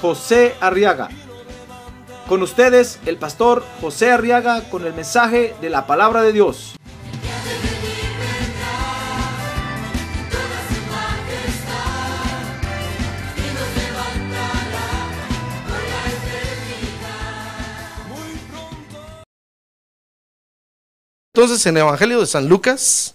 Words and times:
José 0.00 0.54
Arriaga. 0.60 1.08
Con 2.28 2.42
ustedes, 2.42 2.98
el 3.06 3.18
pastor 3.18 3.64
José 3.80 4.10
Arriaga 4.10 4.68
con 4.68 4.84
el 4.84 4.92
mensaje 4.92 5.54
de 5.60 5.70
la 5.70 5.86
palabra 5.86 6.22
de 6.22 6.32
Dios. 6.32 6.74
Entonces 21.36 21.66
en 21.66 21.76
el 21.76 21.82
Evangelio 21.82 22.18
de 22.18 22.26
San 22.26 22.48
Lucas, 22.48 23.14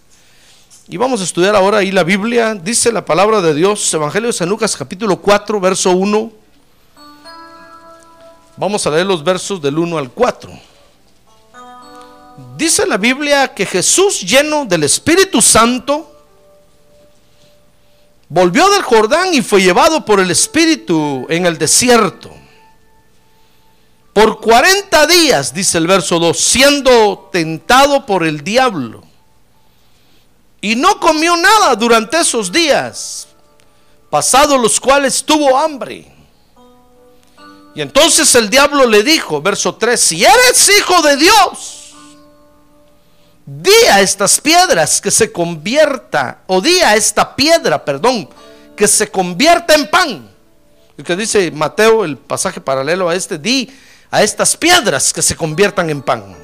y 0.86 0.96
vamos 0.96 1.20
a 1.20 1.24
estudiar 1.24 1.56
ahora 1.56 1.78
ahí 1.78 1.90
la 1.90 2.04
Biblia, 2.04 2.54
dice 2.54 2.92
la 2.92 3.04
palabra 3.04 3.40
de 3.40 3.52
Dios, 3.52 3.92
Evangelio 3.92 4.28
de 4.28 4.32
San 4.32 4.48
Lucas 4.48 4.76
capítulo 4.76 5.20
4, 5.20 5.60
verso 5.60 5.90
1. 5.90 6.41
Vamos 8.56 8.86
a 8.86 8.90
leer 8.90 9.06
los 9.06 9.24
versos 9.24 9.62
del 9.62 9.78
1 9.78 9.98
al 9.98 10.10
4. 10.10 10.50
Dice 12.56 12.86
la 12.86 12.96
Biblia 12.96 13.54
que 13.54 13.64
Jesús 13.64 14.20
lleno 14.20 14.64
del 14.64 14.84
Espíritu 14.84 15.40
Santo 15.40 16.08
volvió 18.28 18.68
del 18.70 18.82
Jordán 18.82 19.34
y 19.34 19.42
fue 19.42 19.62
llevado 19.62 20.04
por 20.04 20.20
el 20.20 20.30
Espíritu 20.30 21.26
en 21.28 21.46
el 21.46 21.58
desierto. 21.58 22.30
Por 24.12 24.40
40 24.40 25.06
días, 25.06 25.54
dice 25.54 25.78
el 25.78 25.86
verso 25.86 26.18
2, 26.18 26.38
siendo 26.38 27.30
tentado 27.32 28.04
por 28.04 28.24
el 28.24 28.44
diablo. 28.44 29.02
Y 30.60 30.76
no 30.76 31.00
comió 31.00 31.36
nada 31.36 31.74
durante 31.74 32.20
esos 32.20 32.52
días, 32.52 33.28
pasados 34.10 34.60
los 34.60 34.78
cuales 34.78 35.24
tuvo 35.24 35.58
hambre. 35.58 36.12
Y 37.74 37.80
entonces 37.80 38.34
el 38.34 38.50
diablo 38.50 38.86
le 38.86 39.02
dijo, 39.02 39.40
verso 39.40 39.74
3, 39.74 39.98
si 39.98 40.24
eres 40.24 40.70
hijo 40.78 41.00
de 41.02 41.16
Dios, 41.16 41.94
di 43.46 43.86
a 43.90 44.00
estas 44.00 44.40
piedras 44.40 45.00
que 45.00 45.10
se 45.10 45.32
convierta, 45.32 46.40
o 46.46 46.60
di 46.60 46.80
a 46.80 46.94
esta 46.94 47.34
piedra, 47.34 47.82
perdón, 47.82 48.28
que 48.76 48.86
se 48.86 49.10
convierta 49.10 49.74
en 49.74 49.88
pan. 49.88 50.30
El 50.98 51.04
que 51.04 51.16
dice 51.16 51.50
Mateo, 51.50 52.04
el 52.04 52.18
pasaje 52.18 52.60
paralelo 52.60 53.08
a 53.08 53.14
este, 53.14 53.38
di 53.38 53.70
a 54.10 54.22
estas 54.22 54.56
piedras 54.56 55.12
que 55.12 55.22
se 55.22 55.34
conviertan 55.34 55.88
en 55.88 56.02
pan. 56.02 56.36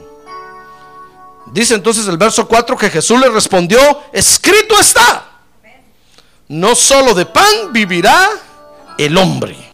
Dice 1.52 1.74
entonces 1.74 2.06
el 2.08 2.16
verso 2.16 2.48
4 2.48 2.76
que 2.76 2.90
Jesús 2.90 3.20
le 3.20 3.28
respondió, 3.28 3.78
escrito 4.12 4.78
está, 4.80 5.26
no 6.48 6.74
solo 6.74 7.14
de 7.14 7.26
pan 7.26 7.72
vivirá 7.72 8.30
el 8.96 9.16
hombre. 9.16 9.67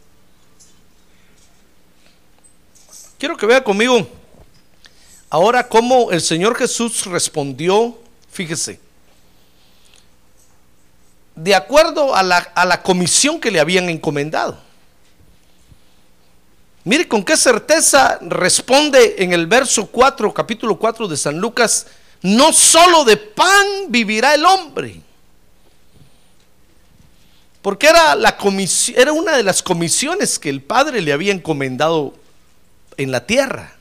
Quiero 3.24 3.38
que 3.38 3.46
vea 3.46 3.64
conmigo 3.64 4.06
ahora 5.30 5.66
cómo 5.66 6.10
el 6.10 6.20
Señor 6.20 6.54
Jesús 6.56 7.06
respondió, 7.06 7.98
fíjese, 8.30 8.78
de 11.34 11.54
acuerdo 11.54 12.14
a 12.14 12.22
la, 12.22 12.36
a 12.36 12.66
la 12.66 12.82
comisión 12.82 13.40
que 13.40 13.50
le 13.50 13.60
habían 13.60 13.88
encomendado. 13.88 14.58
Mire 16.84 17.08
con 17.08 17.24
qué 17.24 17.34
certeza 17.38 18.18
responde 18.20 19.14
en 19.16 19.32
el 19.32 19.46
verso 19.46 19.86
4, 19.86 20.34
capítulo 20.34 20.78
4 20.78 21.08
de 21.08 21.16
San 21.16 21.38
Lucas, 21.38 21.86
no 22.20 22.52
solo 22.52 23.06
de 23.06 23.16
pan 23.16 23.66
vivirá 23.88 24.34
el 24.34 24.44
hombre. 24.44 25.00
Porque 27.62 27.86
era, 27.86 28.16
la 28.16 28.36
era 28.94 29.12
una 29.14 29.34
de 29.34 29.42
las 29.42 29.62
comisiones 29.62 30.38
que 30.38 30.50
el 30.50 30.60
Padre 30.60 31.00
le 31.00 31.14
había 31.14 31.32
encomendado 31.32 32.22
en 32.96 33.10
la 33.10 33.26
tierra. 33.26 33.72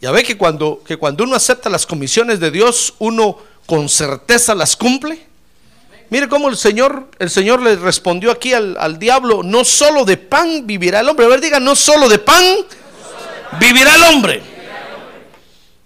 Ya 0.00 0.10
ve 0.10 0.24
que 0.24 0.36
cuando, 0.36 0.82
que 0.84 0.96
cuando 0.96 1.24
uno 1.24 1.36
acepta 1.36 1.70
las 1.70 1.86
comisiones 1.86 2.40
de 2.40 2.50
Dios, 2.50 2.94
uno 2.98 3.38
con 3.66 3.88
certeza 3.88 4.54
las 4.54 4.76
cumple. 4.76 5.26
Mire 6.10 6.28
cómo 6.28 6.48
el 6.48 6.56
Señor, 6.56 7.08
el 7.18 7.30
Señor 7.30 7.62
le 7.62 7.76
respondió 7.76 8.30
aquí 8.32 8.52
al, 8.52 8.76
al, 8.78 8.98
diablo, 8.98 9.42
no 9.42 9.64
solo 9.64 10.04
de 10.04 10.16
pan 10.16 10.66
vivirá 10.66 11.00
el 11.00 11.08
hombre. 11.08 11.26
A 11.26 11.28
ver, 11.28 11.40
diga, 11.40 11.60
no 11.60 11.76
solo 11.76 12.08
de 12.08 12.18
pan 12.18 12.44
vivirá 13.60 13.94
el 13.94 14.02
hombre. 14.02 14.42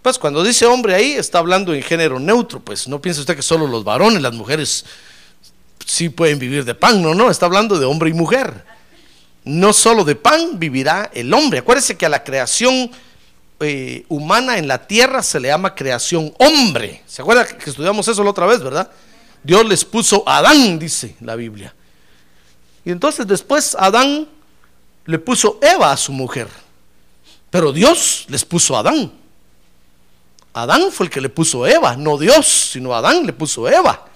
Pues 0.03 0.19
cuando 0.19 0.43
dice 0.43 0.65
hombre 0.67 0.95
ahí, 0.95 1.13
está 1.13 1.39
hablando 1.39 1.75
en 1.75 1.83
género 1.83 2.19
neutro, 2.19 2.61
pues 2.61 2.89
no 2.89 3.01
piense 3.01 3.21
usted 3.21 3.37
que 3.37 3.43
solo 3.43 3.67
los 3.67 3.85
varones, 3.85 4.23
las 4.23 4.35
mujeres 4.35 4.85
sí 5.85 6.09
pueden 6.09 6.39
vivir 6.39 6.65
de 6.65 6.75
pan, 6.75 7.03
no, 7.03 7.15
no, 7.15 7.31
está 7.31 7.47
hablando 7.47 7.79
de 7.79 7.87
hombre 7.87 8.11
y 8.11 8.13
mujer. 8.13 8.65
No 9.47 9.73
solo 9.73 10.05
de 10.05 10.17
pan 10.17 10.59
vivirá 10.59 11.11
el 11.15 11.33
hombre. 11.33 11.61
Acuérdese 11.61 11.97
que 11.97 12.05
a 12.05 12.09
la 12.09 12.25
creación 12.25 12.91
eh, 13.61 14.05
humana 14.09 14.59
en 14.59 14.67
la 14.67 14.87
tierra 14.87 15.23
se 15.23 15.39
le 15.39 15.49
llama 15.49 15.75
creación 15.75 16.35
hombre. 16.39 17.03
¿Se 17.07 17.23
acuerda 17.23 17.47
que 17.47 17.71
estudiamos 17.71 18.07
eso 18.09 18.25
la 18.25 18.31
otra 18.31 18.45
vez, 18.45 18.61
verdad? 18.61 18.91
Dios 19.45 19.65
les 19.65 19.85
puso 19.85 20.29
Adán, 20.29 20.81
dice 20.81 21.17
la 21.21 21.37
Biblia. 21.37 21.73
Y 22.85 22.91
entonces 22.91 23.25
después 23.25 23.77
Adán 23.79 24.27
le 25.05 25.19
puso 25.21 25.61
Eva 25.63 25.93
a 25.93 25.97
su 25.97 26.11
mujer. 26.11 26.49
Pero 27.49 27.73
Dios 27.73 28.27
les 28.29 28.45
puso 28.45 28.77
Adán. 28.77 29.13
Adán 30.55 30.91
fue 30.91 31.07
el 31.07 31.13
que 31.13 31.21
le 31.21 31.29
puso 31.29 31.67
Eva, 31.69 31.97
no 31.97 32.19
Dios, 32.19 32.47
sino 32.73 32.93
Adán 32.93 33.25
le 33.25 33.33
puso 33.33 33.69
Eva. 33.69 34.07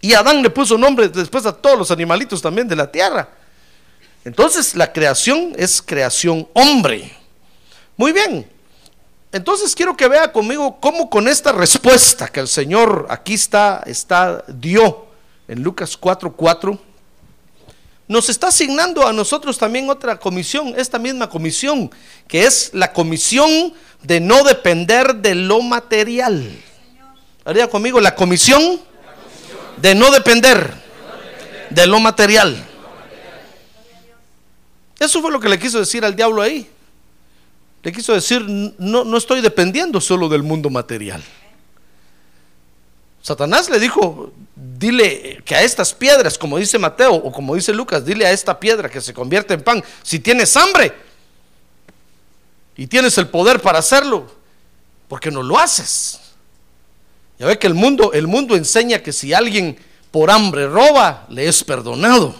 Y 0.00 0.14
Adán 0.14 0.42
le 0.42 0.50
puso 0.50 0.76
nombre 0.76 1.08
después 1.08 1.46
a 1.46 1.52
todos 1.52 1.78
los 1.78 1.90
animalitos 1.92 2.42
también 2.42 2.66
de 2.66 2.74
la 2.74 2.90
tierra. 2.90 3.28
Entonces 4.24 4.74
la 4.74 4.92
creación 4.92 5.52
es 5.56 5.82
creación 5.82 6.48
hombre. 6.52 7.12
Muy 7.96 8.12
bien. 8.12 8.48
Entonces 9.32 9.74
quiero 9.74 9.96
que 9.96 10.08
vea 10.08 10.30
conmigo 10.30 10.78
cómo 10.80 11.08
con 11.08 11.26
esta 11.26 11.52
respuesta 11.52 12.28
que 12.28 12.40
el 12.40 12.48
Señor 12.48 13.06
aquí 13.08 13.34
está, 13.34 13.82
está 13.86 14.44
dio 14.46 15.06
en 15.48 15.62
Lucas 15.62 15.98
4:4, 15.98 16.78
nos 18.08 18.28
está 18.28 18.48
asignando 18.48 19.06
a 19.06 19.12
nosotros 19.12 19.56
también 19.56 19.88
otra 19.88 20.18
comisión, 20.18 20.74
esta 20.76 20.98
misma 20.98 21.30
comisión, 21.30 21.90
que 22.28 22.44
es 22.44 22.70
la 22.74 22.92
comisión 22.92 23.72
de 24.02 24.20
no 24.20 24.44
depender 24.44 25.14
de 25.14 25.34
lo 25.34 25.62
material. 25.62 26.50
Haría 27.44 27.68
conmigo 27.68 28.00
la 28.00 28.14
comisión 28.14 28.80
de 29.78 29.94
no 29.94 30.10
depender 30.10 30.74
de 31.70 31.86
lo 31.86 32.00
material. 32.00 32.68
Eso 35.02 35.20
fue 35.20 35.32
lo 35.32 35.40
que 35.40 35.48
le 35.48 35.58
quiso 35.58 35.80
decir 35.80 36.04
al 36.04 36.14
diablo 36.14 36.40
ahí. 36.40 36.70
Le 37.82 37.90
quiso 37.90 38.12
decir, 38.12 38.40
no, 38.48 39.02
no 39.02 39.16
estoy 39.16 39.40
dependiendo 39.40 40.00
solo 40.00 40.28
del 40.28 40.44
mundo 40.44 40.70
material. 40.70 41.20
Satanás 43.20 43.68
le 43.68 43.80
dijo, 43.80 44.32
dile 44.54 45.42
que 45.44 45.56
a 45.56 45.62
estas 45.62 45.92
piedras, 45.92 46.38
como 46.38 46.56
dice 46.56 46.78
Mateo 46.78 47.14
o 47.14 47.32
como 47.32 47.56
dice 47.56 47.72
Lucas, 47.72 48.04
dile 48.04 48.26
a 48.26 48.30
esta 48.30 48.60
piedra 48.60 48.88
que 48.88 49.00
se 49.00 49.12
convierte 49.12 49.54
en 49.54 49.62
pan, 49.62 49.82
si 50.04 50.20
tienes 50.20 50.56
hambre 50.56 50.92
y 52.76 52.86
tienes 52.86 53.18
el 53.18 53.26
poder 53.26 53.60
para 53.60 53.80
hacerlo, 53.80 54.30
porque 55.08 55.32
no 55.32 55.42
lo 55.42 55.58
haces? 55.58 56.20
Ya 57.40 57.46
ve 57.46 57.58
que 57.58 57.66
el 57.66 57.74
mundo, 57.74 58.12
el 58.12 58.28
mundo 58.28 58.54
enseña 58.54 59.00
que 59.00 59.12
si 59.12 59.34
alguien 59.34 59.76
por 60.12 60.30
hambre 60.30 60.68
roba, 60.68 61.26
le 61.28 61.48
es 61.48 61.64
perdonado. 61.64 62.36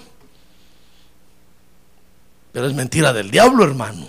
Pero 2.53 2.67
es 2.67 2.75
mentira 2.75 3.13
del 3.13 3.31
diablo, 3.31 3.65
hermano. 3.65 4.09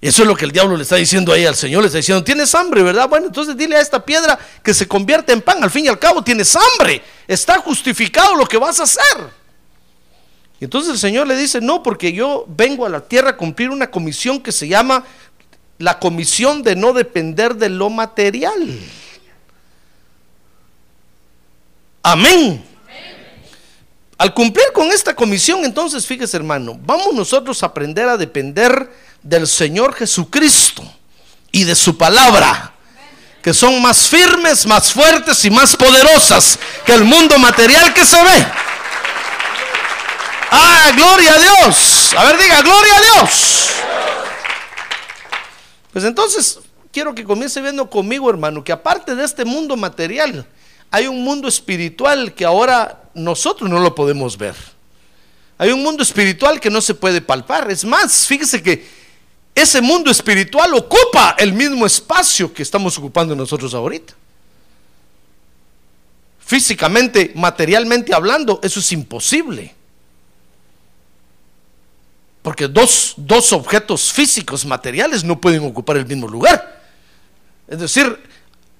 Eso 0.00 0.22
es 0.22 0.28
lo 0.28 0.36
que 0.36 0.44
el 0.44 0.52
diablo 0.52 0.76
le 0.76 0.82
está 0.82 0.96
diciendo 0.96 1.32
ahí 1.32 1.46
al 1.46 1.54
Señor. 1.54 1.80
Le 1.80 1.86
está 1.86 1.96
diciendo, 1.96 2.22
tienes 2.22 2.54
hambre, 2.54 2.82
¿verdad? 2.82 3.08
Bueno, 3.08 3.28
entonces 3.28 3.56
dile 3.56 3.76
a 3.76 3.80
esta 3.80 4.04
piedra 4.04 4.38
que 4.62 4.74
se 4.74 4.86
convierte 4.86 5.32
en 5.32 5.40
pan. 5.40 5.62
Al 5.64 5.70
fin 5.70 5.86
y 5.86 5.88
al 5.88 5.98
cabo, 5.98 6.22
tienes 6.22 6.54
hambre. 6.54 7.02
Está 7.26 7.58
justificado 7.58 8.34
lo 8.34 8.46
que 8.46 8.58
vas 8.58 8.80
a 8.80 8.82
hacer. 8.82 9.30
Y 10.60 10.64
entonces 10.64 10.92
el 10.92 10.98
Señor 10.98 11.26
le 11.26 11.36
dice, 11.36 11.60
no, 11.60 11.82
porque 11.82 12.12
yo 12.12 12.44
vengo 12.48 12.84
a 12.84 12.90
la 12.90 13.00
tierra 13.00 13.30
a 13.30 13.36
cumplir 13.36 13.70
una 13.70 13.90
comisión 13.90 14.40
que 14.40 14.52
se 14.52 14.68
llama 14.68 15.04
la 15.78 15.98
comisión 15.98 16.62
de 16.62 16.76
no 16.76 16.92
depender 16.92 17.54
de 17.54 17.70
lo 17.70 17.88
material. 17.88 18.78
Amén. 22.02 22.73
Al 24.24 24.32
cumplir 24.32 24.72
con 24.72 24.90
esta 24.90 25.14
comisión, 25.14 25.66
entonces, 25.66 26.06
fíjese 26.06 26.38
hermano, 26.38 26.78
vamos 26.80 27.12
nosotros 27.12 27.62
a 27.62 27.66
aprender 27.66 28.08
a 28.08 28.16
depender 28.16 28.90
del 29.22 29.46
Señor 29.46 29.92
Jesucristo 29.92 30.82
y 31.52 31.64
de 31.64 31.74
su 31.74 31.98
palabra, 31.98 32.72
que 33.42 33.52
son 33.52 33.82
más 33.82 34.08
firmes, 34.08 34.64
más 34.64 34.94
fuertes 34.94 35.44
y 35.44 35.50
más 35.50 35.76
poderosas 35.76 36.58
que 36.86 36.94
el 36.94 37.04
mundo 37.04 37.38
material 37.38 37.92
que 37.92 38.02
se 38.02 38.16
ve. 38.16 38.46
Ah, 40.50 40.90
gloria 40.96 41.34
a 41.34 41.38
Dios. 41.38 42.14
A 42.16 42.24
ver, 42.24 42.38
diga, 42.38 42.62
gloria 42.62 42.96
a 42.96 43.00
Dios. 43.00 43.66
Pues 45.92 46.02
entonces, 46.06 46.60
quiero 46.90 47.14
que 47.14 47.24
comience 47.24 47.60
viendo 47.60 47.90
conmigo, 47.90 48.30
hermano, 48.30 48.64
que 48.64 48.72
aparte 48.72 49.14
de 49.14 49.22
este 49.26 49.44
mundo 49.44 49.76
material, 49.76 50.46
hay 50.90 51.08
un 51.08 51.22
mundo 51.22 51.46
espiritual 51.46 52.32
que 52.32 52.46
ahora 52.46 53.03
nosotros 53.14 53.68
no 53.70 53.80
lo 53.80 53.94
podemos 53.94 54.36
ver. 54.36 54.54
Hay 55.58 55.70
un 55.70 55.82
mundo 55.82 56.02
espiritual 56.02 56.60
que 56.60 56.70
no 56.70 56.80
se 56.80 56.94
puede 56.94 57.20
palpar. 57.20 57.70
Es 57.70 57.84
más, 57.84 58.26
fíjese 58.26 58.62
que 58.62 58.86
ese 59.54 59.80
mundo 59.80 60.10
espiritual 60.10 60.74
ocupa 60.74 61.36
el 61.38 61.52
mismo 61.52 61.86
espacio 61.86 62.52
que 62.52 62.62
estamos 62.62 62.98
ocupando 62.98 63.36
nosotros 63.36 63.72
ahorita. 63.72 64.14
Físicamente, 66.44 67.32
materialmente 67.36 68.12
hablando, 68.12 68.60
eso 68.62 68.80
es 68.80 68.92
imposible. 68.92 69.74
Porque 72.42 72.68
dos, 72.68 73.14
dos 73.16 73.52
objetos 73.52 74.12
físicos, 74.12 74.66
materiales, 74.66 75.24
no 75.24 75.40
pueden 75.40 75.64
ocupar 75.64 75.96
el 75.96 76.04
mismo 76.04 76.28
lugar. 76.28 76.82
Es 77.66 77.78
decir, 77.78 78.22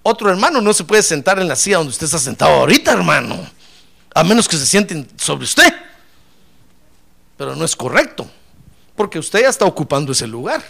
otro 0.02 0.28
hermano 0.28 0.60
no 0.60 0.74
se 0.74 0.84
puede 0.84 1.02
sentar 1.02 1.38
en 1.38 1.48
la 1.48 1.56
silla 1.56 1.78
donde 1.78 1.92
usted 1.92 2.04
está 2.04 2.18
sentado 2.18 2.52
ahorita, 2.52 2.92
hermano. 2.92 3.48
A 4.14 4.24
menos 4.24 4.48
que 4.48 4.56
se 4.56 4.64
sienten 4.64 5.08
sobre 5.16 5.44
usted. 5.44 5.74
Pero 7.36 7.56
no 7.56 7.64
es 7.64 7.74
correcto. 7.74 8.30
Porque 8.94 9.18
usted 9.18 9.42
ya 9.42 9.48
está 9.48 9.64
ocupando 9.64 10.12
ese 10.12 10.26
lugar. 10.26 10.62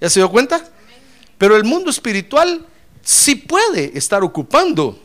¿Ya 0.00 0.10
se 0.10 0.20
dio 0.20 0.30
cuenta? 0.30 0.62
Pero 1.38 1.56
el 1.56 1.64
mundo 1.64 1.90
espiritual 1.90 2.66
sí 3.02 3.34
puede 3.34 3.96
estar 3.96 4.22
ocupando 4.22 4.98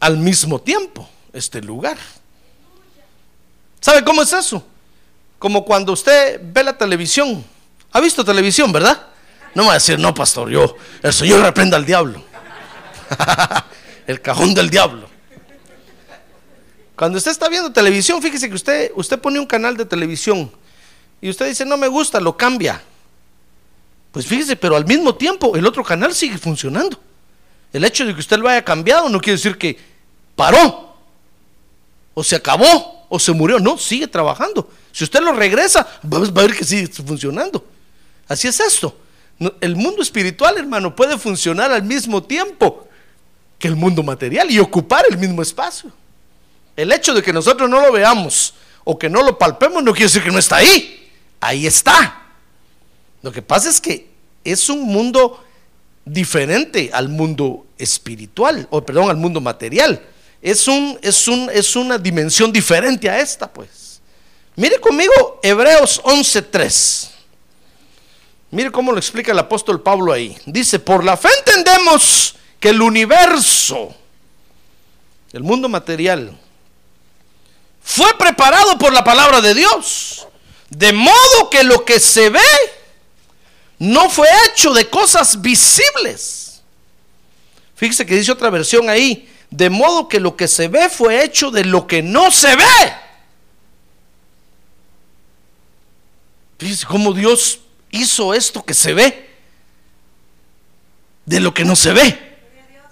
al 0.00 0.16
mismo 0.16 0.60
tiempo 0.60 1.08
este 1.32 1.62
lugar. 1.62 1.96
¿Sabe 3.80 4.04
cómo 4.04 4.22
es 4.22 4.32
eso? 4.32 4.66
Como 5.38 5.64
cuando 5.64 5.92
usted 5.92 6.40
ve 6.42 6.64
la 6.64 6.76
televisión. 6.76 7.44
¿Ha 7.92 8.00
visto 8.00 8.24
televisión, 8.24 8.72
verdad? 8.72 9.06
No 9.54 9.62
me 9.62 9.68
va 9.68 9.74
a 9.74 9.78
decir, 9.78 9.98
no, 9.98 10.14
pastor, 10.14 10.50
yo, 10.50 10.76
el 11.02 11.12
Señor 11.12 11.40
reprenda 11.40 11.76
al 11.76 11.84
diablo. 11.84 12.22
el 14.06 14.20
cajón 14.20 14.54
del 14.54 14.70
diablo. 14.70 15.09
Cuando 17.00 17.16
usted 17.16 17.30
está 17.30 17.48
viendo 17.48 17.72
televisión, 17.72 18.20
fíjese 18.20 18.46
que 18.46 18.54
usted, 18.54 18.92
usted 18.94 19.18
pone 19.18 19.40
un 19.40 19.46
canal 19.46 19.74
de 19.74 19.86
televisión 19.86 20.52
y 21.18 21.30
usted 21.30 21.46
dice, 21.46 21.64
no 21.64 21.78
me 21.78 21.88
gusta, 21.88 22.20
lo 22.20 22.36
cambia. 22.36 22.82
Pues 24.12 24.26
fíjese, 24.26 24.54
pero 24.54 24.76
al 24.76 24.84
mismo 24.84 25.14
tiempo 25.14 25.56
el 25.56 25.66
otro 25.66 25.82
canal 25.82 26.14
sigue 26.14 26.36
funcionando. 26.36 27.00
El 27.72 27.84
hecho 27.86 28.04
de 28.04 28.12
que 28.12 28.20
usted 28.20 28.36
lo 28.36 28.50
haya 28.50 28.62
cambiado 28.62 29.08
no 29.08 29.18
quiere 29.18 29.38
decir 29.38 29.56
que 29.56 29.78
paró, 30.36 30.94
o 32.12 32.22
se 32.22 32.36
acabó, 32.36 33.06
o 33.08 33.18
se 33.18 33.32
murió. 33.32 33.58
No, 33.58 33.78
sigue 33.78 34.06
trabajando. 34.06 34.70
Si 34.92 35.02
usted 35.02 35.22
lo 35.22 35.32
regresa, 35.32 35.88
va 36.04 36.18
a 36.18 36.42
ver 36.42 36.54
que 36.54 36.66
sigue 36.66 36.86
funcionando. 36.86 37.64
Así 38.28 38.46
es 38.46 38.60
esto. 38.60 38.94
El 39.62 39.74
mundo 39.74 40.02
espiritual, 40.02 40.58
hermano, 40.58 40.94
puede 40.94 41.16
funcionar 41.16 41.72
al 41.72 41.82
mismo 41.82 42.22
tiempo 42.22 42.86
que 43.58 43.68
el 43.68 43.76
mundo 43.76 44.02
material 44.02 44.50
y 44.50 44.58
ocupar 44.58 45.06
el 45.08 45.16
mismo 45.16 45.40
espacio. 45.40 45.90
El 46.76 46.92
hecho 46.92 47.14
de 47.14 47.22
que 47.22 47.32
nosotros 47.32 47.68
no 47.68 47.80
lo 47.80 47.92
veamos 47.92 48.54
o 48.84 48.98
que 48.98 49.08
no 49.08 49.22
lo 49.22 49.38
palpemos 49.38 49.82
no 49.82 49.92
quiere 49.92 50.06
decir 50.06 50.22
que 50.22 50.30
no 50.30 50.38
está 50.38 50.56
ahí. 50.56 51.10
Ahí 51.40 51.66
está. 51.66 52.22
Lo 53.22 53.32
que 53.32 53.42
pasa 53.42 53.68
es 53.68 53.80
que 53.80 54.10
es 54.44 54.68
un 54.68 54.82
mundo 54.82 55.44
diferente 56.04 56.90
al 56.92 57.08
mundo 57.08 57.66
espiritual, 57.78 58.66
o 58.70 58.84
perdón, 58.84 59.10
al 59.10 59.16
mundo 59.16 59.40
material. 59.40 60.02
Es, 60.42 60.66
un, 60.68 60.98
es, 61.02 61.28
un, 61.28 61.50
es 61.52 61.76
una 61.76 61.98
dimensión 61.98 62.50
diferente 62.52 63.08
a 63.08 63.20
esta, 63.20 63.50
pues. 63.52 64.00
Mire 64.56 64.78
conmigo 64.80 65.40
Hebreos 65.42 66.02
11:3. 66.02 67.10
Mire 68.50 68.70
cómo 68.72 68.90
lo 68.90 68.98
explica 68.98 69.32
el 69.32 69.38
apóstol 69.38 69.82
Pablo 69.82 70.12
ahí. 70.12 70.36
Dice, 70.44 70.78
por 70.80 71.04
la 71.04 71.16
fe 71.16 71.28
entendemos 71.38 72.34
que 72.58 72.70
el 72.70 72.82
universo, 72.82 73.94
el 75.32 75.42
mundo 75.44 75.68
material, 75.68 76.36
fue 77.82 78.16
preparado 78.18 78.78
por 78.78 78.92
la 78.92 79.04
palabra 79.04 79.40
de 79.40 79.54
Dios. 79.54 80.26
De 80.68 80.92
modo 80.92 81.50
que 81.50 81.64
lo 81.64 81.84
que 81.84 81.98
se 81.98 82.30
ve 82.30 82.40
no 83.78 84.08
fue 84.08 84.28
hecho 84.46 84.72
de 84.72 84.88
cosas 84.88 85.40
visibles. 85.40 86.62
Fíjese 87.74 88.06
que 88.06 88.14
dice 88.14 88.32
otra 88.32 88.50
versión 88.50 88.88
ahí. 88.88 89.28
De 89.50 89.68
modo 89.68 90.08
que 90.08 90.20
lo 90.20 90.36
que 90.36 90.46
se 90.46 90.68
ve 90.68 90.88
fue 90.88 91.24
hecho 91.24 91.50
de 91.50 91.64
lo 91.64 91.86
que 91.86 92.02
no 92.02 92.30
se 92.30 92.54
ve. 92.54 92.94
Fíjese 96.58 96.86
cómo 96.86 97.12
Dios 97.12 97.60
hizo 97.90 98.34
esto 98.34 98.64
que 98.64 98.74
se 98.74 98.92
ve 98.92 99.30
de 101.24 101.40
lo 101.40 101.54
que 101.54 101.64
no 101.64 101.74
se 101.74 101.92
ve. 101.92 102.36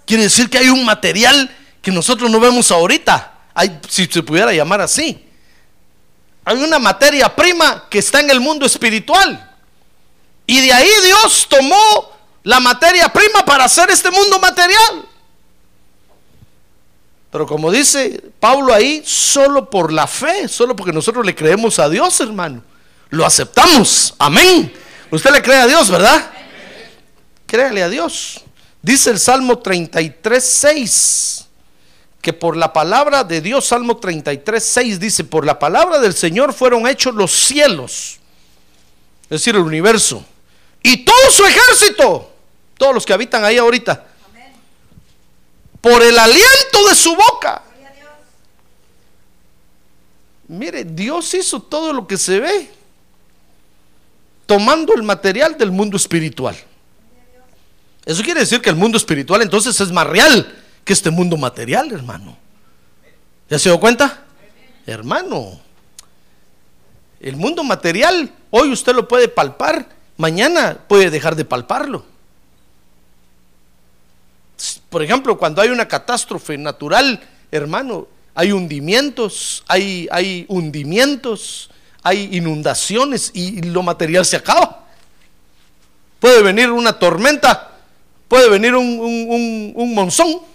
Quiere 0.07 0.23
decir 0.25 0.49
que 0.49 0.59
hay 0.59 0.69
un 0.69 0.85
material 0.85 1.55
que 1.83 1.93
nosotros 1.93 2.31
no 2.31 2.41
vemos 2.41 2.71
ahorita. 2.71 3.38
Si 3.89 4.07
se 4.07 4.23
pudiera 4.23 4.53
llamar 4.53 4.81
así. 4.81 5.25
Hay 6.45 6.57
una 6.57 6.79
materia 6.79 7.35
prima 7.35 7.87
que 7.91 7.99
está 7.99 8.21
en 8.21 8.31
el 8.31 8.41
mundo 8.41 8.65
espiritual. 8.67 9.57
Y 10.47 10.61
de 10.61 10.73
ahí 10.73 10.91
Dios 11.05 11.47
tomó 11.49 12.13
la 12.43 12.61
materia 12.61 13.13
prima 13.13 13.45
para 13.45 13.65
hacer 13.65 13.91
este 13.91 14.11
mundo 14.11 14.39
material. 14.39 15.07
Pero 17.31 17.47
como 17.47 17.71
dice 17.71 18.23
Pablo 18.41 18.73
ahí, 18.73 19.03
solo 19.05 19.69
por 19.69 19.93
la 19.93 20.07
fe, 20.07 20.49
solo 20.49 20.75
porque 20.75 20.93
nosotros 20.93 21.27
le 21.27 21.35
creemos 21.35 21.79
a 21.79 21.89
Dios, 21.89 22.19
hermano 22.21 22.63
lo 23.11 23.25
aceptamos. 23.25 24.15
Amén. 24.19 24.73
Usted 25.11 25.31
le 25.31 25.43
cree 25.43 25.59
a 25.59 25.67
Dios, 25.67 25.91
¿verdad? 25.91 26.31
Créale 27.47 27.83
a 27.83 27.89
Dios. 27.89 28.43
Dice 28.83 29.11
el 29.11 29.19
Salmo 29.19 29.59
33, 29.59 30.45
6, 30.45 31.48
que 32.29 32.35
por 32.35 32.59
la 32.59 32.75
palabra 32.75 33.25
de 33.25 33.41
Dios, 33.41 33.65
Salmo 33.65 33.97
33, 33.97 34.63
6 34.63 35.01
dice, 35.01 35.25
por 35.25 35.47
la 35.47 35.59
palabra 35.59 35.99
del 35.99 36.13
Señor 36.13 36.53
fueron 36.53 36.87
hechos 36.87 37.15
los 37.15 37.33
cielos, 37.33 38.19
es 39.23 39.29
decir, 39.31 39.55
el 39.55 39.63
universo, 39.63 40.23
y 40.83 41.07
todo 41.07 41.31
su 41.31 41.47
ejército, 41.47 42.31
todos 42.77 42.93
los 42.93 43.07
que 43.07 43.15
habitan 43.15 43.47
ahí 43.47 43.57
ahorita, 43.57 44.07
por 45.81 46.03
el 46.03 46.19
aliento 46.19 46.87
de 46.87 46.95
su 46.95 47.17
boca. 47.17 47.63
Mire, 50.49 50.85
Dios 50.85 51.33
hizo 51.33 51.63
todo 51.63 51.95
lo 51.95 52.07
que 52.07 52.19
se 52.19 52.41
ve 52.41 52.71
tomando 54.45 54.95
el 54.95 55.03
material 55.03 55.57
del 55.57 55.71
mundo 55.71 55.97
espiritual. 55.97 56.59
Eso 58.05 58.23
quiere 58.23 58.41
decir 58.41 58.61
que 58.61 58.69
el 58.69 58.77
mundo 58.77 58.99
espiritual 58.99 59.41
entonces 59.41 59.81
es 59.81 59.91
más 59.91 60.07
real 60.07 60.67
que 60.89 60.95
este 60.95 61.11
mundo 61.11 61.37
material, 61.37 61.93
hermano. 61.93 62.35
¿Ya 63.51 63.59
se 63.59 63.69
dio 63.69 63.79
cuenta? 63.79 64.25
Hermano, 64.87 65.61
el 67.21 67.37
mundo 67.37 67.63
material, 67.63 68.33
hoy 68.49 68.73
usted 68.73 68.95
lo 68.95 69.07
puede 69.07 69.29
palpar, 69.29 69.87
mañana 70.17 70.79
puede 70.89 71.11
dejar 71.11 71.37
de 71.37 71.45
palparlo. 71.45 72.07
Por 74.89 75.03
ejemplo, 75.03 75.37
cuando 75.37 75.61
hay 75.61 75.69
una 75.69 75.87
catástrofe 75.87 76.57
natural, 76.57 77.21
hermano, 77.51 78.09
hay 78.35 78.53
hundimientos, 78.53 79.65
hay, 79.69 80.09
hay 80.11 80.47
hundimientos, 80.49 81.69
hay 82.03 82.35
inundaciones 82.35 83.31
y 83.35 83.61
lo 83.61 83.83
material 83.83 84.25
se 84.25 84.37
acaba. 84.37 84.87
Puede 86.19 86.43
venir 86.43 86.71
una 86.71 86.99
tormenta, 86.99 87.73
puede 88.27 88.49
venir 88.49 88.75
un, 88.75 89.93
monzón 89.95 90.49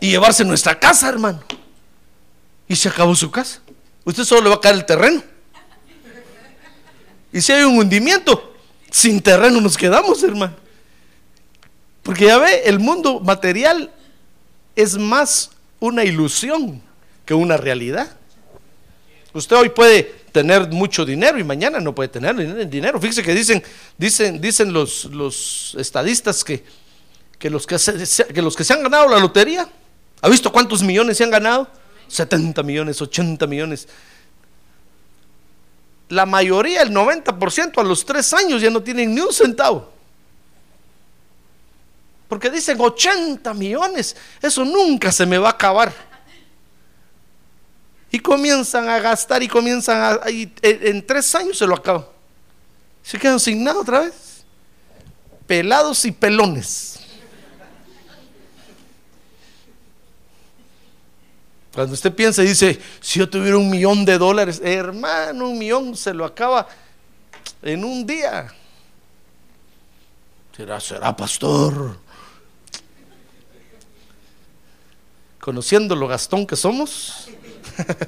y 0.00 0.10
llevarse 0.10 0.44
nuestra 0.44 0.78
casa, 0.78 1.08
hermano. 1.08 1.40
Y 2.66 2.74
se 2.74 2.88
acabó 2.88 3.14
su 3.14 3.30
casa. 3.30 3.60
Usted 4.04 4.24
solo 4.24 4.42
le 4.42 4.48
va 4.48 4.54
a 4.56 4.60
caer 4.60 4.76
el 4.76 4.86
terreno. 4.86 5.22
Y 7.32 7.40
si 7.40 7.52
hay 7.52 7.62
un 7.62 7.78
hundimiento, 7.78 8.54
sin 8.90 9.20
terreno 9.20 9.60
nos 9.60 9.76
quedamos, 9.76 10.22
hermano. 10.22 10.56
Porque 12.02 12.24
ya 12.26 12.38
ve, 12.38 12.62
el 12.64 12.78
mundo 12.78 13.20
material 13.20 13.92
es 14.74 14.96
más 14.96 15.50
una 15.78 16.02
ilusión 16.04 16.82
que 17.24 17.34
una 17.34 17.56
realidad. 17.56 18.16
Usted 19.32 19.56
hoy 19.56 19.68
puede 19.68 20.02
tener 20.32 20.68
mucho 20.70 21.04
dinero 21.04 21.38
y 21.38 21.44
mañana 21.44 21.78
no 21.78 21.94
puede 21.94 22.08
tener 22.08 22.68
dinero. 22.68 23.00
Fíjese 23.00 23.22
que 23.22 23.34
dicen, 23.34 23.62
dicen, 23.98 24.40
dicen 24.40 24.72
los, 24.72 25.04
los 25.06 25.76
estadistas 25.78 26.42
que, 26.42 26.64
que, 27.38 27.50
los 27.50 27.66
que, 27.66 27.76
que 28.32 28.42
los 28.42 28.56
que 28.56 28.64
se 28.64 28.72
han 28.72 28.82
ganado 28.82 29.08
la 29.08 29.18
lotería, 29.18 29.68
¿ha 30.20 30.28
visto 30.28 30.52
cuántos 30.52 30.82
millones 30.82 31.16
se 31.16 31.24
han 31.24 31.30
ganado? 31.30 31.68
70 32.08 32.62
millones, 32.62 33.00
80 33.00 33.46
millones. 33.46 33.88
La 36.08 36.26
mayoría, 36.26 36.82
el 36.82 36.90
90% 36.90 37.78
a 37.78 37.84
los 37.84 38.04
tres 38.04 38.32
años 38.32 38.60
ya 38.60 38.70
no 38.70 38.82
tienen 38.82 39.14
ni 39.14 39.20
un 39.20 39.32
centavo. 39.32 39.92
Porque 42.28 42.50
dicen 42.50 42.80
80 42.80 43.54
millones, 43.54 44.16
eso 44.40 44.64
nunca 44.64 45.10
se 45.10 45.26
me 45.26 45.38
va 45.38 45.48
a 45.48 45.52
acabar. 45.52 45.92
Y 48.10 48.18
comienzan 48.18 48.88
a 48.88 48.98
gastar 48.98 49.42
y 49.42 49.48
comienzan 49.48 50.00
a... 50.00 50.20
en 50.26 51.06
tres 51.06 51.32
años 51.34 51.58
se 51.58 51.66
lo 51.66 51.74
acaban. 51.74 52.06
Se 53.02 53.18
quedan 53.18 53.40
sin 53.40 53.64
nada 53.64 53.80
otra 53.80 54.00
vez. 54.00 54.44
Pelados 55.46 56.04
y 56.04 56.12
pelones. 56.12 56.99
Cuando 61.74 61.94
usted 61.94 62.12
piensa 62.12 62.42
y 62.42 62.48
dice, 62.48 62.80
si 63.00 63.20
yo 63.20 63.28
tuviera 63.28 63.56
un 63.56 63.70
millón 63.70 64.04
de 64.04 64.18
dólares, 64.18 64.60
hermano, 64.64 65.48
un 65.48 65.58
millón 65.58 65.96
se 65.96 66.12
lo 66.12 66.24
acaba 66.24 66.66
en 67.62 67.84
un 67.84 68.04
día. 68.04 68.52
Será, 70.56 70.80
será 70.80 71.16
pastor. 71.16 71.96
Conociendo 75.38 75.94
lo 75.94 76.08
gastón 76.08 76.46
que 76.46 76.56
somos. 76.56 77.28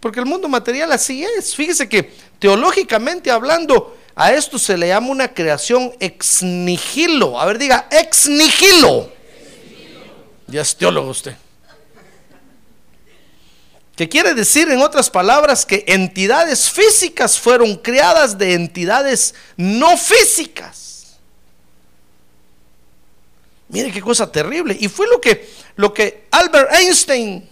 Porque 0.00 0.18
el 0.18 0.26
mundo 0.26 0.48
material 0.48 0.90
así 0.92 1.22
es. 1.22 1.54
Fíjese 1.54 1.88
que 1.88 2.12
teológicamente 2.38 3.30
hablando, 3.30 3.96
a 4.16 4.32
esto 4.32 4.58
se 4.58 4.76
le 4.76 4.88
llama 4.88 5.08
una 5.08 5.32
creación 5.32 5.92
ex 6.00 6.42
nihilo. 6.42 7.40
A 7.40 7.46
ver, 7.46 7.58
diga, 7.58 7.86
ex 7.90 8.28
nihilo. 8.28 9.19
Ya 10.50 10.62
es 10.62 10.76
teólogo 10.76 11.10
usted. 11.10 11.36
Que 13.96 14.08
quiere 14.08 14.34
decir, 14.34 14.70
en 14.70 14.80
otras 14.80 15.10
palabras, 15.10 15.66
que 15.66 15.84
entidades 15.86 16.70
físicas 16.70 17.38
fueron 17.38 17.76
creadas 17.76 18.36
de 18.38 18.54
entidades 18.54 19.34
no 19.56 19.96
físicas. 19.96 21.18
Mire 23.68 23.92
qué 23.92 24.00
cosa 24.00 24.30
terrible. 24.30 24.76
Y 24.80 24.88
fue 24.88 25.06
lo 25.06 25.20
que, 25.20 25.48
lo 25.76 25.94
que 25.94 26.26
Albert 26.30 26.72
Einstein 26.72 27.48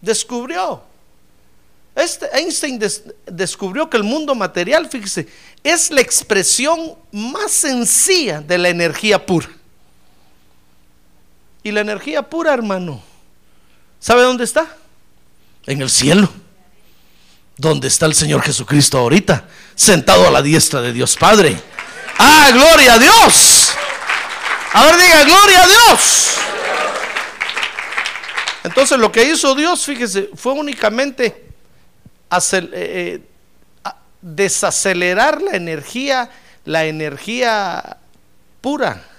descubrió. 0.00 0.82
Este 1.94 2.26
Einstein 2.32 2.78
descubrió 3.26 3.90
que 3.90 3.96
el 3.96 4.04
mundo 4.04 4.34
material, 4.34 4.88
fíjese, 4.88 5.28
es 5.64 5.90
la 5.90 6.00
expresión 6.00 6.94
más 7.10 7.50
sencilla 7.50 8.40
de 8.40 8.58
la 8.58 8.68
energía 8.68 9.24
pura. 9.26 9.48
Y 11.62 11.72
la 11.72 11.80
energía 11.80 12.22
pura, 12.22 12.54
hermano, 12.54 13.02
¿sabe 13.98 14.22
dónde 14.22 14.44
está? 14.44 14.66
En 15.66 15.82
el 15.82 15.90
cielo. 15.90 16.28
Donde 17.56 17.88
está 17.88 18.06
el 18.06 18.14
Señor 18.14 18.42
Jesucristo 18.42 18.98
ahorita, 18.98 19.44
sentado 19.74 20.26
a 20.26 20.30
la 20.30 20.40
diestra 20.40 20.80
de 20.80 20.94
Dios 20.94 21.16
Padre. 21.16 21.60
¡Ah, 22.18 22.48
gloria 22.52 22.94
a 22.94 22.98
Dios! 22.98 23.72
A 24.72 24.84
ver, 24.84 24.96
diga, 24.96 25.24
gloria 25.24 25.62
a 25.62 25.66
Dios. 25.66 26.30
Entonces 28.64 28.98
lo 28.98 29.12
que 29.12 29.24
hizo 29.24 29.54
Dios, 29.54 29.84
fíjese, 29.84 30.30
fue 30.34 30.52
únicamente 30.52 31.50
eh, 32.32 32.70
eh, 32.72 33.20
desacelerar 34.22 35.42
la 35.42 35.56
energía, 35.56 36.30
la 36.64 36.86
energía 36.86 37.98
pura 38.62 39.09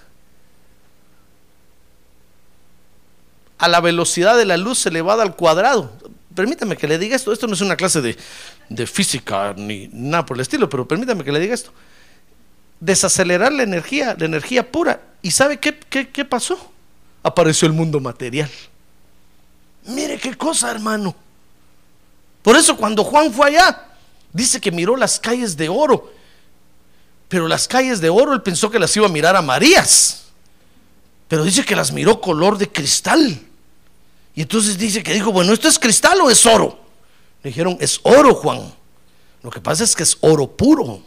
a 3.61 3.67
la 3.67 3.79
velocidad 3.79 4.35
de 4.35 4.45
la 4.45 4.57
luz 4.57 4.87
elevada 4.87 5.21
al 5.21 5.35
cuadrado. 5.35 5.91
Permítame 6.33 6.75
que 6.75 6.87
le 6.87 6.97
diga 6.97 7.15
esto. 7.15 7.31
Esto 7.31 7.45
no 7.45 7.53
es 7.53 7.61
una 7.61 7.75
clase 7.75 8.01
de, 8.01 8.87
física 8.87 9.53
ni 9.55 9.87
nada 9.93 10.25
por 10.25 10.35
el 10.35 10.41
estilo, 10.41 10.67
pero 10.67 10.87
permítame 10.87 11.23
que 11.23 11.31
le 11.31 11.39
diga 11.39 11.53
esto. 11.53 11.71
Desacelerar 12.79 13.53
la 13.53 13.61
energía, 13.61 14.15
la 14.17 14.25
energía 14.25 14.71
pura. 14.71 14.99
¿Y 15.21 15.29
sabe 15.29 15.59
qué, 15.59 15.77
qué 15.77 16.25
pasó? 16.25 16.71
Apareció 17.21 17.67
el 17.67 17.73
mundo 17.73 17.99
material. 17.99 18.49
Mire 19.85 20.17
qué 20.17 20.35
cosa, 20.35 20.71
hermano. 20.71 21.15
Por 22.41 22.55
eso 22.55 22.75
cuando 22.75 23.03
Juan 23.03 23.31
fue 23.31 23.49
allá, 23.49 23.89
dice 24.33 24.59
que 24.59 24.71
miró 24.71 24.97
las 24.97 25.19
calles 25.19 25.55
de 25.55 25.69
oro. 25.69 26.11
Pero 27.27 27.47
las 27.47 27.67
calles 27.67 28.01
de 28.01 28.09
oro 28.09 28.33
él 28.33 28.41
pensó 28.41 28.71
que 28.71 28.79
las 28.79 28.97
iba 28.97 29.05
a 29.05 29.09
mirar 29.09 29.35
a 29.35 29.43
Marías. 29.43 30.23
Pero 31.27 31.43
dice 31.43 31.63
que 31.63 31.75
las 31.75 31.91
miró 31.91 32.19
color 32.19 32.57
de 32.57 32.67
cristal. 32.67 33.50
Y 34.35 34.41
entonces 34.41 34.77
dice 34.77 35.03
que 35.03 35.13
dijo, 35.13 35.31
bueno, 35.31 35.53
¿esto 35.53 35.67
es 35.67 35.77
cristal 35.77 36.19
o 36.21 36.29
es 36.29 36.45
oro? 36.45 36.79
Le 37.43 37.49
dijeron, 37.49 37.77
es 37.79 37.99
oro, 38.03 38.33
Juan. 38.35 38.73
Lo 39.43 39.49
que 39.49 39.59
pasa 39.59 39.83
es 39.83 39.95
que 39.95 40.03
es 40.03 40.17
oro 40.21 40.47
puro. 40.47 41.01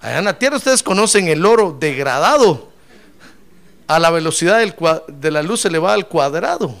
Allá 0.00 0.18
en 0.18 0.24
la 0.24 0.38
tierra 0.38 0.56
ustedes 0.56 0.82
conocen 0.82 1.28
el 1.28 1.44
oro 1.44 1.76
degradado 1.78 2.70
a 3.86 3.98
la 3.98 4.10
velocidad 4.10 4.60
de 5.08 5.30
la 5.30 5.42
luz 5.42 5.64
elevada 5.64 5.94
al 5.94 6.08
cuadrado. 6.08 6.74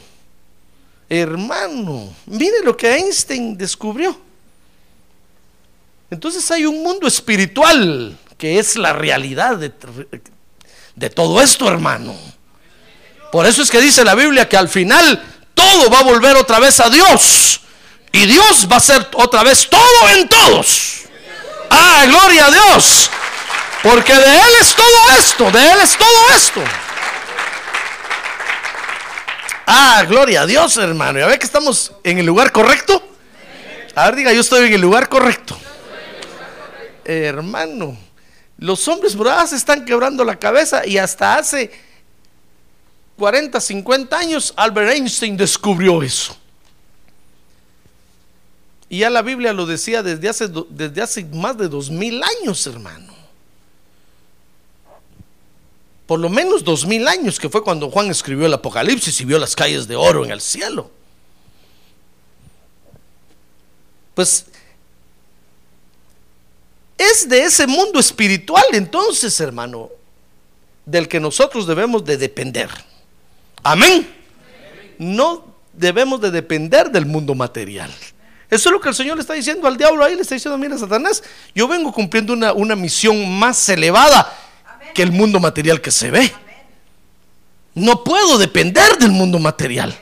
Hermano, 1.08 2.08
mire 2.26 2.62
lo 2.64 2.76
que 2.76 2.96
Einstein 2.96 3.58
descubrió. 3.58 4.16
Entonces 6.10 6.50
hay 6.50 6.66
un 6.66 6.82
mundo 6.82 7.06
espiritual 7.06 8.16
que 8.38 8.58
es 8.58 8.76
la 8.76 8.92
realidad 8.92 9.58
de, 9.58 9.72
de 10.96 11.10
todo 11.10 11.42
esto, 11.42 11.68
hermano. 11.68 12.14
Por 13.30 13.46
eso 13.46 13.62
es 13.62 13.70
que 13.70 13.80
dice 13.80 14.04
la 14.04 14.14
Biblia 14.14 14.48
que 14.48 14.56
al 14.56 14.68
final 14.68 15.22
todo 15.54 15.90
va 15.90 16.00
a 16.00 16.02
volver 16.02 16.36
otra 16.36 16.58
vez 16.58 16.80
a 16.80 16.90
Dios. 16.90 17.60
Y 18.12 18.26
Dios 18.26 18.66
va 18.70 18.76
a 18.76 18.80
ser 18.80 19.06
otra 19.14 19.42
vez 19.44 19.68
todo 19.68 20.08
en 20.16 20.28
todos. 20.28 21.02
Ah, 21.70 22.04
gloria 22.06 22.46
a 22.46 22.50
Dios. 22.50 23.10
Porque 23.82 24.14
de 24.14 24.36
Él 24.36 24.50
es 24.60 24.74
todo 24.74 25.10
esto, 25.18 25.50
de 25.50 25.70
Él 25.70 25.78
es 25.80 25.96
todo 25.96 26.30
esto. 26.34 26.62
Ah, 29.66 30.04
gloria 30.08 30.42
a 30.42 30.46
Dios, 30.46 30.76
hermano. 30.76 31.20
¿Ya 31.20 31.26
ve 31.26 31.38
que 31.38 31.46
estamos 31.46 31.92
en 32.02 32.18
el 32.18 32.26
lugar 32.26 32.50
correcto? 32.50 33.02
A 33.94 34.06
ver, 34.06 34.16
diga, 34.16 34.32
yo 34.32 34.40
estoy 34.40 34.66
en 34.66 34.74
el 34.74 34.80
lugar 34.80 35.08
correcto. 35.08 35.56
Hermano, 37.04 37.96
los 38.58 38.86
hombres 38.88 39.16
se 39.48 39.56
están 39.56 39.84
quebrando 39.84 40.24
la 40.24 40.36
cabeza 40.36 40.84
y 40.84 40.98
hasta 40.98 41.36
hace 41.36 41.70
40, 43.20 43.60
50 43.60 44.16
años, 44.16 44.54
Albert 44.56 44.94
Einstein 44.94 45.36
descubrió 45.36 46.02
eso. 46.02 46.34
Y 48.88 49.00
ya 49.00 49.10
la 49.10 49.20
Biblia 49.20 49.52
lo 49.52 49.66
decía 49.66 50.02
desde 50.02 50.26
hace, 50.26 50.48
desde 50.70 51.02
hace 51.02 51.24
más 51.26 51.58
de 51.58 51.68
dos 51.68 51.90
mil 51.90 52.22
años, 52.22 52.66
hermano. 52.66 53.12
Por 56.06 56.18
lo 56.18 56.30
menos 56.30 56.64
dos 56.64 56.86
mil 56.86 57.06
años, 57.06 57.38
que 57.38 57.50
fue 57.50 57.62
cuando 57.62 57.90
Juan 57.90 58.10
escribió 58.10 58.46
el 58.46 58.54
Apocalipsis 58.54 59.20
y 59.20 59.26
vio 59.26 59.38
las 59.38 59.54
calles 59.54 59.86
de 59.86 59.96
oro 59.96 60.24
en 60.24 60.30
el 60.30 60.40
cielo. 60.40 60.90
Pues 64.14 64.46
es 66.96 67.28
de 67.28 67.42
ese 67.42 67.66
mundo 67.66 68.00
espiritual 68.00 68.64
entonces, 68.72 69.38
hermano, 69.40 69.90
del 70.86 71.06
que 71.06 71.20
nosotros 71.20 71.66
debemos 71.66 72.02
de 72.02 72.16
depender. 72.16 72.70
Amén. 73.62 74.08
No 74.98 75.44
debemos 75.72 76.20
de 76.20 76.30
depender 76.30 76.90
del 76.90 77.06
mundo 77.06 77.34
material. 77.34 77.90
Eso 78.50 78.68
es 78.68 78.72
lo 78.72 78.80
que 78.80 78.88
el 78.88 78.94
Señor 78.94 79.16
le 79.16 79.20
está 79.20 79.34
diciendo 79.34 79.68
al 79.68 79.76
diablo 79.76 80.04
ahí, 80.04 80.16
le 80.16 80.22
está 80.22 80.34
diciendo, 80.34 80.58
mira 80.58 80.76
Satanás, 80.76 81.22
yo 81.54 81.68
vengo 81.68 81.92
cumpliendo 81.92 82.32
una, 82.32 82.52
una 82.52 82.74
misión 82.74 83.38
más 83.38 83.68
elevada 83.68 84.36
que 84.92 85.02
el 85.02 85.12
mundo 85.12 85.38
material 85.38 85.80
que 85.80 85.92
se 85.92 86.10
ve. 86.10 86.32
No 87.74 88.02
puedo 88.02 88.38
depender 88.38 88.98
del 88.98 89.12
mundo 89.12 89.38
material. 89.38 89.96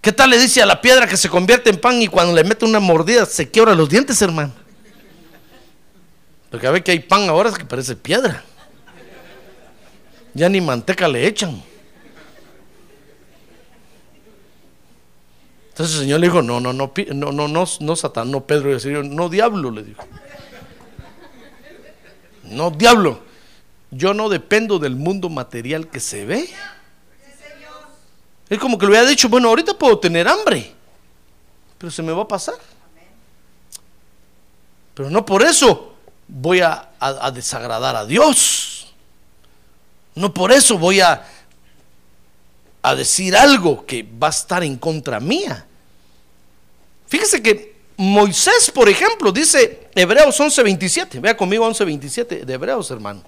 ¿Qué 0.00 0.12
tal 0.12 0.30
le 0.30 0.38
dice 0.38 0.62
a 0.62 0.66
la 0.66 0.80
piedra 0.80 1.06
que 1.06 1.16
se 1.16 1.28
convierte 1.28 1.68
en 1.68 1.78
pan 1.78 2.00
y 2.00 2.06
cuando 2.06 2.34
le 2.34 2.44
mete 2.44 2.64
una 2.64 2.80
mordida 2.80 3.26
se 3.26 3.50
quiebra 3.50 3.74
los 3.74 3.88
dientes, 3.88 4.22
hermano? 4.22 4.52
Porque 6.50 6.66
a 6.66 6.70
ver 6.70 6.82
que 6.82 6.92
hay 6.92 7.00
pan 7.00 7.28
ahora 7.28 7.52
que 7.52 7.64
parece 7.64 7.94
piedra. 7.96 8.42
Ya 10.32 10.48
ni 10.48 10.60
manteca 10.60 11.08
le 11.08 11.26
echan. 11.26 11.62
Entonces 15.76 15.96
el 15.96 16.02
Señor 16.04 16.20
le 16.20 16.28
dijo, 16.28 16.40
no, 16.40 16.58
no, 16.58 16.72
no, 16.72 16.90
no, 16.96 17.32
no, 17.32 17.48
no, 17.48 17.64
no, 17.80 17.96
Satán, 17.96 18.30
no 18.30 18.46
Pedro, 18.46 18.70
y 18.70 18.94
el 18.94 19.14
no, 19.14 19.28
diablo, 19.28 19.70
le 19.70 19.82
dijo. 19.82 20.02
No, 22.44 22.70
diablo. 22.70 23.20
Yo 23.90 24.14
no 24.14 24.30
dependo 24.30 24.78
del 24.78 24.96
mundo 24.96 25.28
material 25.28 25.88
que 25.88 26.00
se 26.00 26.24
ve. 26.24 26.48
Es 28.48 28.58
como 28.58 28.78
que 28.78 28.86
le 28.86 28.92
hubiera 28.92 29.06
dicho, 29.06 29.28
bueno, 29.28 29.50
ahorita 29.50 29.76
puedo 29.76 29.98
tener 29.98 30.26
hambre, 30.26 30.72
pero 31.76 31.90
se 31.90 32.02
me 32.02 32.12
va 32.12 32.22
a 32.22 32.28
pasar. 32.28 32.54
Pero 34.94 35.10
no 35.10 35.26
por 35.26 35.42
eso 35.42 35.94
voy 36.26 36.62
a, 36.62 36.88
a 36.98 37.30
desagradar 37.30 37.96
a 37.96 38.06
Dios. 38.06 38.94
No 40.14 40.32
por 40.32 40.52
eso 40.52 40.78
voy 40.78 41.00
a, 41.00 41.22
a 42.86 42.94
decir 42.94 43.36
algo 43.36 43.84
que 43.84 44.04
va 44.04 44.28
a 44.28 44.30
estar 44.30 44.62
en 44.62 44.76
contra 44.76 45.18
mía. 45.18 45.66
Fíjese 47.08 47.42
que 47.42 47.74
Moisés, 47.96 48.70
por 48.72 48.88
ejemplo, 48.88 49.32
dice 49.32 49.88
Hebreos 49.92 50.38
11:27. 50.38 51.20
Vea 51.20 51.36
conmigo 51.36 51.66
11:27 51.66 52.44
de 52.44 52.54
Hebreos, 52.54 52.88
hermano. 52.92 53.24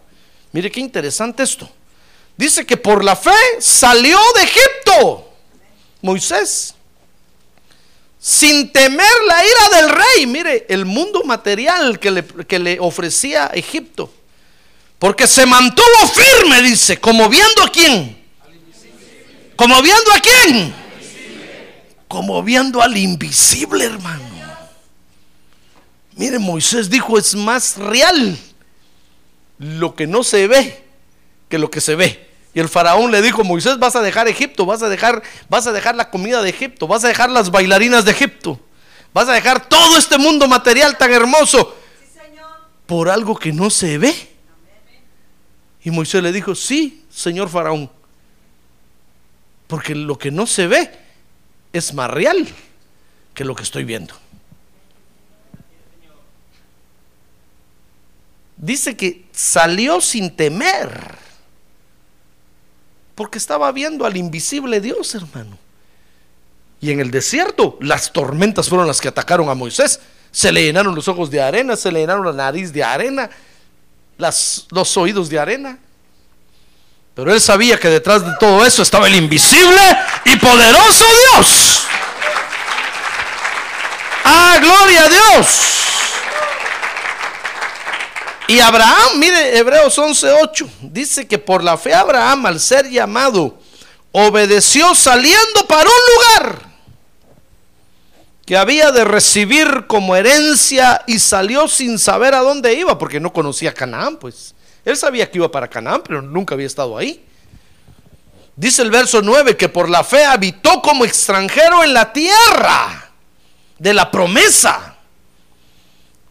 Mire 0.52 0.70
qué 0.70 0.78
interesante 0.78 1.42
esto. 1.42 1.68
Dice 2.36 2.64
que 2.64 2.76
por 2.76 3.02
la 3.02 3.16
fe 3.16 3.34
salió 3.58 4.16
de 4.36 4.42
Egipto. 4.44 5.28
Moisés. 6.02 6.76
Sin 8.20 8.70
temer 8.70 9.10
la 9.26 9.44
ira 9.44 9.80
del 9.80 9.90
rey. 9.90 10.26
Mire, 10.28 10.66
el 10.68 10.84
mundo 10.84 11.24
material 11.24 11.98
que 11.98 12.12
le, 12.12 12.24
que 12.24 12.60
le 12.60 12.78
ofrecía 12.78 13.48
Egipto. 13.48 14.08
Porque 15.00 15.26
se 15.26 15.46
mantuvo 15.46 16.06
firme, 16.14 16.62
dice, 16.62 17.00
como 17.00 17.28
viendo 17.28 17.64
a 17.64 17.72
quién. 17.72 18.17
Como 19.58 19.82
viendo 19.82 20.12
a 20.12 20.20
quién. 20.20 20.74
Como 22.06 22.42
viendo 22.44 22.80
al 22.80 22.96
invisible, 22.96 23.84
hermano. 23.84 24.22
Mire, 26.14 26.38
Moisés 26.38 26.88
dijo, 26.88 27.18
es 27.18 27.34
más 27.34 27.76
real 27.76 28.38
lo 29.58 29.96
que 29.96 30.06
no 30.06 30.22
se 30.22 30.46
ve 30.46 30.84
que 31.48 31.58
lo 31.58 31.70
que 31.70 31.80
se 31.80 31.96
ve. 31.96 32.28
Y 32.54 32.60
el 32.60 32.68
faraón 32.68 33.10
le 33.10 33.20
dijo, 33.20 33.42
Moisés, 33.42 33.80
vas 33.80 33.96
a 33.96 34.00
dejar 34.00 34.28
Egipto, 34.28 34.64
vas 34.64 34.82
a 34.82 34.88
dejar, 34.88 35.22
vas 35.48 35.66
a 35.66 35.72
dejar 35.72 35.96
la 35.96 36.08
comida 36.08 36.40
de 36.40 36.50
Egipto, 36.50 36.86
vas 36.86 37.04
a 37.04 37.08
dejar 37.08 37.28
las 37.28 37.50
bailarinas 37.50 38.04
de 38.04 38.12
Egipto, 38.12 38.60
vas 39.12 39.28
a 39.28 39.32
dejar 39.32 39.68
todo 39.68 39.98
este 39.98 40.18
mundo 40.18 40.46
material 40.46 40.96
tan 40.96 41.12
hermoso 41.12 41.76
por 42.86 43.10
algo 43.10 43.36
que 43.36 43.52
no 43.52 43.70
se 43.70 43.98
ve. 43.98 44.14
Y 45.82 45.90
Moisés 45.90 46.22
le 46.22 46.32
dijo, 46.32 46.54
sí, 46.54 47.04
señor 47.10 47.48
faraón, 47.48 47.90
porque 49.68 49.94
lo 49.94 50.18
que 50.18 50.32
no 50.32 50.46
se 50.46 50.66
ve 50.66 50.90
es 51.72 51.94
más 51.94 52.10
real 52.10 52.48
que 53.34 53.44
lo 53.44 53.54
que 53.54 53.62
estoy 53.62 53.84
viendo. 53.84 54.14
dice 58.58 58.96
que 58.96 59.24
salió 59.32 60.00
sin 60.00 60.34
temer, 60.34 61.16
porque 63.14 63.38
estaba 63.38 63.72
viendo 63.72 64.04
al 64.04 64.16
invisible 64.16 64.80
Dios, 64.80 65.14
hermano. 65.14 65.58
Y 66.80 66.92
en 66.92 67.00
el 67.00 67.10
desierto 67.10 67.76
las 67.80 68.12
tormentas 68.12 68.68
fueron 68.68 68.86
las 68.86 69.00
que 69.00 69.08
atacaron 69.08 69.48
a 69.48 69.54
Moisés. 69.54 70.00
Se 70.30 70.52
le 70.52 70.62
llenaron 70.62 70.94
los 70.94 71.08
ojos 71.08 71.30
de 71.30 71.40
arena, 71.40 71.74
se 71.74 71.90
le 71.90 72.00
llenaron 72.00 72.24
la 72.24 72.32
nariz 72.32 72.72
de 72.72 72.84
arena, 72.84 73.30
las, 74.16 74.66
los 74.70 74.96
oídos 74.96 75.28
de 75.28 75.38
arena. 75.38 75.78
Pero 77.18 77.34
él 77.34 77.40
sabía 77.40 77.80
que 77.80 77.88
detrás 77.88 78.24
de 78.24 78.30
todo 78.38 78.64
eso 78.64 78.80
estaba 78.80 79.08
el 79.08 79.16
invisible 79.16 79.80
y 80.24 80.36
poderoso 80.36 81.04
Dios. 81.34 81.82
¡Ah, 84.22 84.56
gloria 84.60 85.02
a 85.02 85.08
Dios! 85.08 85.48
Y 88.46 88.60
Abraham, 88.60 89.18
mire 89.18 89.58
Hebreos 89.58 89.98
11:8, 89.98 90.68
dice 90.80 91.26
que 91.26 91.40
por 91.40 91.64
la 91.64 91.76
fe 91.76 91.92
Abraham 91.92 92.46
al 92.46 92.60
ser 92.60 92.88
llamado 92.88 93.58
obedeció 94.12 94.94
saliendo 94.94 95.66
para 95.66 95.90
un 95.90 96.44
lugar 96.44 96.68
que 98.46 98.56
había 98.56 98.92
de 98.92 99.02
recibir 99.02 99.88
como 99.88 100.14
herencia 100.14 101.02
y 101.08 101.18
salió 101.18 101.66
sin 101.66 101.98
saber 101.98 102.36
a 102.36 102.42
dónde 102.42 102.74
iba 102.74 102.96
porque 102.96 103.18
no 103.18 103.32
conocía 103.32 103.74
Canaán, 103.74 104.18
pues. 104.18 104.54
Él 104.88 104.96
sabía 104.96 105.30
que 105.30 105.36
iba 105.36 105.50
para 105.50 105.68
Canaán, 105.68 106.02
pero 106.02 106.22
nunca 106.22 106.54
había 106.54 106.66
estado 106.66 106.96
ahí. 106.96 107.22
Dice 108.56 108.80
el 108.80 108.90
verso 108.90 109.20
9 109.20 109.54
que 109.54 109.68
por 109.68 109.90
la 109.90 110.02
fe 110.02 110.24
habitó 110.24 110.80
como 110.80 111.04
extranjero 111.04 111.84
en 111.84 111.92
la 111.92 112.10
tierra 112.10 113.10
de 113.78 113.92
la 113.92 114.10
promesa, 114.10 114.96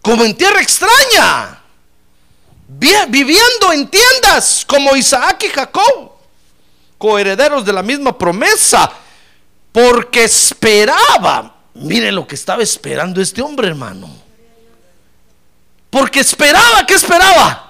como 0.02 0.24
en 0.24 0.36
tierra 0.36 0.60
extraña 0.60 1.62
viviendo 2.68 3.72
en 3.72 3.88
tiendas 3.88 4.66
como 4.66 4.96
Isaac 4.96 5.44
y 5.44 5.50
Jacob, 5.50 6.14
coherederos 6.98 7.64
de 7.64 7.74
la 7.74 7.84
misma 7.84 8.18
promesa, 8.18 8.92
porque 9.72 10.24
esperaba, 10.24 11.56
miren 11.76 12.16
lo 12.16 12.26
que 12.28 12.34
estaba 12.34 12.64
esperando 12.64 13.22
este 13.22 13.40
hombre, 13.40 13.68
hermano. 13.68 14.10
Porque 15.92 16.22
esperaba, 16.22 16.86
¿qué 16.88 16.96
esperaba? 16.96 17.67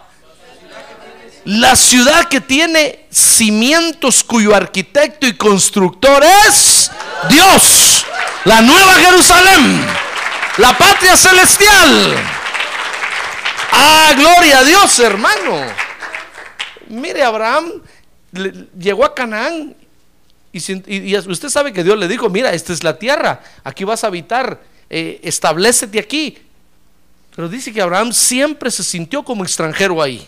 La 1.48 1.78
ciudad 1.78 2.28
que 2.28 2.42
tiene 2.42 3.06
cimientos 3.10 4.22
cuyo 4.22 4.54
arquitecto 4.54 5.26
y 5.26 5.38
constructor 5.38 6.22
es 6.46 6.92
Dios, 7.30 8.06
la 8.44 8.62
nueva 8.62 8.96
Jerusalén, 8.96 9.82
la 10.58 10.78
patria 10.78 11.16
celestial. 11.16 12.18
Ah, 13.72 14.14
gloria 14.18 14.60
a 14.60 14.64
Dios, 14.66 15.00
hermano. 15.00 15.62
Mire, 16.90 17.24
Abraham 17.24 17.82
llegó 18.78 19.06
a 19.06 19.16
Canaán 19.16 19.74
y, 20.52 21.16
usted 21.16 21.48
sabe 21.48 21.72
que 21.72 21.86
Dios 21.86 21.98
le 21.98 22.10
dijo, 22.10 22.30
mira, 22.30 22.52
esta 22.52 22.74
es 22.74 22.84
la 22.84 23.00
tierra, 23.00 23.42
aquí 23.64 23.86
vas 23.86 24.04
a 24.04 24.08
habitar, 24.08 24.60
eh, 24.90 25.22
establecete 25.24 25.98
aquí. 25.98 26.40
Pero 27.34 27.48
dice 27.48 27.72
que 27.72 27.82
Abraham 27.82 28.12
siempre 28.12 28.70
se 28.70 28.84
sintió 28.84 29.24
como 29.24 29.46
extranjero 29.46 30.02
ahí. 30.02 30.28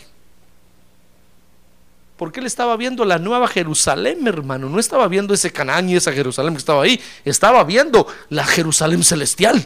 Porque 2.20 2.42
él 2.42 2.46
estaba 2.46 2.76
viendo 2.76 3.06
la 3.06 3.18
nueva 3.18 3.48
Jerusalén, 3.48 4.28
hermano. 4.28 4.68
No 4.68 4.78
estaba 4.78 5.08
viendo 5.08 5.34
ese 5.34 5.54
Canaán 5.54 5.90
y 5.90 5.96
esa 5.96 6.12
Jerusalén 6.12 6.52
que 6.54 6.60
estaba 6.60 6.84
ahí. 6.84 7.00
Estaba 7.24 7.64
viendo 7.64 8.06
la 8.28 8.46
Jerusalén 8.46 9.06
celestial. 9.06 9.66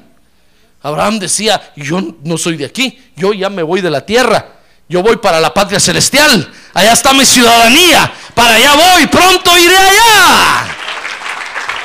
Abraham 0.83 1.17
decía, 1.17 1.73
yo 1.75 1.99
no 2.23 2.37
soy 2.37 2.57
de 2.57 2.65
aquí, 2.65 3.01
yo 3.15 3.33
ya 3.33 3.49
me 3.49 3.63
voy 3.63 3.81
de 3.81 3.89
la 3.89 4.05
tierra, 4.05 4.49
yo 4.87 5.01
voy 5.01 5.17
para 5.17 5.39
la 5.39 5.51
patria 5.51 5.79
celestial, 5.79 6.53
allá 6.73 6.91
está 6.91 7.13
mi 7.13 7.25
ciudadanía, 7.25 8.13
para 8.35 8.55
allá 8.55 8.75
voy, 8.75 9.07
pronto 9.07 9.57
iré 9.57 9.77
allá. 9.77 10.75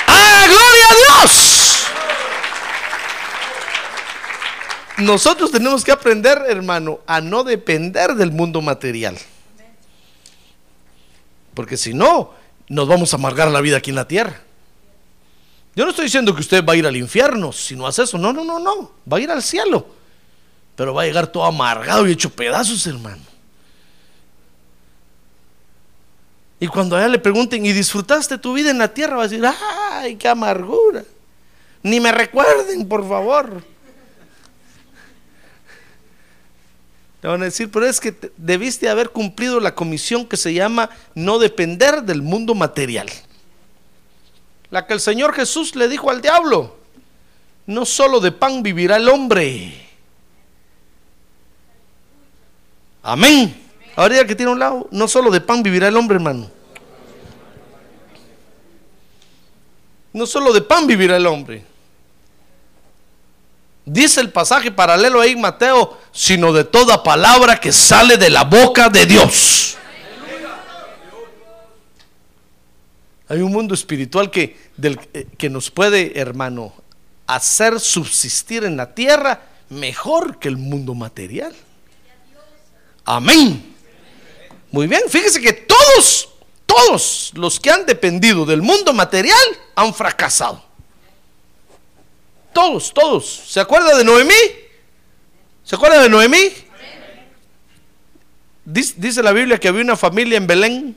¡Ah, 0.09 0.47
gloria 0.47 0.87
a 0.91 1.23
Dios! 1.23 1.87
Nosotros 4.99 5.51
tenemos 5.51 5.85
que 5.85 5.93
aprender, 5.93 6.43
hermano, 6.49 6.99
a 7.07 7.21
no 7.21 7.45
depender 7.45 8.15
del 8.17 8.33
mundo 8.33 8.61
material. 8.61 9.17
Porque 11.59 11.77
si 11.77 11.93
no, 11.93 12.31
nos 12.69 12.87
vamos 12.87 13.13
a 13.13 13.17
amargar 13.17 13.51
la 13.51 13.61
vida 13.61 13.79
aquí 13.79 13.91
en 13.91 13.97
la 13.97 14.07
tierra. 14.07 14.41
Yo 15.75 15.83
no 15.83 15.91
estoy 15.91 16.05
diciendo 16.05 16.33
que 16.33 16.41
usted 16.41 16.65
va 16.65 16.75
a 16.75 16.77
ir 16.77 16.87
al 16.87 16.97
infierno 16.97 17.51
si 17.51 17.75
no 17.75 17.85
hace 17.85 18.05
eso. 18.05 18.17
No, 18.17 18.33
no, 18.33 18.45
no, 18.45 18.61
no. 18.61 18.93
Va 19.13 19.17
a 19.17 19.21
ir 19.21 19.29
al 19.29 19.43
cielo. 19.43 19.85
Pero 20.77 20.95
va 20.95 21.03
a 21.03 21.07
llegar 21.07 21.27
todo 21.27 21.45
amargado 21.45 22.07
y 22.07 22.13
hecho 22.13 22.31
pedazos, 22.31 22.87
hermano. 22.87 23.25
Y 26.61 26.69
cuando 26.69 26.97
allá 26.97 27.09
le 27.09 27.19
pregunten, 27.19 27.67
¿y 27.67 27.73
disfrutaste 27.73 28.39
tu 28.39 28.53
vida 28.53 28.71
en 28.71 28.79
la 28.79 28.95
tierra? 28.95 29.17
Va 29.17 29.25
a 29.25 29.29
decir, 29.29 29.45
¡ay, 29.91 30.15
qué 30.15 30.29
amargura! 30.29 31.03
Ni 31.83 31.99
me 31.99 32.13
recuerden, 32.13 32.87
por 32.89 33.03
favor. 33.09 33.65
Le 37.23 37.29
van 37.29 37.43
a 37.43 37.47
decir, 37.47 37.71
pero 37.71 37.87
es 37.87 38.01
que 38.01 38.15
debiste 38.37 38.89
haber 38.89 39.11
cumplido 39.11 39.59
la 39.59 39.75
comisión 39.75 40.27
que 40.27 40.37
se 40.37 40.55
llama 40.55 40.91
no 41.15 41.39
depender 41.39 42.03
del 42.03 42.23
mundo 42.23 42.55
material. 42.55 43.09
La 44.71 44.87
que 44.87 44.95
el 44.95 45.01
Señor 45.01 45.35
Jesús 45.35 45.75
le 45.75 45.89
dijo 45.89 46.11
al 46.11 46.21
diablo, 46.21 46.77
no 47.67 47.85
solo 47.85 48.21
de 48.21 48.31
pan 48.33 48.63
vivirá 48.63 48.97
el 48.97 49.09
hombre. 49.09 49.89
Amén. 53.03 53.65
Ahora 53.97 54.25
que 54.25 54.37
tiene 54.37 54.53
un 54.53 54.59
lado, 54.59 54.87
no 54.93 55.09
solo 55.09 55.31
de 55.31 55.41
pan 55.41 55.63
vivirá 55.63 55.89
el 55.89 55.97
hombre, 55.97 56.17
hermano. 56.17 56.49
No 60.13 60.27
solo 60.27 60.53
de 60.53 60.61
pan 60.61 60.87
vivirá 60.87 61.17
el 61.17 61.27
hombre. 61.27 61.65
Dice 63.91 64.21
el 64.21 64.31
pasaje 64.31 64.71
paralelo 64.71 65.19
ahí, 65.19 65.35
Mateo, 65.35 65.99
sino 66.13 66.53
de 66.53 66.65
toda 66.65 67.03
palabra 67.03 67.59
que 67.59 67.73
sale 67.73 68.19
de 68.19 68.29
la 68.29 68.45
boca 68.45 68.91
de 68.91 69.07
Dios. 69.07 69.79
Hay 73.31 73.41
un 73.41 73.51
mundo 73.51 73.75
espiritual 73.75 74.31
que, 74.31 74.71
eh, 74.83 75.27
que 75.39 75.49
nos 75.49 75.71
puede, 75.71 76.19
hermano, 76.21 76.75
hacer 77.27 77.81
subsistir 77.81 78.65
en 78.65 78.77
la 78.77 78.95
tierra 78.95 79.41
mejor 79.71 80.39
que 80.39 80.49
el 80.49 80.59
mundo 80.59 80.95
material. 80.95 81.55
Amén. 83.07 83.75
Muy 84.71 84.87
bien, 84.87 85.03
fíjese 85.09 85.41
que 85.41 85.55
todos, 85.55 86.29
todos 86.67 87.33
los 87.35 87.59
que 87.59 87.71
han 87.71 87.87
dependido 87.87 88.45
del 88.45 88.61
mundo 88.61 88.93
material 88.93 89.39
han 89.75 89.95
fracasado. 89.95 90.68
Todos, 92.53 92.93
todos. 92.93 93.27
¿Se 93.47 93.61
acuerda 93.61 93.97
de 93.97 94.05
Noemí? 94.05 94.35
¿Se 95.65 95.77
acuerda 95.77 96.03
de 96.03 96.09
Noemí? 96.09 96.51
Dice, 98.65 99.23
la 99.23 99.33
Biblia 99.33 99.59
que 99.59 99.69
había 99.69 99.83
una 99.83 99.97
familia 99.97 100.37
en 100.37 100.47
Belén 100.47 100.97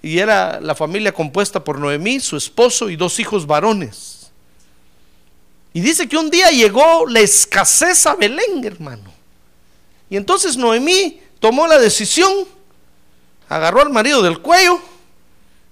y 0.00 0.18
era 0.20 0.60
la 0.60 0.76
familia 0.76 1.12
compuesta 1.12 1.64
por 1.64 1.78
Noemí, 1.78 2.20
su 2.20 2.36
esposo 2.36 2.88
y 2.88 2.94
dos 2.94 3.18
hijos 3.18 3.46
varones. 3.46 4.30
Y 5.72 5.80
dice 5.80 6.08
que 6.08 6.16
un 6.16 6.30
día 6.30 6.50
llegó 6.50 7.06
la 7.08 7.20
escasez 7.20 8.06
a 8.06 8.14
Belén, 8.14 8.64
hermano. 8.64 9.12
Y 10.08 10.16
entonces 10.16 10.56
Noemí 10.56 11.20
tomó 11.40 11.66
la 11.66 11.78
decisión, 11.78 12.32
agarró 13.48 13.80
al 13.82 13.90
marido 13.90 14.22
del 14.22 14.38
cuello 14.38 14.80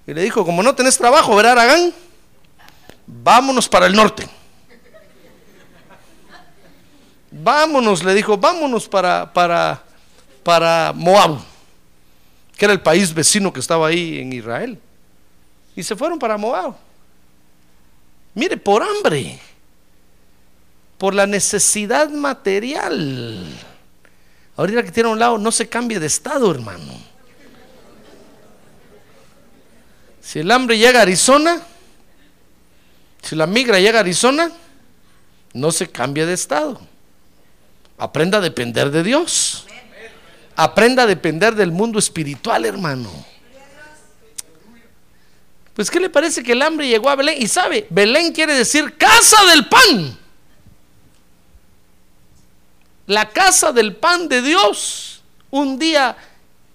y 0.06 0.12
le 0.12 0.22
dijo, 0.22 0.44
como 0.44 0.62
no 0.62 0.74
tenés 0.74 0.98
trabajo, 0.98 1.36
verá 1.36 1.52
Aragán, 1.52 1.94
vámonos 3.26 3.68
para 3.68 3.86
el 3.86 3.92
norte. 3.92 4.28
Vámonos, 7.32 8.04
le 8.04 8.14
dijo, 8.14 8.38
vámonos 8.38 8.88
para, 8.88 9.32
para, 9.32 9.82
para 10.44 10.92
Moab, 10.94 11.40
que 12.56 12.64
era 12.66 12.72
el 12.72 12.80
país 12.80 13.12
vecino 13.12 13.52
que 13.52 13.58
estaba 13.58 13.88
ahí 13.88 14.20
en 14.20 14.32
Israel. 14.32 14.78
Y 15.74 15.82
se 15.82 15.96
fueron 15.96 16.20
para 16.20 16.36
Moab. 16.36 16.76
Mire, 18.34 18.56
por 18.56 18.84
hambre, 18.84 19.40
por 20.96 21.12
la 21.12 21.26
necesidad 21.26 22.08
material. 22.08 23.44
Ahorita 24.56 24.84
que 24.84 24.92
tiene 24.92 25.08
a 25.08 25.12
un 25.12 25.18
lado, 25.18 25.36
no 25.36 25.50
se 25.50 25.68
cambie 25.68 25.98
de 25.98 26.06
estado, 26.06 26.48
hermano. 26.48 26.92
Si 30.22 30.38
el 30.38 30.50
hambre 30.52 30.78
llega 30.78 31.00
a 31.00 31.02
Arizona, 31.02 31.60
si 33.22 33.34
la 33.36 33.46
migra 33.46 33.80
llega 33.80 33.98
a 33.98 34.00
Arizona, 34.00 34.50
no 35.52 35.72
se 35.72 35.88
cambia 35.88 36.26
de 36.26 36.34
estado. 36.34 36.80
Aprenda 37.98 38.38
a 38.38 38.40
depender 38.40 38.90
de 38.90 39.02
Dios. 39.02 39.66
Aprenda 40.54 41.04
a 41.04 41.06
depender 41.06 41.54
del 41.54 41.72
mundo 41.72 41.98
espiritual, 41.98 42.64
hermano. 42.64 43.10
Pues, 45.74 45.90
¿qué 45.90 46.00
le 46.00 46.08
parece 46.08 46.42
que 46.42 46.52
el 46.52 46.62
hambre 46.62 46.88
llegó 46.88 47.10
a 47.10 47.16
Belén? 47.16 47.36
Y 47.40 47.48
sabe, 47.48 47.86
Belén 47.90 48.32
quiere 48.32 48.54
decir 48.54 48.96
casa 48.96 49.44
del 49.46 49.68
pan. 49.68 50.18
La 53.06 53.28
casa 53.28 53.72
del 53.72 53.94
pan 53.94 54.28
de 54.28 54.40
Dios. 54.40 55.22
Un 55.50 55.78
día 55.78 56.16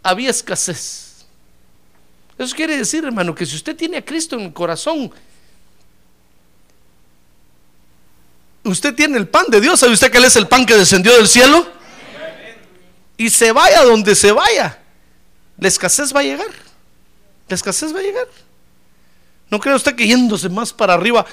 había 0.04 0.30
escasez. 0.30 1.26
Eso 2.38 2.56
quiere 2.56 2.78
decir, 2.78 3.04
hermano, 3.04 3.36
que 3.36 3.46
si 3.46 3.56
usted 3.56 3.76
tiene 3.76 3.98
a 3.98 4.06
Cristo 4.06 4.36
en 4.36 4.46
el 4.46 4.54
corazón, 4.54 5.12
usted 8.64 8.94
tiene 8.96 9.18
el 9.18 9.28
pan 9.28 9.46
de 9.50 9.62
Dios. 9.62 9.80
¿Sabe 9.80 9.94
usted 9.94 10.12
que 10.12 10.18
Él 10.18 10.26
es 10.26 10.36
el 10.36 10.48
pan 10.48 10.66
que 10.66 10.76
descendió 10.76 11.16
del 11.16 11.28
cielo? 11.28 11.68
Y 13.18 13.30
se 13.30 13.52
vaya 13.52 13.84
donde 13.84 14.16
se 14.16 14.32
vaya, 14.32 14.80
la 15.58 15.68
escasez 15.68 16.16
va 16.16 16.22
a 16.22 16.24
llegar. 16.24 16.50
La 17.48 17.56
escasez 17.56 17.94
va 17.94 18.00
a 18.00 18.04
llegar. 18.04 18.28
¿No 19.50 19.60
cree 19.60 19.76
usted 19.76 19.96
que 19.96 20.08
yéndose 20.08 20.50
más 20.50 20.74
para 20.74 20.94
arriba, 20.94 21.26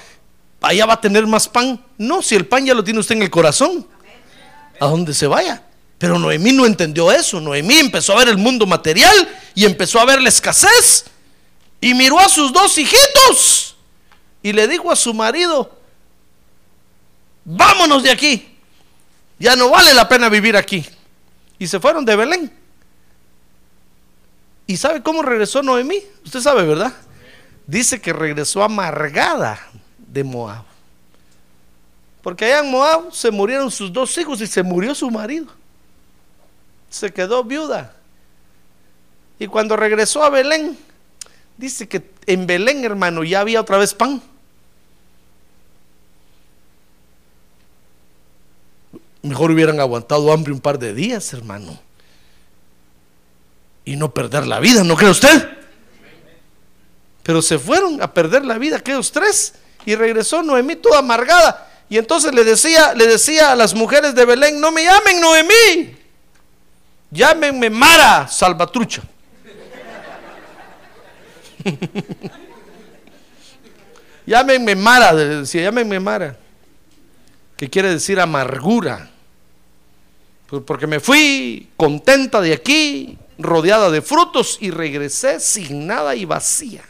allá 0.61 0.87
va 0.87 0.95
a 0.95 1.01
tener 1.01 1.27
más 1.27 1.49
pan? 1.49 1.83
No, 1.97 2.21
si 2.21 2.35
el 2.35 2.47
pan 2.47 2.67
ya 2.67 2.75
lo 2.75 2.85
tiene 2.85 3.01
usted 3.01 3.14
en 3.14 3.23
el 3.23 3.31
corazón, 3.31 3.87
a 4.81 4.87
donde 4.87 5.14
se 5.14 5.27
vaya. 5.27 5.62
Pero 5.99 6.19
Noemí 6.19 6.53
no 6.53 6.67
entendió 6.67 7.11
eso. 7.11 7.41
Noemí 7.41 7.79
empezó 7.79 8.12
a 8.12 8.19
ver 8.19 8.29
el 8.29 8.38
mundo 8.38 8.67
material 8.67 9.29
y 9.55 9.64
empezó 9.64 9.99
a 9.99 10.05
ver 10.05 10.21
la 10.21 10.29
escasez. 10.29 11.07
Y 11.81 11.95
miró 11.95 12.19
a 12.19 12.29
sus 12.29 12.53
dos 12.53 12.77
hijitos 12.77 13.77
y 14.43 14.53
le 14.53 14.69
dijo 14.69 14.91
a 14.91 14.97
su 14.97 15.14
marido, 15.14 15.78
vámonos 17.48 18.02
de 18.02 18.11
aquí. 18.11 18.58
Ya 19.38 19.56
no 19.56 19.70
vale 19.70 19.94
la 19.94 20.08
pena 20.08 20.28
vivir 20.28 20.56
aquí. 20.56 20.84
Y 21.58 21.66
se 21.66 21.80
fueron 21.80 22.04
de 22.04 22.16
Belén. 22.16 22.52
¿Y 24.66 24.76
sabe 24.76 25.02
cómo 25.02 25.22
regresó 25.22 25.62
Noemí? 25.62 26.02
Usted 26.24 26.40
sabe, 26.40 26.64
¿verdad? 26.64 26.92
Dice 27.66 28.00
que 28.00 28.12
regresó 28.12 28.62
amargada 28.62 29.58
de 29.96 30.24
Moab. 30.24 30.64
Porque 32.22 32.44
allá 32.44 32.61
en 32.61 32.70
Moab 32.70 33.12
se 33.12 33.30
murieron 33.30 33.70
sus 33.70 33.92
dos 33.92 34.16
hijos 34.18 34.40
y 34.40 34.46
se 34.46 34.62
murió 34.62 34.94
su 34.94 35.11
marido. 35.11 35.46
Se 36.90 37.12
quedó 37.12 37.44
viuda. 37.44 37.94
Y 39.38 39.46
cuando 39.46 39.76
regresó 39.76 40.22
a 40.22 40.30
Belén, 40.30 40.76
dice 41.56 41.88
que 41.88 42.11
en 42.26 42.46
Belén, 42.46 42.84
hermano, 42.84 43.24
ya 43.24 43.40
había 43.40 43.61
otra 43.61 43.78
vez 43.78 43.94
pan. 43.94 44.20
Mejor 49.29 49.51
hubieran 49.51 49.79
aguantado 49.79 50.33
hambre 50.33 50.55
un 50.55 50.61
par 50.61 50.79
de 50.79 50.95
días, 50.95 51.35
hermano. 51.35 51.79
Y 53.85 53.95
no 53.97 54.14
perder 54.14 54.47
la 54.47 54.59
vida, 54.59 54.83
¿no 54.85 54.97
cree 54.97 55.11
usted? 55.11 55.51
Pero 57.23 57.43
se 57.43 57.59
fueron 57.59 58.01
a 58.01 58.14
perder 58.14 58.43
la 58.47 58.57
vida 58.57 58.79
aquellos 58.79 59.12
tres 59.12 59.53
y 59.85 59.95
regresó 59.95 60.43
Noemí 60.43 60.77
toda 60.77 61.01
amargada. 61.01 61.69
Y 61.91 61.99
entonces 61.99 62.33
le 62.33 62.43
decía, 62.43 62.95
le 62.95 63.07
decía 63.07 63.53
a 63.53 63.57
las 63.57 63.75
mujeres 63.75 64.14
de 64.14 64.25
Belén, 64.25 64.59
no 64.59 64.73
me 64.73 64.83
llamen 64.85 65.21
Noemí, 65.21 65.95
llámenme 67.11 67.69
Mara 67.69 68.27
Salvatrucha. 68.29 69.03
llámenme 74.27 74.75
Mara, 74.75 75.14
decía, 75.14 75.64
llámenme 75.64 76.01
Mara, 76.01 76.38
que 77.59 77.69
quiere 77.69 77.91
decir 77.91 78.19
amargura. 78.21 79.11
Pues 80.48 80.62
porque 80.64 80.87
me 80.87 80.98
fui 80.98 81.68
contenta 81.76 82.40
de 82.40 82.54
aquí, 82.54 83.18
rodeada 83.38 83.90
de 83.90 84.00
frutos 84.00 84.56
y 84.61 84.70
regresé 84.70 85.40
sin 85.40 85.87
nada 85.87 86.16
y 86.16 86.24
vacía. 86.24 86.82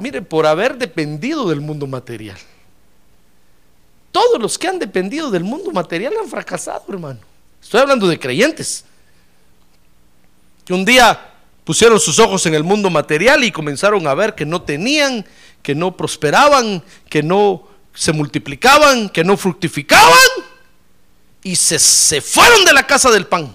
Mire, 0.00 0.22
por 0.22 0.46
haber 0.46 0.78
dependido 0.78 1.48
del 1.48 1.60
mundo 1.60 1.86
material. 1.86 2.38
Todos 4.12 4.40
los 4.40 4.58
que 4.58 4.68
han 4.68 4.78
dependido 4.78 5.30
del 5.30 5.44
mundo 5.44 5.70
material 5.72 6.14
han 6.22 6.28
fracasado, 6.28 6.84
hermano. 6.88 7.20
Estoy 7.60 7.80
hablando 7.80 8.06
de 8.08 8.18
creyentes. 8.18 8.84
Que 10.64 10.72
un 10.72 10.84
día 10.84 11.32
pusieron 11.64 12.00
sus 12.00 12.18
ojos 12.18 12.46
en 12.46 12.54
el 12.54 12.64
mundo 12.64 12.88
material 12.90 13.44
y 13.44 13.52
comenzaron 13.52 14.06
a 14.06 14.14
ver 14.14 14.34
que 14.34 14.46
no 14.46 14.62
tenían, 14.62 15.26
que 15.62 15.74
no 15.74 15.96
prosperaban, 15.96 16.82
que 17.08 17.22
no 17.22 17.71
se 17.94 18.12
multiplicaban, 18.12 19.08
que 19.08 19.24
no 19.24 19.36
fructificaban 19.36 20.18
y 21.42 21.56
se, 21.56 21.78
se 21.78 22.20
fueron 22.20 22.64
de 22.64 22.72
la 22.72 22.86
casa 22.86 23.10
del 23.10 23.26
pan. 23.26 23.54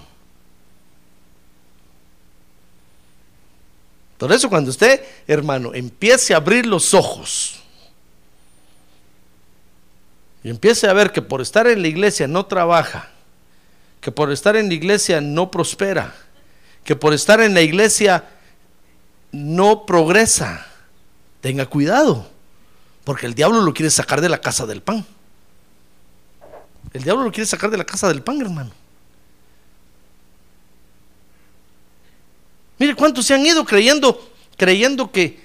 Por 4.18 4.32
eso 4.32 4.48
cuando 4.48 4.70
usted, 4.70 5.00
hermano, 5.26 5.72
empiece 5.74 6.34
a 6.34 6.38
abrir 6.38 6.66
los 6.66 6.92
ojos 6.92 7.60
y 10.42 10.50
empiece 10.50 10.88
a 10.88 10.92
ver 10.92 11.12
que 11.12 11.22
por 11.22 11.40
estar 11.40 11.66
en 11.68 11.82
la 11.82 11.88
iglesia 11.88 12.26
no 12.26 12.46
trabaja, 12.46 13.10
que 14.00 14.10
por 14.10 14.32
estar 14.32 14.56
en 14.56 14.68
la 14.68 14.74
iglesia 14.74 15.20
no 15.20 15.50
prospera, 15.50 16.14
que 16.84 16.96
por 16.96 17.14
estar 17.14 17.40
en 17.40 17.54
la 17.54 17.60
iglesia 17.60 18.24
no 19.30 19.86
progresa, 19.86 20.66
tenga 21.40 21.66
cuidado, 21.66 22.28
porque 23.08 23.24
el 23.24 23.32
diablo 23.32 23.62
lo 23.62 23.72
quiere 23.72 23.88
sacar 23.88 24.20
de 24.20 24.28
la 24.28 24.38
casa 24.38 24.66
del 24.66 24.82
pan. 24.82 25.02
El 26.92 27.02
diablo 27.02 27.24
lo 27.24 27.32
quiere 27.32 27.46
sacar 27.46 27.70
de 27.70 27.78
la 27.78 27.86
casa 27.86 28.06
del 28.06 28.22
pan, 28.22 28.38
hermano. 28.38 28.70
Mire 32.78 32.94
cuántos 32.94 33.24
se 33.24 33.32
han 33.32 33.46
ido 33.46 33.64
creyendo, 33.64 34.30
creyendo 34.58 35.10
que 35.10 35.40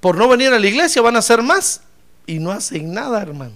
por 0.00 0.16
no 0.16 0.26
venir 0.26 0.52
a 0.52 0.58
la 0.58 0.66
iglesia 0.66 1.00
van 1.00 1.14
a 1.14 1.20
hacer 1.20 1.44
más 1.44 1.82
y 2.26 2.40
no 2.40 2.50
hacen 2.50 2.92
nada, 2.92 3.22
hermano. 3.22 3.54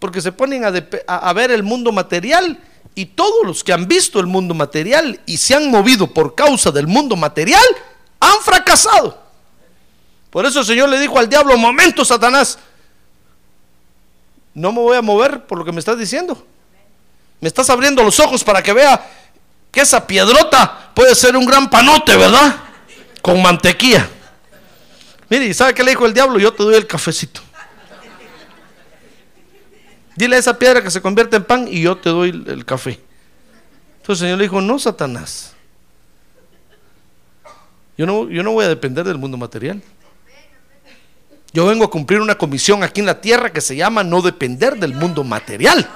Porque 0.00 0.20
se 0.20 0.32
ponen 0.32 0.64
a, 0.64 0.72
a, 1.06 1.32
ver 1.34 1.52
el 1.52 1.62
mundo 1.62 1.92
material 1.92 2.60
y 2.96 3.04
todos 3.04 3.44
los 3.44 3.62
que 3.62 3.74
han 3.74 3.86
visto 3.86 4.18
el 4.18 4.26
mundo 4.26 4.54
material 4.54 5.20
y 5.26 5.36
se 5.36 5.54
han 5.54 5.70
movido 5.70 6.06
por 6.06 6.34
causa 6.34 6.70
del 6.70 6.86
mundo 6.86 7.14
material 7.14 7.62
han 8.18 8.40
fracasado. 8.42 9.22
Por 10.30 10.46
eso 10.46 10.60
el 10.60 10.66
Señor 10.66 10.88
le 10.88 10.98
dijo 10.98 11.18
al 11.18 11.28
diablo, 11.28 11.58
momento 11.58 12.06
Satanás, 12.06 12.58
no 14.54 14.72
me 14.72 14.80
voy 14.80 14.96
a 14.96 15.02
mover 15.02 15.46
por 15.46 15.58
lo 15.58 15.64
que 15.64 15.72
me 15.72 15.78
estás 15.78 15.98
diciendo. 15.98 16.42
Me 17.38 17.48
estás 17.48 17.68
abriendo 17.68 18.02
los 18.02 18.18
ojos 18.18 18.42
para 18.42 18.62
que 18.62 18.72
vea 18.72 19.06
que 19.70 19.82
esa 19.82 20.06
piedrota 20.06 20.90
puede 20.94 21.14
ser 21.14 21.36
un 21.36 21.44
gran 21.44 21.68
panote, 21.68 22.16
¿verdad? 22.16 22.56
Con 23.20 23.42
mantequilla. 23.42 24.08
Mire, 25.28 25.52
¿sabe 25.52 25.74
qué 25.74 25.84
le 25.84 25.90
dijo 25.90 26.06
el 26.06 26.14
diablo? 26.14 26.38
Yo 26.38 26.50
te 26.54 26.62
doy 26.62 26.76
el 26.76 26.86
cafecito. 26.86 27.42
Dile 30.16 30.36
a 30.36 30.38
esa 30.38 30.58
piedra 30.58 30.82
que 30.82 30.90
se 30.90 31.02
convierte 31.02 31.36
en 31.36 31.44
pan 31.44 31.68
y 31.68 31.82
yo 31.82 31.96
te 31.96 32.08
doy 32.08 32.30
el 32.46 32.64
café. 32.64 33.00
Entonces 33.98 34.22
el 34.22 34.26
Señor 34.28 34.38
le 34.38 34.44
dijo, 34.44 34.60
no, 34.60 34.78
Satanás. 34.78 35.52
Yo 37.98 38.06
no, 38.06 38.28
yo 38.28 38.42
no 38.42 38.52
voy 38.52 38.64
a 38.64 38.68
depender 38.68 39.04
del 39.04 39.18
mundo 39.18 39.36
material. 39.36 39.82
Yo 41.52 41.66
vengo 41.66 41.84
a 41.84 41.90
cumplir 41.90 42.20
una 42.20 42.36
comisión 42.36 42.82
aquí 42.82 43.00
en 43.00 43.06
la 43.06 43.20
tierra 43.20 43.52
que 43.52 43.60
se 43.60 43.76
llama 43.76 44.04
no 44.04 44.20
depender 44.20 44.76
del 44.76 44.94
mundo 44.94 45.24
material. 45.24 45.88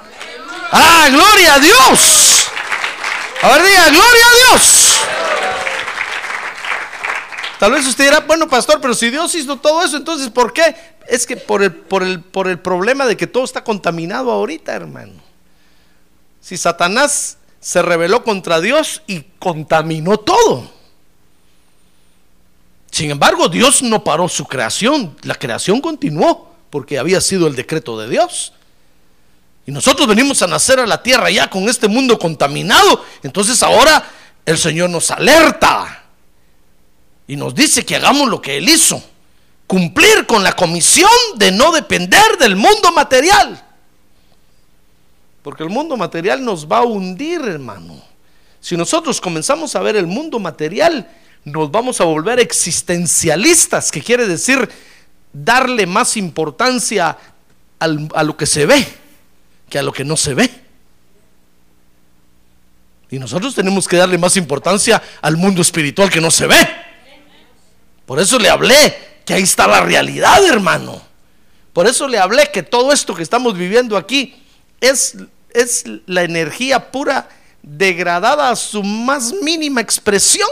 Ah, 0.71 1.07
gloria 1.11 1.55
a 1.55 1.59
Dios. 1.59 2.47
A 3.43 3.49
ver, 3.49 3.63
diga, 3.63 3.89
gloria 3.89 4.25
a 4.25 4.53
Dios. 4.53 4.80
Tal 7.61 7.73
vez 7.73 7.85
usted 7.85 8.05
dirá, 8.05 8.21
bueno, 8.21 8.49
pastor, 8.49 8.81
pero 8.81 8.95
si 8.95 9.11
Dios 9.11 9.35
hizo 9.35 9.55
todo 9.55 9.83
eso, 9.83 9.95
entonces 9.95 10.31
¿por 10.31 10.51
qué? 10.51 10.75
Es 11.07 11.27
que 11.27 11.37
por 11.37 11.61
el, 11.61 11.71
por 11.71 12.01
el, 12.01 12.19
por 12.19 12.47
el 12.47 12.57
problema 12.57 13.05
de 13.05 13.15
que 13.15 13.27
todo 13.27 13.43
está 13.43 13.63
contaminado 13.63 14.31
ahorita, 14.31 14.73
hermano. 14.73 15.13
Si 16.41 16.57
Satanás 16.57 17.37
se 17.59 17.83
rebeló 17.83 18.23
contra 18.23 18.59
Dios 18.61 19.03
y 19.05 19.21
contaminó 19.37 20.17
todo. 20.17 20.71
Sin 22.89 23.11
embargo, 23.11 23.47
Dios 23.47 23.83
no 23.83 24.03
paró 24.03 24.27
su 24.27 24.45
creación, 24.45 25.15
la 25.21 25.35
creación 25.35 25.81
continuó 25.81 26.55
porque 26.71 26.97
había 26.97 27.21
sido 27.21 27.45
el 27.45 27.55
decreto 27.55 27.95
de 27.99 28.09
Dios. 28.09 28.53
Y 29.67 29.71
nosotros 29.71 30.07
venimos 30.07 30.41
a 30.41 30.47
nacer 30.47 30.79
a 30.79 30.87
la 30.87 31.03
tierra 31.03 31.29
ya 31.29 31.47
con 31.47 31.69
este 31.69 31.87
mundo 31.87 32.17
contaminado. 32.17 33.05
Entonces 33.21 33.61
ahora 33.61 34.03
el 34.47 34.57
Señor 34.57 34.89
nos 34.89 35.11
alerta 35.11 36.00
y 37.27 37.35
nos 37.35 37.55
dice 37.55 37.85
que 37.85 37.95
hagamos 37.95 38.29
lo 38.29 38.41
que 38.41 38.57
Él 38.57 38.69
hizo. 38.69 39.01
Cumplir 39.67 40.25
con 40.25 40.43
la 40.43 40.53
comisión 40.53 41.09
de 41.35 41.51
no 41.51 41.71
depender 41.71 42.37
del 42.39 42.55
mundo 42.55 42.91
material. 42.91 43.63
Porque 45.41 45.63
el 45.63 45.69
mundo 45.69 45.97
material 45.97 46.43
nos 46.43 46.67
va 46.67 46.79
a 46.79 46.83
hundir, 46.83 47.41
hermano. 47.41 48.01
Si 48.59 48.75
nosotros 48.77 49.21
comenzamos 49.21 49.75
a 49.75 49.79
ver 49.79 49.95
el 49.95 50.07
mundo 50.07 50.39
material, 50.39 51.09
nos 51.45 51.71
vamos 51.71 52.01
a 52.01 52.03
volver 52.03 52.39
existencialistas, 52.39 53.91
que 53.91 54.01
quiere 54.01 54.27
decir 54.27 54.69
darle 55.33 55.87
más 55.87 56.17
importancia 56.17 57.17
a 57.79 58.23
lo 58.23 58.37
que 58.37 58.45
se 58.45 58.65
ve 58.65 59.01
que 59.71 59.79
a 59.79 59.81
lo 59.81 59.91
que 59.91 60.03
no 60.03 60.15
se 60.15 60.35
ve. 60.35 60.51
Y 63.09 63.17
nosotros 63.17 63.55
tenemos 63.55 63.87
que 63.87 63.97
darle 63.97 64.19
más 64.19 64.37
importancia 64.37 65.01
al 65.21 65.37
mundo 65.37 65.63
espiritual 65.63 66.11
que 66.11 66.21
no 66.21 66.29
se 66.29 66.45
ve. 66.45 66.55
Por 68.11 68.19
eso 68.19 68.37
le 68.37 68.49
hablé 68.49 69.21
que 69.23 69.33
ahí 69.33 69.43
está 69.43 69.67
la 69.67 69.79
realidad, 69.79 70.45
hermano. 70.45 71.01
Por 71.71 71.87
eso 71.87 72.09
le 72.09 72.17
hablé 72.17 72.51
que 72.51 72.61
todo 72.61 72.91
esto 72.91 73.15
que 73.15 73.23
estamos 73.23 73.57
viviendo 73.57 73.95
aquí 73.95 74.35
es, 74.81 75.15
es 75.51 75.85
la 76.07 76.23
energía 76.23 76.91
pura 76.91 77.29
degradada 77.63 78.49
a 78.49 78.57
su 78.57 78.83
más 78.83 79.31
mínima 79.31 79.79
expresión. 79.79 80.49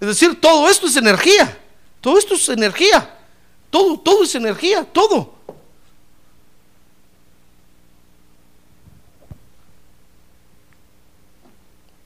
Es 0.00 0.08
decir, 0.08 0.40
todo 0.40 0.66
esto 0.70 0.86
es 0.86 0.96
energía. 0.96 1.58
Todo 2.00 2.16
esto 2.16 2.36
es 2.36 2.48
energía. 2.48 3.14
Todo, 3.68 3.98
todo 3.98 4.24
es 4.24 4.34
energía, 4.34 4.82
todo. 4.82 5.34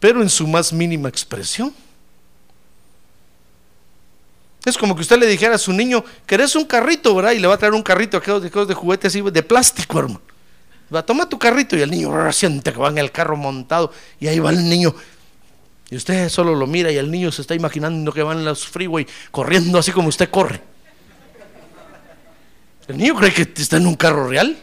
Pero 0.01 0.22
en 0.22 0.29
su 0.29 0.44
más 0.48 0.72
mínima 0.72 1.09
expresión. 1.09 1.72
Es 4.68 4.76
como 4.76 4.94
que 4.94 5.02
usted 5.02 5.18
le 5.18 5.26
dijera 5.26 5.54
a 5.54 5.59
su 5.59 5.72
niño, 5.72 6.04
¿querés 6.26 6.54
un 6.54 6.64
carrito, 6.64 7.14
verdad? 7.14 7.33
Y 7.33 7.38
le 7.38 7.46
va 7.46 7.54
a 7.54 7.59
traer 7.59 7.74
un 7.74 7.83
carrito 7.83 8.18
aquellos 8.18 8.68
de, 8.68 8.74
juguete 8.74 9.07
así 9.07 9.22
de 9.22 9.42
plástico, 9.42 9.98
hermano. 9.98 10.20
Va 10.94 11.00
a 11.00 11.07
tomar 11.07 11.28
tu 11.28 11.38
carrito 11.38 11.76
y 11.76 11.83
el 11.83 11.90
niño 11.90 12.33
siente 12.33 12.72
que 12.72 12.78
va 12.78 12.88
en 12.88 12.98
el 12.98 13.11
carro 13.12 13.37
montado 13.37 13.92
y 14.20 14.26
ahí 14.26 14.38
va 14.38 14.50
el 14.50 14.68
niño. 14.68 14.94
Y 15.90 15.96
usted 15.96 16.28
solo 16.28 16.54
lo 16.54 16.66
mira 16.66 16.90
y 16.90 16.96
el 16.96 17.11
niño 17.11 17.33
se 17.33 17.42
está 17.42 17.54
imaginando 17.54 18.12
que 18.12 18.22
van 18.22 18.38
en 18.38 18.44
los 18.44 18.66
freeway 18.66 19.07
corriendo 19.31 19.78
así 19.78 19.92
como 19.92 20.09
usted 20.09 20.31
corre. 20.31 20.62
El 22.87 22.96
niño 22.96 23.14
cree 23.16 23.33
que 23.33 23.42
está 23.42 23.76
en 23.76 23.87
un 23.87 23.96
carro 23.96 24.28
real, 24.28 24.57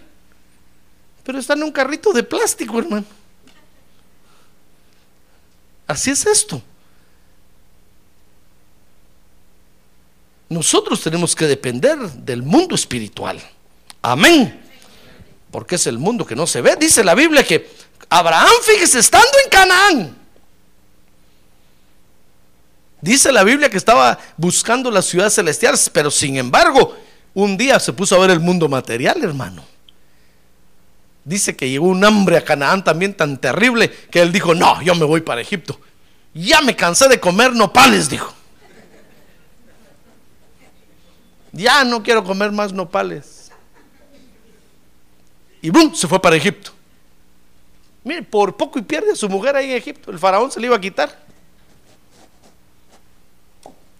pero 1.24 1.38
está 1.38 1.54
en 1.54 1.64
un 1.64 1.72
carrito 1.72 2.12
de 2.12 2.24
plástico, 2.24 2.80
hermano. 2.80 3.06
Así 5.88 6.10
es 6.10 6.26
esto. 6.26 6.62
Nosotros 10.50 11.02
tenemos 11.02 11.36
que 11.36 11.46
depender 11.46 11.98
del 11.98 12.44
mundo 12.44 12.76
espiritual. 12.76 13.42
Amén. 14.02 14.62
Porque 15.52 15.76
es 15.76 15.88
el 15.88 15.98
mundo 15.98 16.26
que 16.26 16.36
no 16.36 16.46
se 16.46 16.62
ve. 16.62 16.76
Dice 16.76 17.04
la 17.04 17.16
Biblia 17.16 17.44
que 17.44 17.70
Abraham, 18.10 18.52
fíjese, 18.62 19.00
estando 19.00 19.32
en 19.44 19.50
Canaán. 19.50 20.18
Dice 23.02 23.32
la 23.32 23.44
Biblia 23.44 23.70
que 23.70 23.78
estaba 23.78 24.18
buscando 24.38 24.90
las 24.90 25.06
ciudades 25.06 25.36
celestiales, 25.36 25.90
pero 25.90 26.10
sin 26.10 26.38
embargo, 26.38 26.96
un 27.34 27.58
día 27.58 27.80
se 27.80 27.94
puso 27.94 28.16
a 28.16 28.20
ver 28.20 28.32
el 28.32 28.40
mundo 28.40 28.68
material, 28.68 29.24
hermano. 29.24 29.64
Dice 31.24 31.56
que 31.56 31.70
llegó 31.70 31.88
un 31.88 32.04
hambre 32.04 32.38
a 32.38 32.44
Canaán 32.44 32.84
también 32.84 33.16
tan 33.16 33.40
terrible 33.40 33.92
que 34.12 34.22
él 34.22 34.32
dijo, 34.32 34.54
no, 34.54 34.82
yo 34.82 34.94
me 34.96 35.06
voy 35.06 35.22
para 35.22 35.42
Egipto. 35.42 35.80
Ya 36.34 36.62
me 36.62 36.76
cansé 36.76 37.08
de 37.08 37.20
comer 37.20 37.54
nopales, 37.54 38.10
dijo. 38.10 38.34
Ya 41.56 41.86
no 41.86 42.04
quiero 42.04 42.22
comer 42.22 42.52
más 42.52 42.74
nopales. 42.74 43.50
Y 45.62 45.70
¡bum! 45.70 45.96
se 45.96 46.06
fue 46.06 46.22
para 46.22 46.36
Egipto. 46.36 46.72
Mire, 48.04 48.24
por 48.24 48.58
poco 48.58 48.78
y 48.78 48.82
pierde 48.82 49.14
a 49.14 49.16
su 49.16 49.30
mujer 49.30 49.56
ahí 49.56 49.72
en 49.72 49.78
Egipto. 49.78 50.12
El 50.12 50.20
faraón 50.20 50.52
se 50.52 50.60
le 50.60 50.68
iba 50.68 50.76
a 50.76 50.82
quitar. 50.82 51.18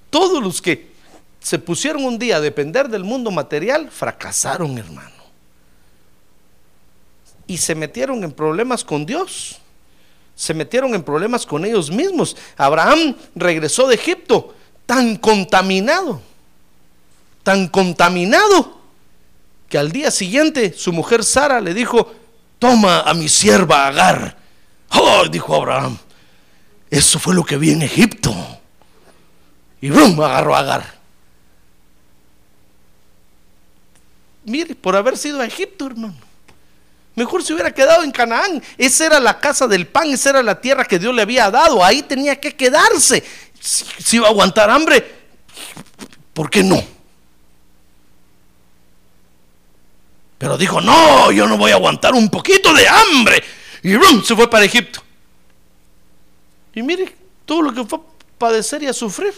Todos 0.10 0.44
los 0.44 0.62
que 0.62 0.92
se 1.40 1.58
pusieron 1.58 2.04
un 2.04 2.20
día 2.20 2.38
a 2.38 2.42
depender 2.42 2.90
del 2.90 3.06
mundo 3.06 3.32
material 3.32 3.90
fracasaron, 3.90 4.78
hermano. 4.78 5.16
Y 7.48 7.58
se 7.58 7.74
metieron 7.74 8.22
en 8.26 8.34
problemas 8.34 8.84
con 8.84 9.06
Dios. 9.06 9.60
Se 10.36 10.54
metieron 10.54 10.94
en 10.94 11.04
problemas 11.04 11.46
con 11.46 11.64
ellos 11.64 11.90
mismos. 11.90 12.36
Abraham 12.58 13.16
regresó 13.34 13.88
de 13.88 13.96
Egipto 13.96 14.54
tan 14.86 15.16
contaminado 15.16 16.22
tan 17.46 17.68
contaminado 17.68 18.82
que 19.70 19.78
al 19.78 19.92
día 19.92 20.10
siguiente 20.10 20.74
su 20.76 20.92
mujer 20.92 21.24
Sara 21.24 21.62
le 21.62 21.76
dijo, 21.76 22.12
toma 22.58 23.02
a 23.02 23.14
mi 23.14 23.30
sierva 23.30 23.86
Agar. 23.86 24.36
Oh, 24.90 25.28
dijo 25.30 25.56
Abraham, 25.56 25.96
eso 26.90 27.20
fue 27.20 27.36
lo 27.36 27.46
que 27.46 27.58
vi 27.58 27.70
en 27.70 27.84
Egipto. 27.84 28.36
Y 29.80 29.92
brum, 29.92 30.20
agarró 30.22 30.56
a 30.56 30.60
Agar. 30.60 30.96
Mire, 34.46 34.74
por 34.74 34.96
haber 34.96 35.16
sido 35.16 35.40
a 35.40 35.46
Egipto, 35.46 35.86
hermano. 35.86 36.16
Mejor 37.14 37.44
se 37.44 37.54
hubiera 37.54 37.72
quedado 37.72 38.04
en 38.04 38.12
Canaán. 38.12 38.64
Esa 38.76 39.06
era 39.06 39.20
la 39.20 39.40
casa 39.40 39.68
del 39.68 39.86
pan, 39.86 40.10
esa 40.10 40.32
era 40.32 40.42
la 40.42 40.60
tierra 40.60 40.84
que 40.86 40.98
Dios 40.98 41.14
le 41.14 41.22
había 41.22 41.52
dado. 41.52 41.86
Ahí 41.86 42.02
tenía 42.02 42.40
que 42.40 42.56
quedarse. 42.56 43.24
Si, 43.60 43.86
si 44.00 44.16
iba 44.16 44.26
a 44.26 44.32
aguantar 44.32 44.72
hambre, 44.72 45.06
¿por 46.34 46.50
qué 46.50 46.64
no? 46.64 46.95
Pero 50.46 50.60
dijo, 50.60 50.80
no, 50.80 51.32
yo 51.32 51.48
no 51.48 51.58
voy 51.58 51.72
a 51.72 51.74
aguantar 51.74 52.14
un 52.14 52.30
poquito 52.30 52.72
de 52.72 52.88
hambre. 52.88 53.44
Y 53.82 53.96
¡rum! 53.96 54.24
se 54.24 54.36
fue 54.36 54.48
para 54.48 54.64
Egipto. 54.64 55.02
Y 56.76 56.84
mire 56.84 57.16
todo 57.46 57.64
lo 57.64 57.74
que 57.74 57.84
fue 57.84 57.98
a 57.98 58.02
padecer 58.38 58.84
y 58.84 58.86
a 58.86 58.94
sufrir. 58.94 59.34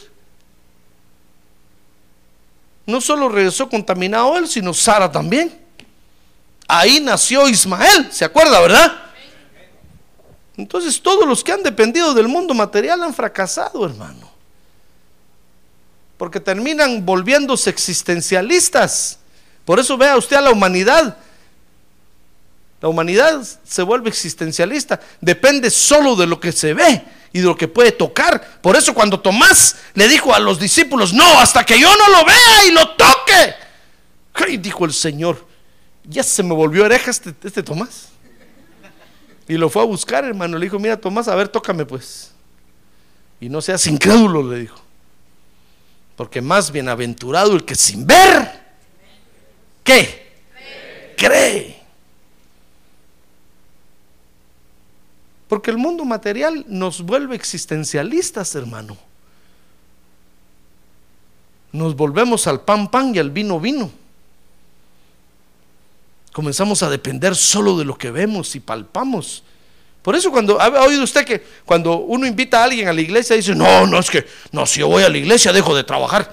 No 2.85 2.99
solo 2.99 3.29
regresó 3.29 3.69
contaminado 3.69 4.37
él, 4.37 4.49
sino 4.49 4.73
Sara 4.73 5.09
también. 5.09 5.57
Ahí 6.67 6.99
nació 6.99 7.47
Ismael, 7.47 8.11
¿se 8.11 8.25
acuerda, 8.25 8.59
verdad? 8.59 8.91
Entonces 10.57 11.01
todos 11.01 11.25
los 11.25 11.41
que 11.41 11.53
han 11.53 11.63
dependido 11.63 12.13
del 12.13 12.27
mundo 12.27 12.53
material 12.53 13.01
han 13.01 13.13
fracasado, 13.13 13.85
hermano. 13.85 14.29
Porque 16.17 16.41
terminan 16.41 17.05
volviéndose 17.05 17.69
existencialistas 17.69 19.19
por 19.67 19.81
eso 19.81 19.97
vea 19.97 20.15
usted 20.15 20.37
a 20.37 20.41
la 20.41 20.51
humanidad. 20.51 21.17
La 22.79 22.87
humanidad 22.87 23.45
se 23.65 23.81
vuelve 23.81 24.07
existencialista, 24.07 24.97
depende 25.19 25.69
solo 25.69 26.15
de 26.15 26.25
lo 26.25 26.39
que 26.39 26.53
se 26.53 26.73
ve 26.73 27.03
y 27.33 27.39
de 27.39 27.45
lo 27.47 27.57
que 27.57 27.67
puede 27.67 27.91
tocar. 27.91 28.61
Por 28.61 28.77
eso 28.77 28.93
cuando 28.93 29.19
Tomás 29.19 29.75
le 29.93 30.07
dijo 30.07 30.33
a 30.33 30.39
los 30.39 30.57
discípulos, 30.57 31.11
no, 31.11 31.41
hasta 31.41 31.65
que 31.65 31.77
yo 31.77 31.89
no 31.97 32.17
lo 32.17 32.25
vea 32.25 32.65
y 32.65 32.71
lo 32.71 32.95
toque. 32.95 34.57
Dijo 34.57 34.85
el 34.85 34.93
Señor, 34.93 35.45
ya 36.05 36.23
se 36.23 36.43
me 36.43 36.53
volvió 36.53 36.85
hereja 36.85 37.11
este, 37.11 37.35
este 37.43 37.61
Tomás. 37.61 38.07
Y 39.49 39.55
lo 39.57 39.69
fue 39.69 39.81
a 39.81 39.85
buscar, 39.85 40.23
hermano. 40.23 40.57
Le 40.57 40.67
dijo, 40.67 40.79
mira 40.79 40.95
Tomás, 40.95 41.27
a 41.27 41.35
ver, 41.35 41.49
tócame 41.49 41.85
pues. 41.85 42.31
Y 43.41 43.49
no 43.49 43.61
seas 43.61 43.85
incrédulo, 43.87 44.49
le 44.49 44.59
dijo. 44.59 44.79
Porque 46.15 46.39
más 46.39 46.71
bienaventurado 46.71 47.53
el 47.53 47.65
que 47.65 47.75
sin 47.75 48.07
ver 48.07 48.66
¿Qué? 49.87 50.33
Cree. 51.15 51.81
Porque 55.47 55.71
el 55.71 55.77
mundo 55.77 56.03
material 56.03 56.65
nos 56.67 57.01
vuelve 57.01 57.37
existencialistas, 57.37 58.53
hermano. 58.55 58.97
Nos 61.71 61.95
volvemos 61.95 62.47
al 62.47 62.61
pan 62.61 62.91
pan 62.91 63.15
y 63.15 63.19
al 63.19 63.31
vino 63.31 63.61
vino. 63.61 63.89
comenzamos 66.33 66.83
a 66.83 66.89
depender 66.89 67.35
solo 67.35 67.77
de 67.77 67.85
lo 67.85 67.97
que 67.97 68.11
vemos 68.11 68.55
y 68.55 68.59
palpamos. 68.59 69.41
Por 70.01 70.15
eso 70.15 70.31
cuando 70.31 70.59
ha 70.61 70.67
oído 70.83 71.03
usted 71.03 71.25
que 71.25 71.43
cuando 71.65 71.97
uno 71.99 72.27
invita 72.27 72.59
a 72.59 72.65
alguien 72.65 72.89
a 72.89 72.93
la 72.93 73.01
iglesia 73.01 73.37
dice, 73.37 73.55
no, 73.55 73.87
no 73.87 73.99
es 73.99 74.09
que, 74.09 74.27
no, 74.51 74.65
si 74.65 74.81
yo 74.81 74.89
voy 74.89 75.03
a 75.03 75.09
la 75.09 75.17
iglesia 75.17 75.53
dejo 75.53 75.73
de 75.73 75.85
trabajar. 75.85 76.31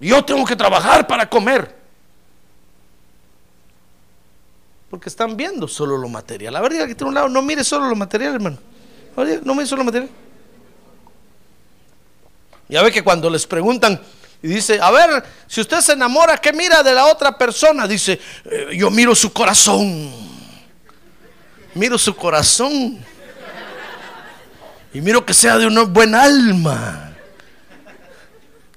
Yo 0.00 0.24
tengo 0.24 0.44
que 0.44 0.56
trabajar 0.56 1.06
para 1.06 1.30
comer. 1.30 1.75
Porque 4.96 5.10
están 5.10 5.36
viendo 5.36 5.68
solo 5.68 5.98
lo 5.98 6.08
material. 6.08 6.54
La 6.54 6.62
verdad 6.62 6.86
que 6.86 6.94
tiene 6.94 7.10
un 7.10 7.14
lado, 7.14 7.28
no 7.28 7.42
mire 7.42 7.62
solo 7.62 7.86
lo 7.86 7.94
material, 7.94 8.36
hermano. 8.36 8.56
No 9.44 9.54
mire 9.54 9.66
solo 9.66 9.80
lo 9.80 9.84
material. 9.84 10.08
Ya 12.66 12.82
ve 12.82 12.90
que 12.90 13.04
cuando 13.04 13.28
les 13.28 13.46
preguntan 13.46 14.00
y 14.42 14.48
dice, 14.48 14.80
a 14.80 14.90
ver, 14.90 15.22
si 15.46 15.60
usted 15.60 15.80
se 15.80 15.92
enamora, 15.92 16.38
¿qué 16.38 16.50
mira 16.50 16.82
de 16.82 16.94
la 16.94 17.04
otra 17.08 17.36
persona? 17.36 17.86
Dice, 17.86 18.18
"Eh, 18.46 18.68
yo 18.74 18.90
miro 18.90 19.14
su 19.14 19.34
corazón. 19.34 20.10
Miro 21.74 21.98
su 21.98 22.16
corazón. 22.16 22.98
Y 24.94 25.00
miro 25.02 25.26
que 25.26 25.34
sea 25.34 25.58
de 25.58 25.66
una 25.66 25.82
buena 25.82 26.22
alma. 26.22 27.12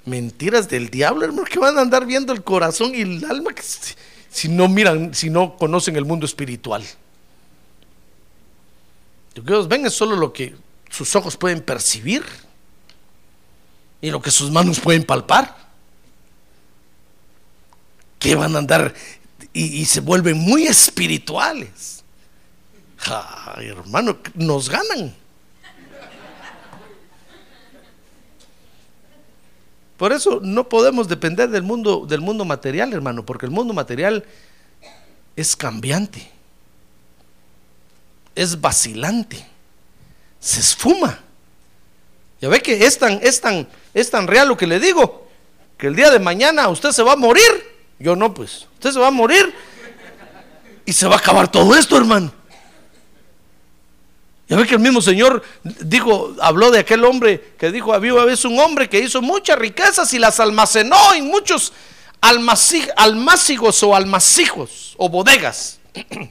Mentiras 0.03 0.67
del 0.67 0.89
diablo, 0.89 1.23
hermano, 1.23 1.45
que 1.45 1.59
van 1.59 1.77
a 1.77 1.81
andar 1.81 2.05
viendo 2.05 2.33
el 2.33 2.43
corazón 2.43 2.93
y 2.93 3.03
el 3.03 3.23
alma 3.23 3.53
que 3.53 3.63
si, 4.29 4.47
no 4.47 4.67
miran, 4.67 5.13
si 5.13 5.29
no 5.29 5.57
conocen 5.57 5.95
el 5.95 6.05
mundo 6.05 6.25
espiritual. 6.25 6.83
Lo 9.35 9.43
que 9.43 9.67
ven 9.67 9.85
es 9.85 9.93
solo 9.93 10.15
lo 10.15 10.33
que 10.33 10.55
sus 10.89 11.15
ojos 11.15 11.37
pueden 11.37 11.61
percibir 11.61 12.23
y 14.01 14.09
lo 14.09 14.21
que 14.21 14.31
sus 14.31 14.51
manos 14.51 14.79
pueden 14.79 15.03
palpar. 15.03 15.55
Que 18.17 18.35
van 18.35 18.55
a 18.55 18.59
andar 18.59 18.93
y, 19.53 19.85
se 19.85 20.01
vuelven 20.01 20.37
muy 20.37 20.67
espirituales. 20.67 22.03
Hermano, 23.57 24.17
nos 24.35 24.69
ganan. 24.69 25.15
Por 29.99 30.13
eso 30.13 30.39
no 30.41 30.69
podemos 30.69 31.09
depender 31.09 31.49
del 31.49 31.61
mundo, 31.61 32.05
del 32.07 32.21
mundo 32.21 32.45
material, 32.45 32.93
hermano, 32.93 33.25
porque 33.25 33.45
el 33.45 33.51
mundo 33.51 33.73
material 33.73 34.23
es 35.35 35.57
cambiante, 35.57 36.31
es 38.33 38.61
vacilante, 38.61 39.45
se 40.39 40.61
esfuma. 40.61 41.19
Ya 42.39 42.47
ve 42.47 42.61
que 42.61 42.85
es 42.85 42.97
tan, 42.97 43.19
es 43.21 43.41
tan, 43.41 43.67
es 43.93 44.09
tan 44.09 44.25
real 44.25 44.47
lo 44.47 44.55
que 44.55 44.67
le 44.67 44.79
digo, 44.79 45.27
que 45.77 45.87
el 45.87 45.97
día 45.97 46.09
de 46.11 46.19
mañana 46.19 46.69
usted 46.69 46.91
se 46.91 47.03
va 47.03 47.11
a 47.11 47.17
morir. 47.17 47.51
Yo 47.99 48.15
no, 48.15 48.33
pues, 48.33 48.67
usted 48.75 48.93
se 48.93 48.99
va 48.99 49.07
a 49.07 49.11
morir 49.11 49.53
y 50.85 50.93
se 50.93 51.07
va 51.07 51.15
a 51.15 51.19
acabar 51.19 51.51
todo 51.51 51.75
esto, 51.75 51.97
hermano. 51.97 52.31
Ya 54.49 54.57
ve 54.57 54.65
que 54.65 54.73
el 54.73 54.79
mismo 54.79 54.99
Señor 54.99 55.43
dijo, 55.63 56.35
habló 56.41 56.71
de 56.71 56.79
aquel 56.79 57.05
hombre 57.05 57.53
que 57.59 57.71
dijo, 57.71 57.93
había 57.93 58.15
una 58.15 58.25
vez 58.25 58.43
un 58.45 58.59
hombre 58.59 58.89
que 58.89 58.99
hizo 58.99 59.21
muchas 59.21 59.59
riquezas 59.59 60.11
y 60.13 60.17
las 60.19 60.39
almacenó 60.39 61.13
en 61.13 61.27
muchos 61.27 61.71
almaci- 62.19 62.91
almácigos 62.97 63.83
o 63.83 63.95
almacijos 63.95 64.95
o 64.97 65.07
bodegas. 65.07 65.79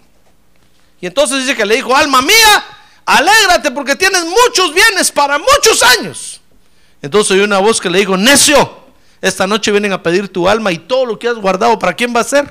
Y 1.00 1.06
entonces 1.06 1.38
dice 1.38 1.54
que 1.56 1.64
le 1.64 1.76
dijo, 1.76 1.94
alma 1.94 2.20
mía, 2.20 2.64
alégrate 3.06 3.70
porque 3.70 3.94
tienes 3.94 4.24
muchos 4.24 4.74
bienes 4.74 5.12
para 5.12 5.38
muchos 5.38 5.80
años. 5.84 6.40
Entonces 7.00 7.30
oyó 7.30 7.44
una 7.44 7.58
voz 7.60 7.80
que 7.80 7.88
le 7.88 8.00
dijo, 8.00 8.16
necio, 8.16 8.80
esta 9.20 9.46
noche 9.46 9.70
vienen 9.70 9.92
a 9.92 10.02
pedir 10.02 10.28
tu 10.28 10.48
alma 10.48 10.72
y 10.72 10.78
todo 10.78 11.06
lo 11.06 11.16
que 11.16 11.28
has 11.28 11.36
guardado, 11.36 11.78
¿para 11.78 11.94
quién 11.94 12.12
va 12.12 12.18
a 12.22 12.24
ser? 12.24 12.48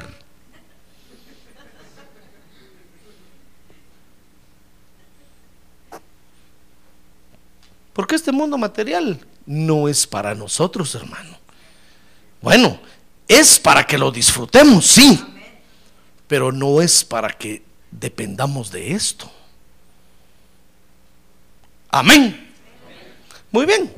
Porque 7.98 8.14
este 8.14 8.32
mundo 8.32 8.60
material 8.60 9.20
no 9.48 9.88
es 9.88 10.06
para 10.06 10.36
nosotros, 10.36 10.94
hermano. 10.94 11.36
Bueno, 12.44 12.80
es 13.28 13.58
para 13.58 13.88
que 13.88 13.98
lo 13.98 14.12
disfrutemos, 14.12 14.86
sí, 14.86 15.20
pero 16.28 16.52
no 16.52 16.80
es 16.80 17.04
para 17.04 17.36
que 17.36 17.64
dependamos 17.90 18.70
de 18.70 18.92
esto. 18.92 19.32
Amén. 21.90 22.54
Muy 23.50 23.66
bien. 23.66 23.92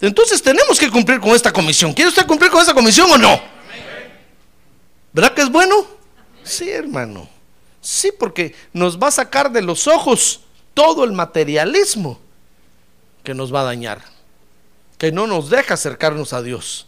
Entonces 0.00 0.42
tenemos 0.42 0.80
que 0.80 0.90
cumplir 0.90 1.20
con 1.20 1.32
esta 1.32 1.52
comisión. 1.52 1.92
¿Quiere 1.92 2.08
usted 2.08 2.26
cumplir 2.26 2.50
con 2.50 2.62
esta 2.62 2.72
comisión 2.72 3.10
o 3.12 3.18
no? 3.18 3.38
¿Verdad 5.12 5.34
que 5.34 5.42
es 5.42 5.50
bueno? 5.50 5.86
Sí, 6.44 6.70
hermano. 6.70 7.28
Sí, 7.82 8.10
porque 8.18 8.54
nos 8.72 8.98
va 8.98 9.08
a 9.08 9.10
sacar 9.10 9.52
de 9.52 9.60
los 9.60 9.86
ojos 9.86 10.40
todo 10.72 11.04
el 11.04 11.12
materialismo 11.12 12.18
que 13.28 13.34
nos 13.34 13.54
va 13.54 13.60
a 13.60 13.64
dañar, 13.64 14.00
que 14.96 15.12
no 15.12 15.26
nos 15.26 15.50
deja 15.50 15.74
acercarnos 15.74 16.32
a 16.32 16.40
Dios. 16.40 16.86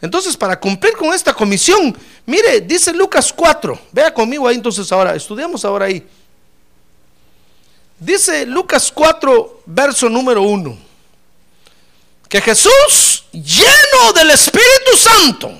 Entonces, 0.00 0.36
para 0.36 0.60
cumplir 0.60 0.92
con 0.92 1.12
esta 1.12 1.34
comisión, 1.34 1.98
mire, 2.26 2.60
dice 2.60 2.92
Lucas 2.92 3.32
4, 3.32 3.76
vea 3.90 4.14
conmigo 4.14 4.46
ahí 4.46 4.54
entonces 4.54 4.92
ahora, 4.92 5.16
estudiamos 5.16 5.64
ahora 5.64 5.86
ahí. 5.86 6.06
Dice 7.98 8.46
Lucas 8.46 8.92
4, 8.94 9.62
verso 9.66 10.08
número 10.08 10.42
1, 10.42 10.78
que 12.28 12.40
Jesús, 12.40 13.24
lleno 13.32 14.12
del 14.14 14.30
Espíritu 14.30 14.96
Santo, 14.96 15.52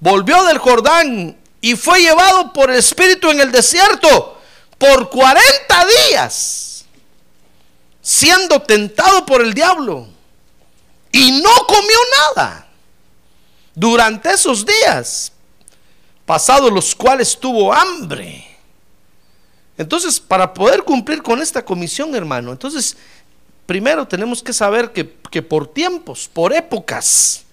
volvió 0.00 0.44
del 0.44 0.58
Jordán 0.58 1.34
y 1.62 1.76
fue 1.76 2.02
llevado 2.02 2.52
por 2.52 2.70
el 2.70 2.76
Espíritu 2.76 3.30
en 3.30 3.40
el 3.40 3.50
desierto 3.50 4.38
por 4.76 5.08
40 5.08 5.86
días 6.10 6.69
siendo 8.00 8.60
tentado 8.62 9.26
por 9.26 9.42
el 9.42 9.54
diablo 9.54 10.06
y 11.12 11.40
no 11.42 11.50
comió 11.66 11.98
nada 12.36 12.66
durante 13.74 14.30
esos 14.32 14.64
días, 14.64 15.32
pasados 16.24 16.72
los 16.72 16.94
cuales 16.94 17.38
tuvo 17.38 17.72
hambre. 17.72 18.46
Entonces, 19.76 20.20
para 20.20 20.52
poder 20.52 20.82
cumplir 20.82 21.22
con 21.22 21.40
esta 21.40 21.64
comisión, 21.64 22.14
hermano, 22.14 22.52
entonces, 22.52 22.96
primero 23.66 24.06
tenemos 24.06 24.42
que 24.42 24.52
saber 24.52 24.92
que, 24.92 25.16
que 25.30 25.42
por 25.42 25.66
tiempos, 25.66 26.28
por 26.32 26.52
épocas, 26.52 27.44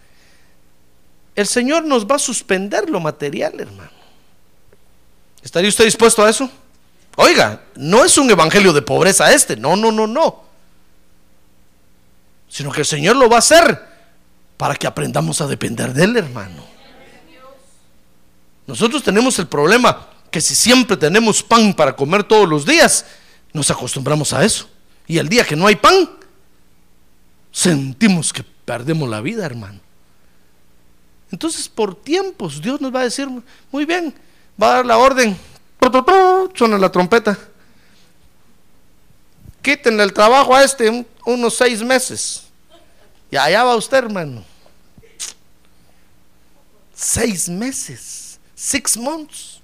el 1.35 1.47
Señor 1.47 1.85
nos 1.85 2.05
va 2.05 2.15
a 2.15 2.19
suspender 2.19 2.89
lo 2.89 2.99
material, 2.99 3.59
hermano. 3.59 3.91
¿Estaría 5.41 5.69
usted 5.69 5.85
dispuesto 5.85 6.23
a 6.23 6.29
eso? 6.29 6.49
Oiga, 7.19 7.63
no 7.75 8.05
es 8.05 8.15
un 8.19 8.29
evangelio 8.29 8.71
de 8.73 8.83
pobreza 8.83 9.33
este, 9.33 9.55
no, 9.57 9.75
no, 9.75 9.91
no, 9.91 10.05
no. 10.05 10.43
Sino 12.47 12.71
que 12.71 12.81
el 12.81 12.85
Señor 12.85 13.15
lo 13.15 13.27
va 13.27 13.37
a 13.37 13.39
hacer 13.39 13.83
para 14.55 14.75
que 14.75 14.85
aprendamos 14.85 15.41
a 15.41 15.47
depender 15.47 15.93
de 15.93 16.03
Él, 16.03 16.15
hermano. 16.15 16.63
Nosotros 18.67 19.01
tenemos 19.01 19.39
el 19.39 19.47
problema 19.47 20.07
que 20.29 20.39
si 20.39 20.53
siempre 20.53 20.95
tenemos 20.95 21.41
pan 21.41 21.73
para 21.73 21.95
comer 21.95 22.23
todos 22.23 22.47
los 22.47 22.67
días, 22.67 23.05
nos 23.51 23.71
acostumbramos 23.71 24.31
a 24.33 24.45
eso. 24.45 24.69
Y 25.07 25.17
el 25.17 25.27
día 25.27 25.43
que 25.43 25.55
no 25.55 25.65
hay 25.65 25.75
pan, 25.75 26.07
sentimos 27.51 28.31
que 28.31 28.43
perdemos 28.43 29.09
la 29.09 29.21
vida, 29.21 29.43
hermano. 29.43 29.79
Entonces, 31.31 31.67
por 31.67 31.95
tiempos, 31.95 32.61
Dios 32.61 32.79
nos 32.79 32.93
va 32.93 32.99
a 32.99 33.05
decir, 33.05 33.27
muy 33.71 33.85
bien, 33.85 34.13
va 34.61 34.67
a 34.67 34.75
dar 34.75 34.85
la 34.85 34.97
orden, 34.99 35.35
suena 36.55 36.77
la 36.77 36.91
trompeta. 36.91 37.37
Quítenle 39.61 40.03
el 40.03 40.13
trabajo 40.13 40.55
a 40.55 40.63
este 40.63 40.89
un- 40.89 41.07
unos 41.25 41.55
seis 41.55 41.81
meses. 41.83 42.43
Y 43.29 43.35
allá 43.35 43.63
va 43.63 43.75
usted, 43.75 43.97
hermano. 43.97 44.43
Seis 46.95 47.49
meses. 47.49 48.39
Six 48.55 48.97
months. 48.97 49.59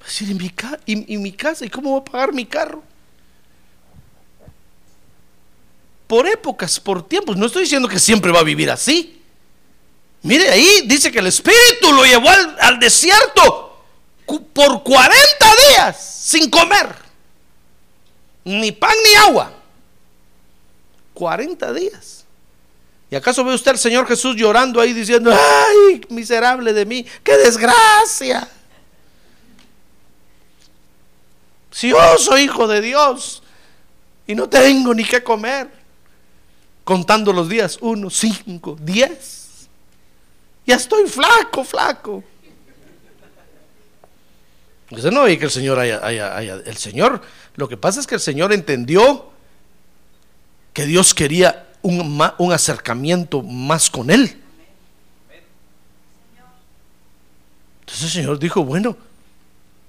Va 0.00 0.04
a 0.04 0.08
decir, 0.08 0.30
¿y 0.30 0.34
mi, 0.96 1.04
y 1.08 1.16
mi 1.18 1.32
casa? 1.32 1.64
¿Y 1.64 1.70
cómo 1.70 1.90
voy 1.90 2.00
a 2.00 2.04
pagar 2.04 2.32
mi 2.32 2.44
carro? 2.46 2.82
Por 6.08 6.26
épocas, 6.26 6.80
por 6.80 7.06
tiempos. 7.06 7.36
No 7.36 7.46
estoy 7.46 7.62
diciendo 7.62 7.88
que 7.88 7.98
siempre 7.98 8.32
va 8.32 8.40
a 8.40 8.44
vivir 8.44 8.70
así. 8.70 9.21
Mire 10.22 10.48
ahí, 10.50 10.82
dice 10.86 11.10
que 11.10 11.18
el 11.18 11.26
Espíritu 11.26 11.92
lo 11.92 12.04
llevó 12.04 12.28
al, 12.60 12.78
desierto 12.78 13.84
por 14.52 14.82
40 14.82 15.16
días 15.68 16.22
sin 16.24 16.48
comer. 16.48 16.94
Ni 18.44 18.72
pan 18.72 18.94
ni 19.04 19.14
agua. 19.14 19.52
40 21.14 21.72
días. 21.72 22.24
¿Y 23.10 23.16
acaso 23.16 23.44
ve 23.44 23.54
usted 23.54 23.72
al 23.72 23.78
Señor 23.78 24.06
Jesús 24.06 24.36
llorando 24.36 24.80
ahí 24.80 24.92
diciendo, 24.92 25.30
ay, 25.30 26.00
miserable 26.08 26.72
de 26.72 26.86
mí, 26.86 27.04
qué 27.22 27.36
desgracia? 27.36 28.48
Si 31.70 31.88
yo 31.88 32.18
soy 32.18 32.42
hijo 32.42 32.68
de 32.68 32.80
Dios 32.80 33.42
y 34.26 34.34
no 34.34 34.48
tengo 34.48 34.94
ni 34.94 35.04
qué 35.04 35.22
comer, 35.22 35.68
contando 36.84 37.32
los 37.32 37.48
días, 37.48 37.78
uno, 37.80 38.08
cinco, 38.08 38.76
diez. 38.80 39.41
Ya 40.66 40.76
estoy 40.76 41.08
flaco, 41.08 41.64
flaco. 41.64 42.22
Usted 44.90 45.10
no 45.10 45.22
ve 45.22 45.38
que 45.38 45.46
el 45.46 45.50
Señor 45.50 45.78
haya, 45.78 45.98
El 46.66 46.76
Señor, 46.76 47.22
lo 47.56 47.68
que 47.68 47.76
pasa 47.76 48.00
es 48.00 48.06
que 48.06 48.14
el 48.14 48.20
Señor 48.20 48.52
entendió 48.52 49.30
que 50.74 50.84
Dios 50.86 51.14
quería 51.14 51.68
un, 51.80 52.52
acercamiento 52.52 53.42
más 53.42 53.88
con 53.88 54.10
Él. 54.10 54.38
Entonces 57.80 58.04
el 58.04 58.10
Señor 58.10 58.38
dijo, 58.38 58.64
bueno, 58.64 58.96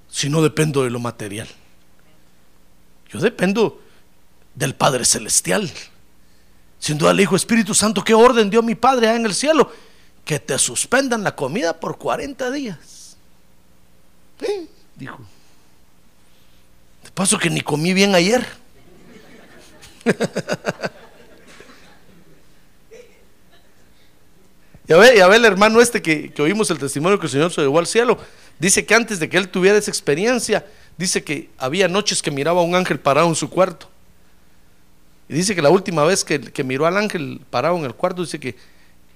si 0.09 0.30
no 0.30 0.41
dependo 0.41 0.84
de 0.84 0.89
lo 0.89 0.99
material, 0.99 1.47
yo 3.09 3.19
dependo 3.19 3.82
del 4.55 4.74
Padre 4.74 5.05
Celestial. 5.05 5.69
Sin 6.80 6.97
duda 6.97 7.13
le 7.13 7.21
dijo, 7.24 7.36
Espíritu 7.36 7.74
Santo, 7.74 8.03
¿qué 8.03 8.13
orden 8.13 8.49
dio 8.49 8.61
mi 8.61 8.76
Padre 8.76 9.15
en 9.15 9.26
el 9.26 9.34
cielo? 9.34 9.71
Que 10.26 10.39
te 10.39 10.57
suspendan 10.57 11.24
la 11.24 11.36
comida 11.36 11.80
por 11.80 11.97
40 11.97 12.51
días. 12.51 13.17
Dijo. 14.95 15.19
De 17.03 17.11
paso 17.11 17.38
que 17.38 17.49
ni 17.49 17.61
comí 17.61 17.93
bien 17.93 18.15
ayer. 18.15 18.45
Ya 24.86 24.97
ve, 24.97 25.15
ya 25.15 25.28
ve 25.28 25.38
el 25.38 25.45
hermano 25.45 25.80
este 25.80 26.01
que, 26.01 26.32
que 26.32 26.41
oímos 26.41 26.69
el 26.69 26.78
testimonio 26.78 27.17
que 27.17 27.28
el 27.28 27.32
Señor 27.32 27.53
se 27.53 27.61
llevó 27.61 27.80
al 27.80 27.88
cielo. 27.88 28.17
Dice 28.59 28.86
que 28.86 28.93
antes 28.93 29.19
de 29.19 29.30
que 29.30 29.38
él 29.38 29.47
tuviera 29.47 29.78
esa 29.78 29.89
experiencia, 29.89 30.65
dice 30.97 31.24
que 31.24 31.49
había 31.57 31.88
noches 31.88 32.21
que 32.21 32.32
miraba 32.32 32.61
a 32.61 32.63
un 32.63 32.76
ángel 32.76 32.99
parado 32.99 33.28
en 33.28 33.36
su 33.36 33.49
cuarto. 33.49 33.89
Y 35.30 35.34
dice 35.34 35.55
que 35.55 35.61
la 35.61 35.69
última 35.69 36.03
vez 36.03 36.26
que, 36.26 36.39
que 36.39 36.63
miró 36.63 36.86
al 36.86 36.97
ángel 36.97 37.39
parado 37.49 37.78
en 37.78 37.86
el 37.86 37.93
cuarto, 37.93 38.24
dice 38.24 38.39
que 38.39 38.55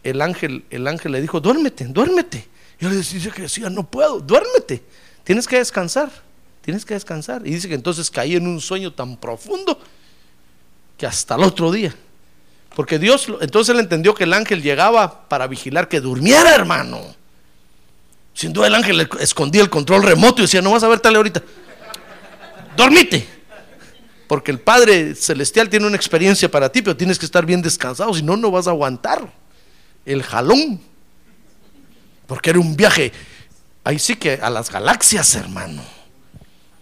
el 0.03 0.21
ángel, 0.21 0.65
el 0.69 0.87
ángel 0.87 1.11
le 1.11 1.21
dijo, 1.21 1.39
duérmete, 1.39 1.85
duérmete. 1.85 2.47
Y 2.79 2.85
le 2.85 2.95
decía 2.95 3.31
que 3.31 3.43
decía, 3.43 3.69
no 3.69 3.83
puedo, 3.89 4.19
duérmete, 4.19 4.83
tienes 5.23 5.47
que 5.47 5.57
descansar, 5.57 6.11
tienes 6.61 6.85
que 6.85 6.93
descansar. 6.93 7.45
Y 7.45 7.51
dice 7.51 7.67
que 7.67 7.75
entonces 7.75 8.09
caí 8.11 8.35
en 8.35 8.47
un 8.47 8.61
sueño 8.61 8.93
tan 8.93 9.17
profundo 9.17 9.79
que 10.97 11.05
hasta 11.05 11.35
el 11.35 11.43
otro 11.43 11.71
día. 11.71 11.95
Porque 12.75 12.99
Dios, 12.99 13.27
entonces 13.41 13.73
él 13.73 13.79
entendió 13.79 14.13
que 14.13 14.25
el 14.25 14.33
ángel 14.33 14.61
llegaba 14.61 15.27
para 15.27 15.47
vigilar 15.47 15.87
que 15.87 15.99
durmiera, 15.99 16.53
hermano. 16.53 17.01
Sin 18.33 18.53
duda 18.53 18.67
el 18.67 18.75
ángel 18.75 19.09
escondía 19.19 19.63
el 19.63 19.69
control 19.69 20.03
remoto 20.03 20.41
y 20.41 20.43
decía, 20.43 20.61
no 20.61 20.71
vas 20.71 20.83
a 20.83 20.87
ver 20.87 20.99
tal 20.99 21.15
ahorita. 21.15 21.41
Dormite. 22.75 23.27
Porque 24.27 24.51
el 24.51 24.59
Padre 24.59 25.15
Celestial 25.15 25.69
tiene 25.69 25.87
una 25.87 25.95
experiencia 25.95 26.51
para 26.51 26.71
ti, 26.71 26.83
pero 26.83 26.95
tienes 26.95 27.17
que 27.17 27.25
estar 27.25 27.45
bien 27.45 27.61
descansado, 27.61 28.13
si 28.13 28.21
no, 28.21 28.37
no 28.37 28.51
vas 28.51 28.67
a 28.67 28.71
aguantar 28.71 29.27
el 30.07 30.23
jalón. 30.23 30.81
Porque 32.25 32.49
era 32.49 32.59
un 32.59 32.75
viaje, 32.75 33.11
ahí 33.83 33.99
sí 33.99 34.15
que 34.15 34.39
a 34.41 34.49
las 34.49 34.71
galaxias, 34.71 35.35
hermano. 35.35 35.83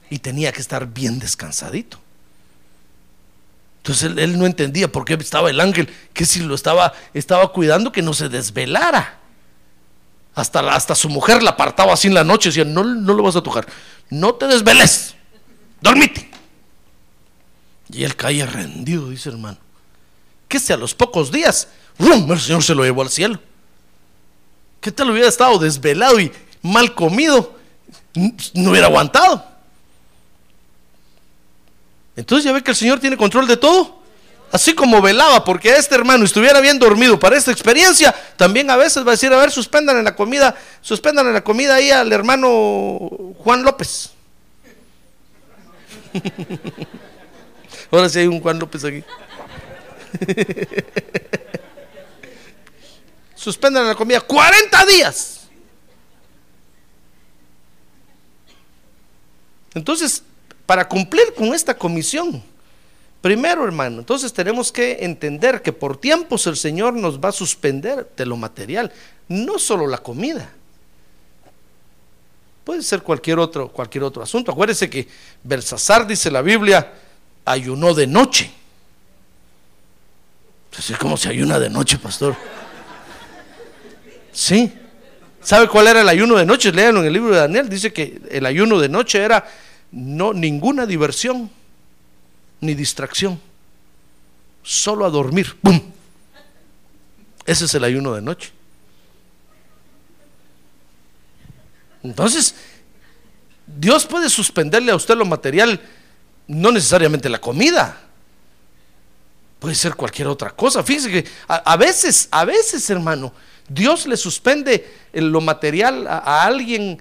Y 0.10 0.20
tenía 0.20 0.52
que 0.52 0.62
estar 0.62 0.88
bien 0.88 1.20
descansadito. 1.20 2.00
Entonces 3.78 4.12
él, 4.18 4.40
no 4.40 4.46
entendía 4.46 4.92
por 4.92 5.06
qué 5.06 5.14
estaba 5.14 5.50
el 5.50 5.60
ángel, 5.60 5.88
que 6.14 6.26
si 6.26 6.40
lo 6.40 6.56
estaba, 6.56 6.94
estaba 7.14 7.52
cuidando 7.52 7.92
que 7.92 8.02
no 8.02 8.14
se 8.14 8.30
desvelara. 8.30 9.20
Hasta, 10.34 10.60
hasta 10.74 10.96
su 10.96 11.08
mujer 11.08 11.44
la 11.44 11.52
apartaba 11.52 11.94
así 11.94 12.08
en 12.08 12.16
la 12.16 12.24
noche, 12.24 12.50
decía, 12.50 12.66
no, 12.66 12.84
no 12.84 13.14
lo 13.14 13.24
vas 13.24 13.36
a 13.36 13.44
tocar, 13.44 13.66
no 14.10 14.34
te 14.36 14.48
desveles, 14.48 15.16
dormite. 15.82 16.30
Y 17.90 18.04
él 18.04 18.16
caía 18.16 18.46
rendido, 18.46 19.10
dice 19.12 19.30
hermano. 19.30 19.58
Si 20.60 20.74
a 20.74 20.78
los 20.78 20.94
pocos 20.94 21.32
días, 21.32 21.68
¡rum! 22.00 22.32
el 22.32 22.40
Señor 22.40 22.64
se 22.64 22.76
lo 22.76 22.84
llevó 22.84 23.02
al 23.02 23.10
cielo. 23.10 23.40
¿Qué 24.82 24.92
tal 24.92 25.10
hubiera 25.10 25.28
estado 25.28 25.58
desvelado 25.58 26.20
y 26.20 26.32
mal 26.62 26.94
comido? 26.94 27.58
No 28.54 28.72
hubiera 28.72 28.88
aguantado. 28.88 29.44
Entonces 32.16 32.46
ya 32.46 32.54
ve 32.54 32.64
que 32.64 32.72
el 32.72 32.78
Señor 32.78 33.00
tiene 33.00 33.18
control 33.18 33.48
de 33.48 33.58
todo. 33.58 34.04
Así 34.52 34.74
como 34.74 35.02
velaba 35.02 35.44
porque 35.44 35.76
este 35.76 35.96
hermano 35.96 36.24
estuviera 36.24 36.62
bien 36.62 36.80
dormido 36.80 37.20
para 37.20 37.36
esta 37.36 37.52
experiencia, 37.52 38.16
también 38.38 38.70
a 38.70 38.78
veces 38.78 39.04
va 39.04 39.10
a 39.10 39.12
decir, 39.12 39.34
a 39.34 39.38
ver, 39.38 39.52
suspendan 39.52 39.98
en 39.98 40.06
la 40.06 40.16
comida, 40.16 40.56
suspendan 40.82 41.28
en 41.28 41.34
la 41.34 41.44
comida 41.44 41.76
ahí 41.76 41.92
al 41.92 42.14
hermano 42.14 42.98
Juan 43.40 43.64
López. 43.64 44.12
Ahora 47.92 48.08
sí 48.08 48.20
hay 48.20 48.28
un 48.28 48.40
Juan 48.40 48.60
López 48.60 48.86
aquí. 48.86 49.04
Suspendan 53.36 53.84
en 53.84 53.90
la 53.90 53.96
comida 53.96 54.22
40 54.22 54.86
días. 54.86 55.48
Entonces, 59.74 60.24
para 60.66 60.88
cumplir 60.88 61.34
con 61.36 61.54
esta 61.54 61.78
comisión, 61.78 62.42
primero 63.22 63.66
hermano, 63.66 64.00
entonces 64.00 64.32
tenemos 64.34 64.72
que 64.72 64.98
entender 65.02 65.62
que 65.62 65.74
por 65.74 65.98
tiempos 65.98 66.48
el 66.48 66.56
Señor 66.56 66.94
nos 66.94 67.20
va 67.20 67.30
a 67.30 67.34
suspender 67.34 68.10
de 68.16 68.26
lo 68.26 68.38
material, 68.38 68.92
no 69.28 69.60
solo 69.60 69.86
la 69.86 69.98
comida. 69.98 70.50
Puede 72.64 72.82
ser 72.82 73.04
cualquier 73.04 73.38
otro, 73.38 73.68
cualquier 73.68 74.04
otro 74.04 74.24
asunto. 74.24 74.52
Acuérdese 74.52 74.90
que 74.90 75.08
Belsasar, 75.44 76.08
dice 76.08 76.32
la 76.32 76.42
Biblia, 76.42 76.94
ayunó 77.46 77.94
de 77.94 78.08
noche. 78.08 78.52
Entonces, 80.76 80.98
¿cómo 80.98 81.16
se 81.16 81.30
ayuna 81.30 81.58
de 81.58 81.70
noche, 81.70 81.98
pastor? 81.98 82.36
Sí. 84.34 84.74
¿Sabe 85.42 85.70
cuál 85.70 85.88
era 85.88 86.02
el 86.02 86.10
ayuno 86.10 86.36
de 86.36 86.46
noche? 86.46 86.74
Léanlo 86.74 87.00
en 87.00 87.08
el 87.08 87.14
libro 87.14 87.34
de 87.34 87.40
Daniel. 87.40 87.70
Dice 87.70 87.94
que 87.94 88.22
el 88.30 88.46
ayuno 88.46 88.82
de 88.82 88.90
noche 88.90 89.24
era 89.24 89.48
no 89.94 90.34
ninguna 90.34 90.86
diversión 90.86 91.50
ni 92.60 92.74
distracción. 92.74 93.40
Solo 94.64 95.06
a 95.06 95.10
dormir. 95.10 95.56
¡Bum! 95.62 95.80
Ese 97.46 97.64
es 97.64 97.74
el 97.74 97.86
ayuno 97.86 98.14
de 98.14 98.22
noche. 98.22 98.52
Entonces, 102.04 102.54
Dios 103.66 104.06
puede 104.06 104.30
suspenderle 104.30 104.92
a 104.92 104.98
usted 104.98 105.16
lo 105.16 105.24
material, 105.24 105.80
no 106.48 106.74
necesariamente 106.74 107.30
la 107.30 107.40
comida. 107.40 108.05
Puede 109.60 109.76
ser 109.76 109.96
cualquier 109.96 110.28
otra 110.28 110.52
cosa. 110.52 110.84
Fíjese 110.84 111.10
que 111.10 111.30
a, 111.48 111.76
veces, 111.78 112.28
a 112.32 112.46
veces, 112.46 112.90
hermano, 112.90 113.34
Dios 113.68 114.06
le 114.06 114.18
suspende 114.18 114.88
en 115.14 115.32
lo 115.32 115.42
material 115.42 116.06
a, 116.08 116.44
alguien 116.44 117.00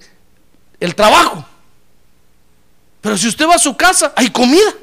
el 0.79 0.95
trabajo. 0.95 1.45
Pero 3.01 3.17
si 3.17 3.27
usted 3.27 3.47
va 3.47 3.55
a 3.55 3.59
su 3.59 3.75
casa, 3.75 4.13
hay 4.15 4.29
comida. 4.29 4.73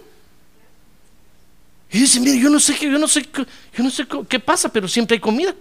Y 1.90 1.98
dice, 1.98 2.20
mire, 2.20 2.38
yo 2.38 2.48
no 2.48 2.60
sé 2.60 2.76
qué, 2.76 2.90
yo 2.90 2.98
no 2.98 3.08
sé, 3.08 3.22
qué- 3.24 3.46
yo 3.74 3.84
no 3.84 3.90
sé 3.90 4.06
qué 4.28 4.38
pasa, 4.40 4.68
pero 4.68 4.86
siempre 4.86 5.16
hay 5.16 5.20
comida. 5.20 5.54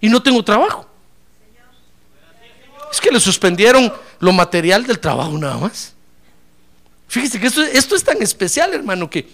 Y 0.00 0.08
no 0.08 0.22
tengo 0.22 0.44
trabajo. 0.44 0.88
Es 2.92 3.00
que 3.00 3.10
le 3.10 3.18
suspendieron 3.18 3.90
lo 4.18 4.32
material 4.32 4.86
del 4.86 4.98
trabajo 4.98 5.38
nada 5.38 5.56
más. 5.56 5.94
Fíjese 7.08 7.40
que 7.40 7.46
esto, 7.46 7.62
esto 7.62 7.96
es 7.96 8.04
tan 8.04 8.20
especial, 8.20 8.74
hermano, 8.74 9.08
que 9.08 9.28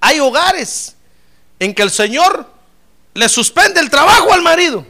hay 0.00 0.18
hogares 0.18 0.96
en 1.60 1.74
que 1.74 1.82
el 1.82 1.90
Señor 1.90 2.50
le 3.14 3.28
suspende 3.28 3.80
el 3.80 3.90
trabajo 3.90 4.32
al 4.32 4.42
marido 4.42 4.84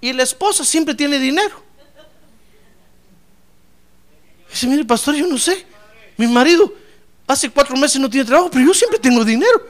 y 0.00 0.12
la 0.12 0.22
esposa 0.22 0.64
siempre 0.64 0.94
tiene 0.94 1.18
dinero. 1.18 1.62
Dice, 4.50 4.66
mire, 4.66 4.84
pastor, 4.84 5.14
yo 5.14 5.26
no 5.26 5.36
sé. 5.36 5.66
Mi 6.16 6.26
marido 6.26 6.72
hace 7.26 7.50
cuatro 7.50 7.76
meses 7.76 8.00
no 8.00 8.08
tiene 8.08 8.24
trabajo, 8.24 8.50
pero 8.50 8.64
yo 8.64 8.72
siempre 8.72 8.98
tengo 8.98 9.24
dinero. 9.24 9.66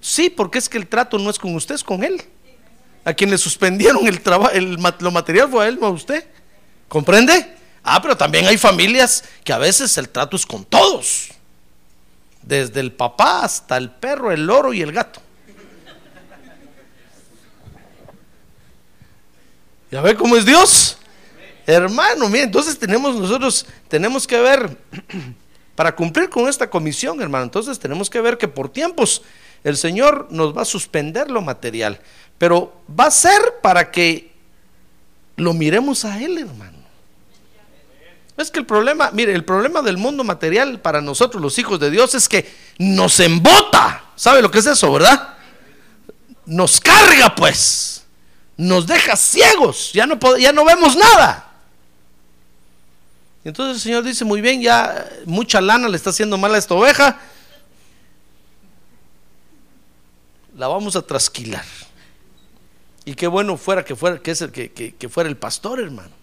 Sí, 0.00 0.30
porque 0.30 0.58
es 0.58 0.68
que 0.68 0.78
el 0.78 0.86
trato 0.86 1.18
no 1.18 1.28
es 1.30 1.38
con 1.38 1.54
usted, 1.56 1.74
es 1.74 1.82
con 1.82 2.04
él. 2.04 2.22
A 3.04 3.12
quien 3.12 3.30
le 3.30 3.38
suspendieron 3.38 4.06
el 4.06 4.20
trabajo, 4.20 4.52
el, 4.52 4.78
lo 5.00 5.10
material 5.10 5.50
fue 5.50 5.64
a 5.64 5.68
él, 5.68 5.78
no 5.80 5.86
a 5.86 5.90
usted. 5.90 6.24
¿Comprende? 6.86 7.56
Ah, 7.82 8.00
pero 8.00 8.16
también 8.16 8.46
hay 8.46 8.58
familias 8.58 9.24
que 9.42 9.52
a 9.52 9.58
veces 9.58 9.96
el 9.98 10.08
trato 10.08 10.36
es 10.36 10.46
con 10.46 10.64
todos. 10.64 11.30
Desde 12.48 12.80
el 12.80 12.92
papá 12.92 13.44
hasta 13.44 13.76
el 13.76 13.90
perro, 13.90 14.32
el 14.32 14.46
loro 14.46 14.72
y 14.72 14.80
el 14.80 14.90
gato. 14.90 15.20
¿Ya 19.90 20.00
ve 20.00 20.14
cómo 20.16 20.34
es 20.34 20.46
Dios? 20.46 20.96
Hermano, 21.66 22.30
mire, 22.30 22.44
entonces 22.44 22.78
tenemos 22.78 23.16
nosotros, 23.16 23.66
tenemos 23.88 24.26
que 24.26 24.40
ver, 24.40 24.78
para 25.76 25.94
cumplir 25.94 26.30
con 26.30 26.48
esta 26.48 26.70
comisión, 26.70 27.20
hermano, 27.20 27.44
entonces 27.44 27.78
tenemos 27.78 28.08
que 28.08 28.22
ver 28.22 28.38
que 28.38 28.48
por 28.48 28.70
tiempos 28.70 29.20
el 29.62 29.76
Señor 29.76 30.28
nos 30.30 30.56
va 30.56 30.62
a 30.62 30.64
suspender 30.64 31.30
lo 31.30 31.42
material, 31.42 32.00
pero 32.38 32.72
va 32.98 33.08
a 33.08 33.10
ser 33.10 33.56
para 33.60 33.90
que 33.90 34.32
lo 35.36 35.52
miremos 35.52 36.06
a 36.06 36.18
Él, 36.22 36.38
hermano. 36.38 36.77
Es 38.38 38.52
que 38.52 38.60
el 38.60 38.66
problema, 38.66 39.10
mire, 39.12 39.34
el 39.34 39.44
problema 39.44 39.82
del 39.82 39.96
mundo 39.98 40.22
material 40.22 40.80
para 40.80 41.00
nosotros 41.00 41.42
los 41.42 41.58
hijos 41.58 41.80
de 41.80 41.90
Dios 41.90 42.14
es 42.14 42.28
que 42.28 42.48
nos 42.78 43.18
embota. 43.18 44.04
¿Sabe 44.14 44.40
lo 44.40 44.50
que 44.50 44.60
es 44.60 44.66
eso, 44.66 44.92
verdad? 44.92 45.34
Nos 46.46 46.80
carga, 46.80 47.34
pues. 47.34 48.04
nos 48.56 48.86
deja 48.86 49.16
ciegos, 49.16 49.92
ya 49.92 50.06
no, 50.06 50.18
ya 50.36 50.52
no 50.52 50.64
vemos 50.64 50.96
nada. 50.96 51.52
Entonces 53.44 53.76
el 53.76 53.82
Señor 53.82 54.04
dice, 54.04 54.24
muy 54.24 54.40
bien, 54.40 54.60
ya 54.60 55.08
mucha 55.24 55.60
lana 55.60 55.88
le 55.88 55.96
está 55.96 56.10
haciendo 56.10 56.36
mal 56.36 56.54
a 56.54 56.58
esta 56.58 56.74
oveja, 56.74 57.18
la 60.56 60.68
vamos 60.68 60.96
a 60.96 61.02
trasquilar. 61.02 61.64
Y 63.04 63.14
qué 63.14 63.26
bueno 63.26 63.56
fuera 63.56 63.84
que 63.84 63.96
fuera, 63.96 64.18
que, 64.18 64.32
es 64.32 64.42
el, 64.42 64.52
que, 64.52 64.70
que, 64.70 65.08
fuera 65.08 65.30
el 65.30 65.36
pastor, 65.36 65.80
hermano. 65.80 66.17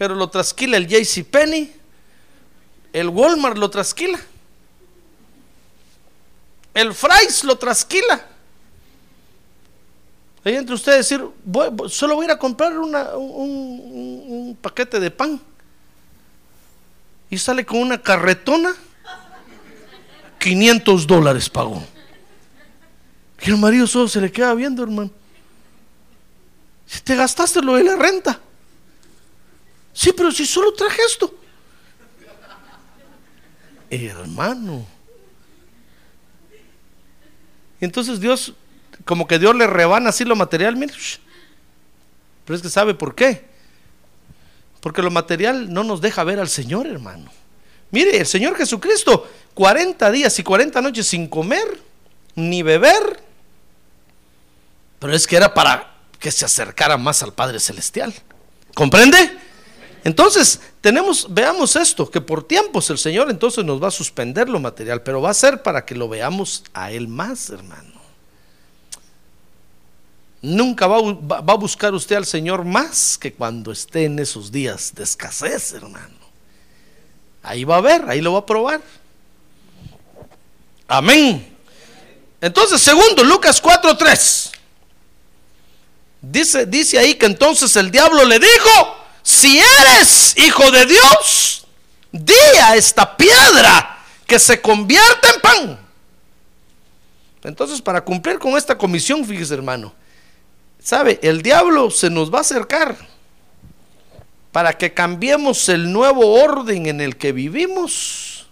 Pero 0.00 0.14
lo 0.14 0.30
trasquila 0.30 0.78
el 0.78 0.86
JC 0.88 1.22
Penny, 1.26 1.70
el 2.90 3.10
Walmart 3.10 3.58
lo 3.58 3.68
trasquila, 3.68 4.18
el 6.72 6.94
Fry's 6.94 7.44
lo 7.44 7.58
trasquila. 7.58 8.26
Ahí 10.42 10.56
entre 10.56 10.74
ustedes 10.74 11.06
decir, 11.06 11.22
solo 11.90 12.14
voy 12.14 12.24
a 12.24 12.28
ir 12.28 12.30
a 12.30 12.38
comprar 12.38 12.78
una, 12.78 13.14
un, 13.14 14.56
paquete 14.62 14.98
de 14.98 15.10
pan. 15.10 15.38
Y 17.28 17.36
sale 17.36 17.66
con 17.66 17.80
una 17.80 18.00
carretona, 18.00 18.74
500 20.38 21.06
dólares 21.06 21.50
pagó. 21.50 21.84
Y 23.42 23.50
el 23.50 23.58
marido 23.58 23.86
solo 23.86 24.08
se 24.08 24.22
le 24.22 24.32
queda 24.32 24.54
viendo, 24.54 24.82
hermano. 24.82 25.10
Si 26.86 27.02
te 27.02 27.14
gastaste 27.16 27.60
lo 27.60 27.74
de 27.74 27.84
la 27.84 27.96
renta. 27.96 28.40
Sí, 29.92 30.12
pero 30.16 30.30
si 30.30 30.46
solo 30.46 30.72
traje 30.72 31.00
esto. 31.06 31.34
Hermano. 33.90 34.86
Entonces 37.80 38.20
Dios 38.20 38.54
como 39.04 39.26
que 39.26 39.38
Dios 39.38 39.54
le 39.54 39.66
rebana 39.66 40.10
así 40.10 40.24
lo 40.24 40.36
material, 40.36 40.76
mire. 40.76 40.94
Pero 42.44 42.56
es 42.56 42.62
que 42.62 42.68
sabe 42.68 42.94
por 42.94 43.14
qué. 43.14 43.44
Porque 44.80 45.02
lo 45.02 45.10
material 45.10 45.72
no 45.72 45.84
nos 45.84 46.00
deja 46.00 46.24
ver 46.24 46.40
al 46.40 46.48
Señor, 46.48 46.86
hermano. 46.86 47.30
Mire, 47.90 48.18
el 48.18 48.26
Señor 48.26 48.56
Jesucristo, 48.56 49.28
40 49.54 50.10
días 50.10 50.38
y 50.38 50.42
40 50.42 50.80
noches 50.80 51.06
sin 51.06 51.26
comer 51.26 51.80
ni 52.34 52.62
beber. 52.62 53.22
Pero 54.98 55.14
es 55.14 55.26
que 55.26 55.36
era 55.36 55.52
para 55.52 55.94
que 56.18 56.30
se 56.30 56.44
acercara 56.44 56.96
más 56.96 57.22
al 57.22 57.32
Padre 57.32 57.58
Celestial. 57.58 58.14
¿Comprende? 58.74 59.38
Entonces, 60.02 60.60
tenemos, 60.80 61.26
veamos 61.28 61.76
esto, 61.76 62.10
que 62.10 62.20
por 62.20 62.46
tiempos 62.46 62.88
el 62.90 62.98
Señor 62.98 63.30
entonces 63.30 63.64
nos 63.64 63.82
va 63.82 63.88
a 63.88 63.92
suspender 63.92 64.48
lo 64.48 64.58
material, 64.58 65.02
pero 65.02 65.20
va 65.20 65.30
a 65.30 65.34
ser 65.34 65.62
para 65.62 65.84
que 65.84 65.94
lo 65.94 66.08
veamos 66.08 66.64
a 66.72 66.90
Él 66.90 67.06
más, 67.08 67.50
hermano. 67.50 68.00
Nunca 70.42 70.86
va, 70.86 70.96
a 70.98 71.56
buscar 71.56 71.92
usted 71.92 72.16
al 72.16 72.24
Señor 72.24 72.64
más 72.64 73.18
que 73.18 73.34
cuando 73.34 73.72
esté 73.72 74.04
en 74.04 74.18
esos 74.18 74.50
días 74.50 74.94
de 74.94 75.04
escasez, 75.04 75.74
hermano. 75.74 76.16
Ahí 77.42 77.64
va 77.64 77.76
a 77.76 77.80
ver, 77.82 78.04
ahí 78.08 78.22
lo 78.22 78.32
va 78.32 78.38
a 78.38 78.46
probar. 78.46 78.80
Amén. 80.88 81.56
Entonces, 82.40 82.80
segundo, 82.80 83.22
Lucas 83.22 83.62
4:3. 83.62 84.52
Dice, 86.22 86.66
dice 86.66 86.98
ahí 86.98 87.14
que 87.14 87.26
entonces 87.26 87.76
el 87.76 87.90
diablo 87.90 88.24
le 88.24 88.38
dijo, 88.38 88.99
si 89.22 89.58
eres 89.58 90.36
hijo 90.38 90.70
de 90.70 90.86
Dios, 90.86 91.66
di 92.12 92.34
a 92.62 92.76
esta 92.76 93.16
piedra 93.16 93.98
que 94.26 94.38
se 94.38 94.60
convierta 94.60 95.28
en 95.34 95.40
pan. 95.40 95.80
Entonces, 97.42 97.80
para 97.80 98.02
cumplir 98.04 98.38
con 98.38 98.56
esta 98.56 98.76
comisión, 98.76 99.24
fíjese 99.24 99.54
hermano, 99.54 99.94
¿Sabe? 100.82 101.18
El 101.22 101.42
diablo 101.42 101.90
se 101.90 102.08
nos 102.08 102.32
va 102.32 102.38
a 102.38 102.40
acercar 102.40 102.96
para 104.50 104.72
que 104.76 104.92
cambiemos 104.92 105.68
el 105.68 105.92
nuevo 105.92 106.42
orden 106.42 106.86
en 106.86 107.00
el 107.00 107.16
que 107.16 107.32
vivimos, 107.32 108.48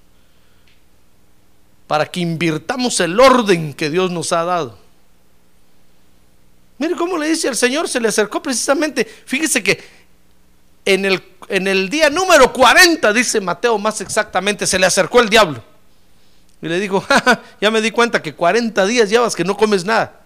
para 1.87 2.07
que 2.07 2.21
invirtamos 2.21 3.01
el 3.01 3.19
orden 3.19 3.73
que 3.73 3.89
Dios 3.89 4.11
nos 4.11 4.33
ha 4.33 4.45
dado. 4.45 4.79
Mire 6.77 6.95
cómo 6.95 7.19
le 7.19 7.29
dice 7.29 7.49
el 7.49 7.57
Señor, 7.57 7.89
se 7.89 7.99
le 7.99 8.09
acercó 8.09 8.41
precisamente, 8.41 9.05
fíjese 9.05 9.62
que 9.62 9.83
en 10.89 11.05
el, 11.05 11.22
en 11.49 11.68
el 11.68 11.91
día 11.91 12.09
número 12.09 12.51
40, 12.51 13.12
dice 13.12 13.43
Mateo 13.43 13.76
más 13.78 14.01
exactamente, 14.01 14.66
se 14.66 14.78
le 14.78 14.86
acercó 14.86 15.20
el 15.20 15.28
diablo. 15.28 15.62
Y 16.62 16.68
le 16.68 16.80
dijo, 16.80 17.05
ya 17.61 17.70
me 17.70 17.82
di 17.82 17.91
cuenta 17.91 18.22
que 18.22 18.34
40 18.34 18.86
días 18.86 19.11
llevas 19.11 19.36
que 19.36 19.45
no 19.45 19.55
comes 19.55 19.84
nada. 19.84 20.22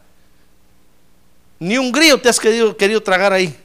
Ni 1.58 1.78
un 1.78 1.90
grillo 1.90 2.20
te 2.20 2.28
has 2.28 2.38
querido, 2.38 2.76
querido 2.76 3.02
tragar 3.02 3.32
ahí. 3.32 3.58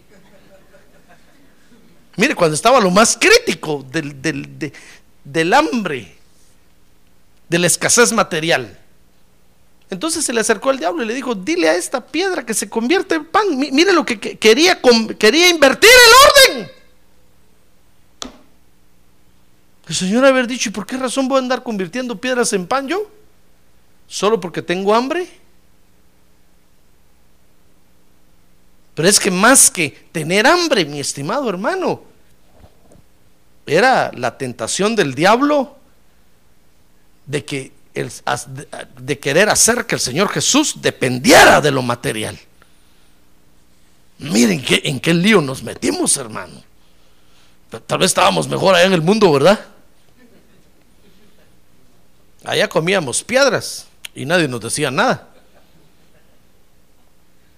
Mire, 2.16 2.34
cuando 2.34 2.56
estaba 2.56 2.82
lo 2.82 2.90
más 2.90 3.16
crítico 3.16 3.86
del, 3.92 4.20
del, 5.24 5.54
hambre, 5.54 6.16
de 7.48 7.60
la 7.60 7.68
escasez 7.68 8.12
material. 8.12 8.76
Entonces 9.92 10.26
se 10.26 10.34
le 10.34 10.42
acercó 10.42 10.72
al 10.72 10.80
diablo 10.80 11.04
y 11.04 11.06
le 11.06 11.14
dijo, 11.14 11.36
dile 11.36 11.70
a 11.70 11.76
esta 11.76 12.04
piedra 12.04 12.44
que 12.44 12.56
se 12.56 12.68
convierte 12.68 13.16
en 13.16 13.26
pan. 13.26 13.56
Mire 13.56 13.94
lo 13.94 14.04
que 14.04 14.20
quería, 14.20 14.82
quería 15.20 15.48
invertir 15.48 15.92
el 15.92 16.56
orden. 16.58 16.77
El 19.88 19.96
Señor 19.96 20.26
haber 20.26 20.48
dicho, 20.48 20.70
¿y 20.70 20.72
por 20.72 20.86
qué 20.86 20.98
razón 20.98 21.28
voy 21.28 21.38
a 21.38 21.40
andar 21.40 21.64
convirtiendo 21.64 22.20
piedras 22.20 22.52
en 22.54 22.68
pan 22.68 22.88
yo? 22.88 23.10
¿Solo 24.08 24.40
porque 24.40 24.62
tengo 24.62 24.94
hambre? 24.94 25.30
Pero 28.96 29.08
es 29.08 29.20
que 29.20 29.32
más 29.32 29.72
que 29.72 30.08
tener 30.12 30.46
hambre, 30.48 30.84
mi 30.86 31.00
estimado 31.00 31.50
hermano, 31.50 32.02
era 33.66 34.12
la 34.14 34.38
tentación 34.38 34.96
del 34.96 35.14
diablo 35.14 35.78
de 37.26 37.46
que 37.46 37.78
de 38.98 39.18
querer 39.20 39.50
hacer 39.50 39.88
que 39.88 39.96
el 39.96 40.02
Señor 40.02 40.30
Jesús 40.30 40.76
dependiera 40.82 41.60
de 41.62 41.72
lo 41.72 41.82
material. 41.82 42.38
Miren 44.20 44.64
qué, 44.64 44.82
en 44.86 45.00
qué 45.00 45.14
lío 45.16 45.42
nos 45.42 45.64
metimos, 45.64 46.16
hermano. 46.18 46.64
Tal 47.88 47.98
vez 47.98 48.12
estábamos 48.12 48.48
mejor 48.48 48.76
allá 48.76 48.86
en 48.86 48.94
el 48.94 49.02
mundo, 49.02 49.32
¿verdad? 49.32 49.60
Allá 52.48 52.70
comíamos 52.70 53.26
piedras 53.26 53.88
y 54.16 54.26
nadie 54.26 54.48
nos 54.48 54.62
decía 54.62 54.90
nada. 54.90 55.28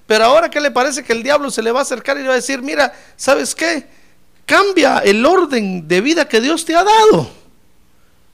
Pero 0.07 0.25
ahora, 0.25 0.49
¿qué 0.49 0.59
le 0.59 0.71
parece 0.71 1.03
que 1.03 1.13
el 1.13 1.21
diablo 1.21 1.51
se 1.51 1.61
le 1.61 1.71
va 1.71 1.79
a 1.79 1.83
acercar 1.83 2.17
y 2.17 2.21
le 2.21 2.27
va 2.27 2.33
a 2.33 2.37
decir, 2.37 2.59
mira, 2.63 2.91
¿sabes 3.15 3.53
qué? 3.53 3.87
Cambia 4.47 4.97
el 4.97 5.23
orden 5.23 5.87
de 5.87 6.01
vida 6.01 6.27
que 6.27 6.41
Dios 6.41 6.65
te 6.65 6.75
ha 6.75 6.83
dado. 6.83 7.29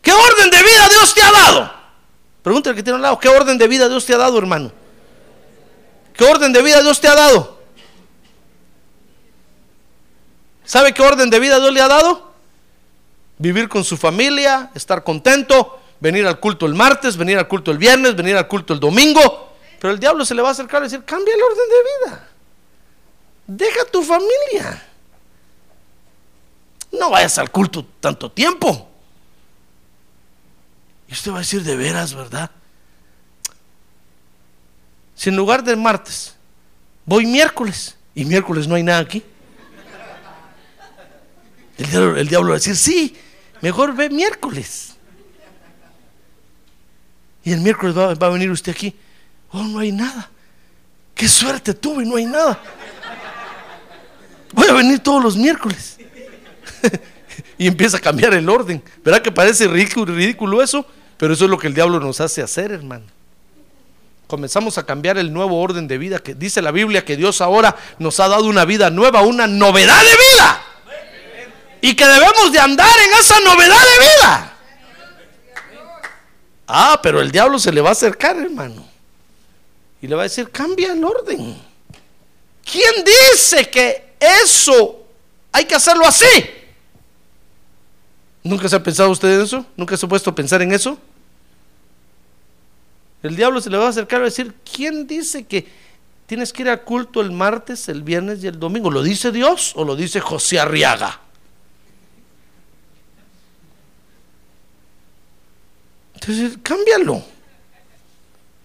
¿Qué 0.02 0.14
orden 0.14 0.50
de 0.50 0.58
vida 0.58 0.88
Dios 0.92 1.14
te 1.14 1.22
ha 1.22 1.32
dado? 1.32 1.74
Pregúntale 2.42 2.72
al 2.72 2.76
que 2.78 2.84
tiene 2.84 2.96
al 2.96 3.02
lado, 3.02 3.20
¿qué 3.20 3.28
orden 3.28 3.58
de 3.58 3.68
vida 3.68 3.90
Dios 3.90 4.06
te 4.06 4.14
ha 4.14 4.18
dado, 4.18 4.38
hermano? 4.38 4.72
¿Qué 6.14 6.24
orden 6.24 6.54
de 6.54 6.62
vida 6.62 6.82
Dios 6.82 7.02
te 7.02 7.10
ha 7.10 7.16
dado? 7.16 7.60
¿Sabe 10.64 10.94
qué 10.94 11.04
orden 11.04 11.30
de 11.30 11.38
vida 11.38 11.60
Dios 11.60 11.74
le 11.74 11.82
ha 11.82 11.90
dado? 11.90 12.32
Vivir 13.40 13.68
con 13.68 13.84
su 13.84 13.98
familia, 13.98 14.72
estar 14.74 15.04
contento, 15.04 15.82
venir 16.00 16.26
al 16.26 16.40
culto 16.40 16.66
el 16.66 16.74
martes, 16.74 17.18
venir 17.18 17.38
al 17.38 17.48
culto 17.48 17.72
el 17.72 17.78
viernes, 17.78 18.16
venir 18.16 18.36
al 18.36 18.48
culto 18.48 18.74
el 18.74 18.80
domingo, 18.80 19.56
pero 19.80 19.94
el 19.94 20.00
diablo 20.00 20.26
se 20.26 20.36
le 20.36 20.42
va 20.42 20.50
a 20.50 20.52
acercar 20.52 20.82
y 20.82 20.86
decir, 20.86 21.04
cambia 21.04 21.34
el 21.34 21.42
orden 21.42 21.70
de 21.70 22.10
vida. 22.10 22.30
Deja 23.48 23.86
tu 23.86 24.02
familia. 24.02 24.88
No 26.92 27.10
vayas 27.12 27.38
al 27.38 27.52
culto 27.52 27.86
tanto 28.00 28.32
tiempo. 28.32 28.90
Y 31.08 31.14
usted 31.14 31.32
va 31.32 31.38
a 31.38 31.40
decir, 31.40 31.64
de 31.64 31.76
veras, 31.76 32.14
¿verdad? 32.14 32.50
Si 35.16 35.30
en 35.30 35.36
lugar 35.36 35.64
de 35.64 35.76
martes 35.76 36.36
voy 37.06 37.26
miércoles 37.26 37.96
y 38.14 38.26
miércoles 38.26 38.68
no 38.68 38.76
hay 38.76 38.84
nada 38.84 39.00
aquí. 39.00 39.24
El 41.78 42.28
diablo, 42.30 42.50
va 42.50 42.56
a 42.56 42.60
decir, 42.60 42.76
sí, 42.76 43.16
mejor 43.62 43.94
ve 43.96 44.10
miércoles. 44.10 44.95
Y 47.46 47.54
el 47.54 47.62
miércoles 47.62 47.96
va 47.96 48.12
a 48.12 48.30
venir 48.30 48.52
usted 48.52 48.74
aquí. 48.74 48.94
Oh, 49.52 49.64
no 49.64 49.80
hay 49.80 49.92
nada. 49.92 50.30
Qué 51.14 51.30
suerte 51.30 51.74
tuve, 51.74 52.06
no 52.06 52.18
hay 52.18 52.26
nada. 52.26 52.60
Voy 54.52 54.68
a 54.68 54.74
venir 54.74 55.00
todos 55.00 55.24
los 55.24 55.38
miércoles. 55.38 55.98
y 57.58 57.68
empieza 57.68 57.98
a 57.98 58.00
cambiar 58.00 58.34
el 58.34 58.50
orden. 58.50 58.84
¿Verdad 59.04 59.22
que 59.22 59.32
parece 59.32 59.68
ridículo, 59.68 60.14
ridículo 60.14 60.62
eso? 60.62 60.86
Pero 61.18 61.34
eso 61.34 61.46
es 61.46 61.52
lo 61.52 61.58
que 61.58 61.68
el 61.68 61.74
diablo 61.74 62.00
nos 62.00 62.20
hace 62.20 62.42
hacer, 62.42 62.72
hermano. 62.72 63.06
Comenzamos 64.28 64.78
a 64.78 64.86
cambiar 64.86 65.18
el 65.18 65.32
nuevo 65.32 65.62
orden 65.62 65.88
de 65.88 65.98
vida 65.98 66.20
que 66.20 66.34
dice 66.34 66.62
la 66.62 66.72
Biblia 66.72 67.06
que 67.06 67.16
Dios 67.16 67.42
ahora 67.42 67.76
nos 68.00 68.20
ha 68.20 68.28
dado 68.28 68.46
una 68.46 68.66
vida 68.66 68.90
nueva, 68.90 69.22
una 69.22 69.46
novedad 69.46 70.00
de 70.00 70.10
vida. 70.10 70.62
Y 71.82 71.96
que 71.96 72.08
debemos 72.08 72.52
de 72.52 72.60
andar 72.60 72.90
en 73.08 73.20
esa 73.20 73.40
novedad 73.42 73.78
de 73.80 74.06
vida. 74.06 74.45
Ah, 76.68 77.00
pero 77.02 77.22
el 77.22 77.32
diablo 77.32 77.60
se 77.60 77.72
le 77.72 77.82
va 77.82 77.90
a 77.90 77.94
acercar, 77.94 78.38
hermano. 78.38 78.86
Y 80.02 80.08
le 80.08 80.16
va 80.16 80.22
a 80.22 80.24
decir, 80.24 80.50
cambia 80.50 80.94
el 80.94 81.04
orden. 81.04 81.58
¿quién 82.66 83.06
dice 83.06 83.70
que 83.70 84.16
eso 84.20 85.06
hay 85.52 85.66
que 85.66 85.76
hacerlo 85.76 86.06
así? 86.06 86.26
¿Nunca 88.44 88.68
se 88.68 88.76
ha 88.76 88.84
pensado 88.84 89.12
usted 89.12 89.36
en 89.36 89.42
eso? 89.42 89.66
¿Nunca 89.78 89.96
se 89.96 90.06
ha 90.06 90.10
puesto 90.10 90.32
a 90.32 90.36
pensar 90.36 90.62
en 90.62 90.74
eso? 90.74 90.98
El 93.24 93.36
diablo 93.36 93.62
se 93.62 93.70
le 93.70 93.78
va 93.78 93.86
a 93.86 93.90
acercar 93.90 94.22
a 94.22 94.26
decir, 94.26 94.54
¿quién 94.72 95.08
dice 95.08 95.46
que 95.46 95.68
tienes 96.28 96.52
que 96.52 96.64
ir 96.64 96.70
al 96.70 96.84
culto 96.84 97.22
el 97.22 97.32
martes, 97.32 97.90
el 97.90 98.04
viernes 98.04 98.44
y 98.44 98.48
el 98.48 98.60
domingo? 98.60 98.92
¿Lo 98.92 99.02
dice 99.02 99.32
Dios 99.32 99.74
o 99.76 99.84
lo 99.84 99.96
dice 99.96 100.20
José 100.20 100.60
Arriaga? 100.60 101.22
Cámbialo. 106.64 107.24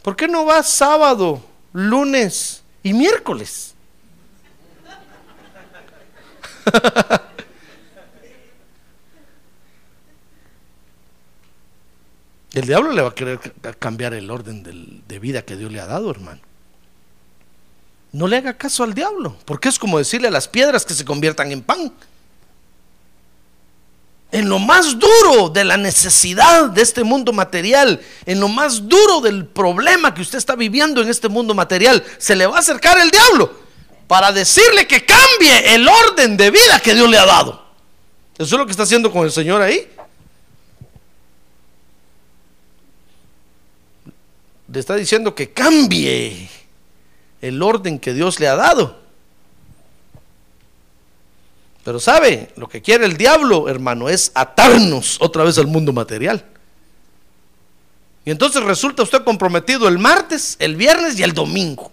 ¿Por 0.03 0.17
qué 0.17 0.27
no 0.29 0.47
va 0.47 0.63
sábado, 0.63 1.43
lunes 1.73 2.63
y 2.83 2.93
miércoles? 2.93 3.75
El 12.53 12.67
diablo 12.67 12.93
le 12.93 13.03
va 13.03 13.11
a 13.11 13.15
querer 13.15 13.39
cambiar 13.79 14.13
el 14.13 14.29
orden 14.29 15.03
de 15.07 15.19
vida 15.21 15.43
que 15.43 15.57
Dios 15.57 15.71
le 15.71 15.81
ha 15.81 15.87
dado, 15.87 16.11
hermano. 16.11 16.41
No 18.13 18.27
le 18.27 18.39
haga 18.39 18.55
caso 18.55 18.83
al 18.83 18.93
diablo, 18.93 19.37
porque 19.45 19.69
es 19.69 19.79
como 19.79 19.99
decirle 19.99 20.27
a 20.29 20.33
las 20.33 20.49
piedras 20.49 20.85
que 20.85 20.95
se 20.95 21.05
conviertan 21.05 21.53
en 21.53 21.63
pan. 21.63 21.93
En 24.33 24.49
lo 24.49 24.59
más 24.59 24.99
duro 24.99 25.49
de 25.49 25.65
la 25.65 25.77
necesidad 25.77 26.71
de 26.71 26.83
este 26.83 27.03
mundo 27.03 27.33
material, 27.33 28.01
en 28.27 28.39
lo 28.39 28.49
más 28.49 28.89
duro 28.89 29.21
del 29.21 29.47
problema 29.47 30.15
que 30.15 30.23
usted 30.23 30.39
está 30.39 30.55
viviendo 30.55 31.01
en 31.01 31.09
este 31.09 31.29
mundo 31.29 31.55
material, 31.55 32.05
se 32.19 32.37
le 32.37 32.47
va 32.47 32.57
a 32.57 32.61
acercar 32.61 32.99
el 32.99 33.11
diablo 33.11 33.53
para 34.07 34.31
decirle 34.33 34.87
que 34.87 35.05
cambie 35.05 35.75
el 35.75 35.89
orden 35.89 36.37
de 36.37 36.51
vida 36.51 36.81
que 36.81 36.95
Dios 36.95 37.09
le 37.11 37.19
ha 37.19 37.27
dado. 37.27 37.65
Eso 38.39 38.55
es 38.55 38.59
lo 38.59 38.65
que 38.67 38.71
está 38.71 38.85
haciendo 38.85 39.11
con 39.11 39.25
el 39.25 39.33
Señor 39.33 39.61
ahí. 39.63 39.87
le 44.73 44.81
está 44.81 44.95
diciendo 44.95 45.35
que 45.35 45.51
cambie 45.51 46.49
el 47.41 47.63
orden 47.63 47.99
que 47.99 48.15
Dios 48.15 48.39
le 48.39 48.47
ha 48.47 48.55
dado. 48.55 49.01
Pero 51.85 51.99
sabe, 51.99 52.53
lo 52.57 52.69
que 52.69 52.83
quiere 52.83 53.07
el 53.07 53.17
diablo, 53.17 53.69
hermano, 53.69 54.09
es 54.09 54.33
atarnos 54.35 55.17
otra 55.21 55.45
vez 55.45 55.57
al 55.59 55.67
mundo 55.67 55.93
material. 55.93 56.45
Y 58.25 58.31
entonces 58.31 58.63
resulta 58.63 59.03
usted 59.03 59.25
comprometido 59.25 59.89
el 59.89 59.99
martes, 59.99 60.57
el 60.59 60.77
viernes 60.77 61.19
y 61.19 61.23
el 61.23 61.33
domingo. 61.33 61.91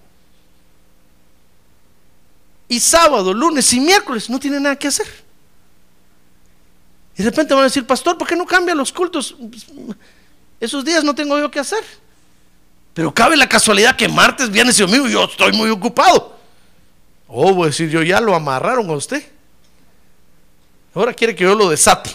Y 2.68 2.82
sábado, 2.82 3.34
lunes 3.34 3.72
y 3.72 3.80
miércoles 3.80 4.30
no 4.30 4.40
tiene 4.40 4.60
nada 4.60 4.76
que 4.76 4.90
hacer. 4.90 5.08
Y 7.18 7.24
de 7.24 7.30
repente 7.30 7.54
van 7.54 7.62
a 7.62 7.68
decir, 7.68 7.88
pastor, 7.88 8.18
¿por 8.18 8.28
qué 8.28 8.36
no 8.36 8.46
cambia 8.46 8.76
los 8.76 8.92
cultos? 8.92 9.36
Esos 10.60 10.84
días 10.84 11.04
no 11.04 11.16
tengo 11.16 11.40
yo 11.40 11.50
que 11.50 11.60
hacer. 11.60 11.84
Pero 12.94 13.14
cabe 13.14 13.38
la 13.38 13.48
casualidad 13.48 13.96
que 13.96 14.10
martes, 14.10 14.52
viernes 14.52 14.78
y 14.80 14.82
domingo 14.82 15.08
yo 15.08 15.26
estoy 15.26 15.54
muy 15.54 15.70
ocupado. 15.70 16.36
Oh, 17.28 17.54
voy 17.54 17.66
a 17.66 17.68
decir, 17.68 17.90
yo 17.90 18.04
ya 18.04 18.20
lo 18.20 18.36
amarraron 18.36 18.90
a 18.90 18.94
usted. 18.94 19.37
Ahora 20.98 21.14
quiere 21.14 21.36
que 21.36 21.44
yo 21.44 21.54
lo 21.54 21.70
desate. 21.70 22.10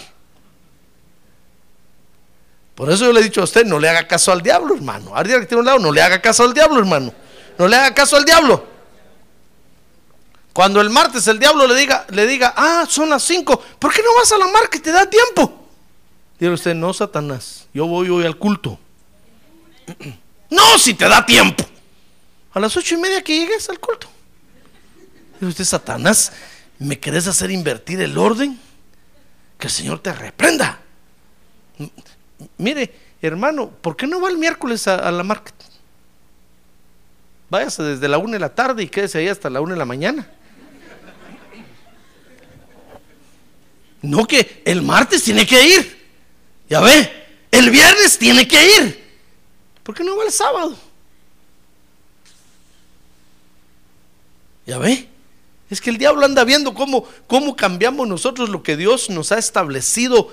Por 2.75 2.91
eso 2.91 3.05
yo 3.05 3.13
le 3.13 3.21
he 3.21 3.23
dicho 3.23 3.41
a 3.41 3.45
usted, 3.45 3.65
no 3.65 3.79
le 3.79 3.89
haga 3.89 4.09
caso 4.09 4.33
al 4.33 4.43
diablo, 4.43 4.75
hermano. 4.75 5.15
Que 5.15 5.47
tiene 5.47 5.61
un 5.61 5.67
lado, 5.67 5.79
no 5.79 5.93
le 5.93 6.03
haga 6.03 6.21
caso 6.21 6.43
al 6.43 6.53
diablo, 6.53 6.81
hermano. 6.81 7.15
No 7.59 7.69
le 7.69 7.77
haga 7.77 7.95
caso 7.95 8.17
al 8.17 8.25
diablo. 8.25 8.67
Cuando 10.53 10.81
el 10.81 10.91
martes 10.91 11.29
el 11.29 11.39
diablo 11.39 11.69
le 11.69 11.77
diga, 11.77 12.07
le 12.11 12.27
diga, 12.27 12.55
ah, 12.57 12.85
son 12.89 13.09
las 13.09 13.23
5, 13.23 13.63
¿por 13.79 13.95
qué 13.95 14.03
no 14.03 14.17
vas 14.17 14.33
a 14.33 14.39
la 14.39 14.49
mar 14.49 14.69
que 14.69 14.81
te 14.81 14.91
da 14.91 15.09
tiempo? 15.09 15.65
Dice 16.41 16.53
usted, 16.53 16.75
no, 16.75 16.93
Satanás, 16.93 17.69
yo 17.73 17.87
voy 17.87 18.09
hoy 18.09 18.27
al 18.27 18.37
culto. 18.37 18.79
No, 20.51 20.77
si 20.77 20.93
te 20.93 21.09
da 21.09 21.25
tiempo. 21.25 21.65
A 22.53 22.61
las 22.61 22.77
ocho 22.77 22.95
y 22.95 22.99
media 22.99 23.23
que 23.23 23.35
llegues 23.35 23.71
al 23.71 23.79
culto. 23.81 24.07
Dice 25.41 25.47
usted, 25.47 25.65
Satanás, 25.65 26.33
¿me 26.79 27.01
querés 27.01 27.27
hacer 27.27 27.51
invertir 27.51 28.03
el 28.03 28.19
orden? 28.19 28.61
Que 29.63 29.69
el 29.69 29.73
Señor 29.73 30.01
te 30.01 30.13
reprenda. 30.13 30.81
mire, 32.59 32.93
hermano, 33.23 33.71
¿por 33.71 33.97
qué 33.97 34.09
no 34.09 34.21
va 34.21 34.29
el 34.29 34.37
miércoles 34.37 34.89
a, 34.89 35.09
la 35.13 35.23
market? 35.23 35.55
Váyase 37.49 37.85
desde 37.85 38.09
la 38.09 38.19
una 38.19 38.33
de 38.33 38.39
la 38.41 38.53
tarde 38.53 38.83
y 38.83 38.89
quédese 38.89 39.19
ahí 39.19 39.29
hasta 39.29 39.49
la 39.49 39.61
una 39.61 39.75
de 39.75 39.79
la 39.79 39.85
mañana. 39.85 40.29
No 44.01 44.27
que 44.27 44.63
el 44.65 44.83
martes 44.83 45.23
tiene 45.23 45.47
que 45.47 45.65
ir. 45.65 46.11
Ya 46.69 46.81
ve, 46.81 47.29
el 47.53 47.71
viernes 47.71 48.19
tiene 48.19 48.49
que 48.49 48.81
ir. 48.81 49.15
¿Por 49.85 49.95
qué 49.95 50.03
no 50.03 50.17
va 50.17 50.25
el 50.25 50.33
sábado? 50.33 50.77
¿Ya 54.67 54.79
ve? 54.79 55.12
Es 55.73 55.81
que 55.81 55.89
el 55.89 55.97
diablo 55.97 56.27
anda 56.27 56.45
viendo 56.45 56.75
cómo, 56.75 57.07
cómo 57.27 57.57
cambiamos 57.57 58.07
nosotros 58.07 58.51
lo 58.51 58.63
que 58.63 58.77
Dios 58.77 59.09
nos 59.09 59.33
ha 59.33 59.39
establecido 59.39 60.29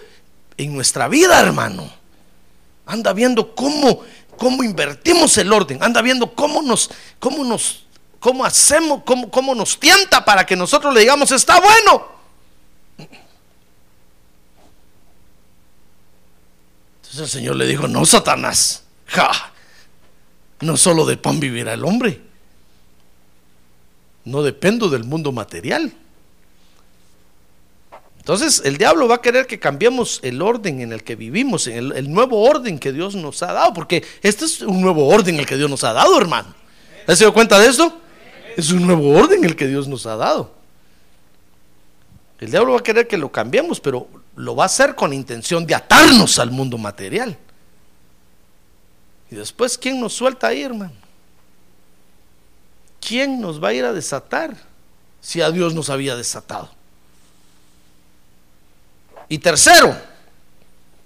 en 0.57 0.75
nuestra 0.75 1.07
vida, 1.07 1.39
hermano. 1.39 1.89
Anda 2.85 3.13
viendo 3.13 3.55
cómo, 3.55 4.01
cómo 4.35 4.65
invertimos 4.65 5.37
el 5.37 5.53
orden. 5.53 5.81
Anda 5.81 6.01
viendo 6.01 6.35
cómo 6.35 6.61
nos, 6.61 6.89
cómo 7.19 7.45
nos, 7.45 7.85
cómo 8.19 8.43
hacemos, 8.43 9.03
cómo, 9.05 9.31
cómo 9.31 9.55
nos 9.55 9.79
tienta 9.79 10.25
para 10.25 10.45
que 10.45 10.57
nosotros 10.57 10.93
le 10.93 10.99
digamos, 10.99 11.31
está 11.31 11.61
bueno. 11.61 12.09
Entonces 16.97 17.21
el 17.21 17.29
Señor 17.29 17.55
le 17.55 17.65
dijo, 17.65 17.87
no, 17.87 18.05
Satanás. 18.05 18.83
No 20.59 20.75
solo 20.75 21.05
de 21.05 21.15
pan 21.15 21.39
vivirá 21.39 21.75
el 21.75 21.85
hombre. 21.85 22.28
No 24.25 24.43
dependo 24.43 24.89
del 24.89 25.03
mundo 25.03 25.31
material. 25.31 25.93
Entonces 28.29 28.61
el 28.63 28.77
diablo 28.77 29.07
va 29.07 29.15
a 29.15 29.21
querer 29.21 29.47
que 29.47 29.59
cambiemos 29.59 30.19
el 30.21 30.41
orden 30.41 30.81
en 30.81 30.93
el 30.93 31.03
que 31.03 31.15
vivimos, 31.15 31.65
en 31.65 31.91
el, 31.91 32.11
nuevo 32.11 32.43
orden 32.43 32.77
que 32.77 32.91
Dios 32.91 33.15
nos 33.15 33.41
ha 33.41 33.53
dado, 33.53 33.73
porque 33.73 34.05
este 34.21 34.45
es 34.45 34.61
un 34.61 34.81
nuevo 34.81 35.07
orden 35.07 35.39
el 35.39 35.47
que 35.47 35.57
Dios 35.57 35.69
nos 35.69 35.83
ha 35.83 35.93
dado, 35.93 36.15
hermano. 36.19 36.53
¿Has 37.07 37.17
dio 37.17 37.33
cuenta 37.33 37.57
de 37.57 37.67
esto? 37.67 37.91
Es 38.55 38.71
un 38.71 38.85
nuevo 38.85 39.17
orden 39.17 39.43
el 39.45 39.55
que 39.55 39.65
Dios 39.67 39.87
nos 39.87 40.05
ha 40.05 40.15
dado. 40.15 40.51
El 42.39 42.51
diablo 42.51 42.73
va 42.73 42.79
a 42.79 42.83
querer 42.83 43.07
que 43.07 43.17
lo 43.17 43.31
cambiemos, 43.31 43.79
pero 43.79 44.07
lo 44.35 44.55
va 44.55 44.63
a 44.63 44.65
hacer 44.67 44.93
con 44.93 45.11
intención 45.11 45.65
de 45.65 45.73
atarnos 45.73 46.37
al 46.37 46.51
mundo 46.51 46.77
material. 46.77 47.35
Y 49.31 49.35
después, 49.35 49.77
¿quién 49.77 49.99
nos 49.99 50.13
suelta 50.13 50.47
ahí, 50.47 50.61
hermano? 50.61 50.93
¿Quién 52.99 53.41
nos 53.41 53.63
va 53.63 53.69
a 53.69 53.73
ir 53.73 53.85
a 53.85 53.93
desatar 53.93 54.55
si 55.21 55.41
a 55.41 55.51
Dios 55.51 55.73
nos 55.73 55.89
había 55.89 56.15
desatado? 56.15 56.69
Y 59.27 59.37
tercero, 59.39 59.95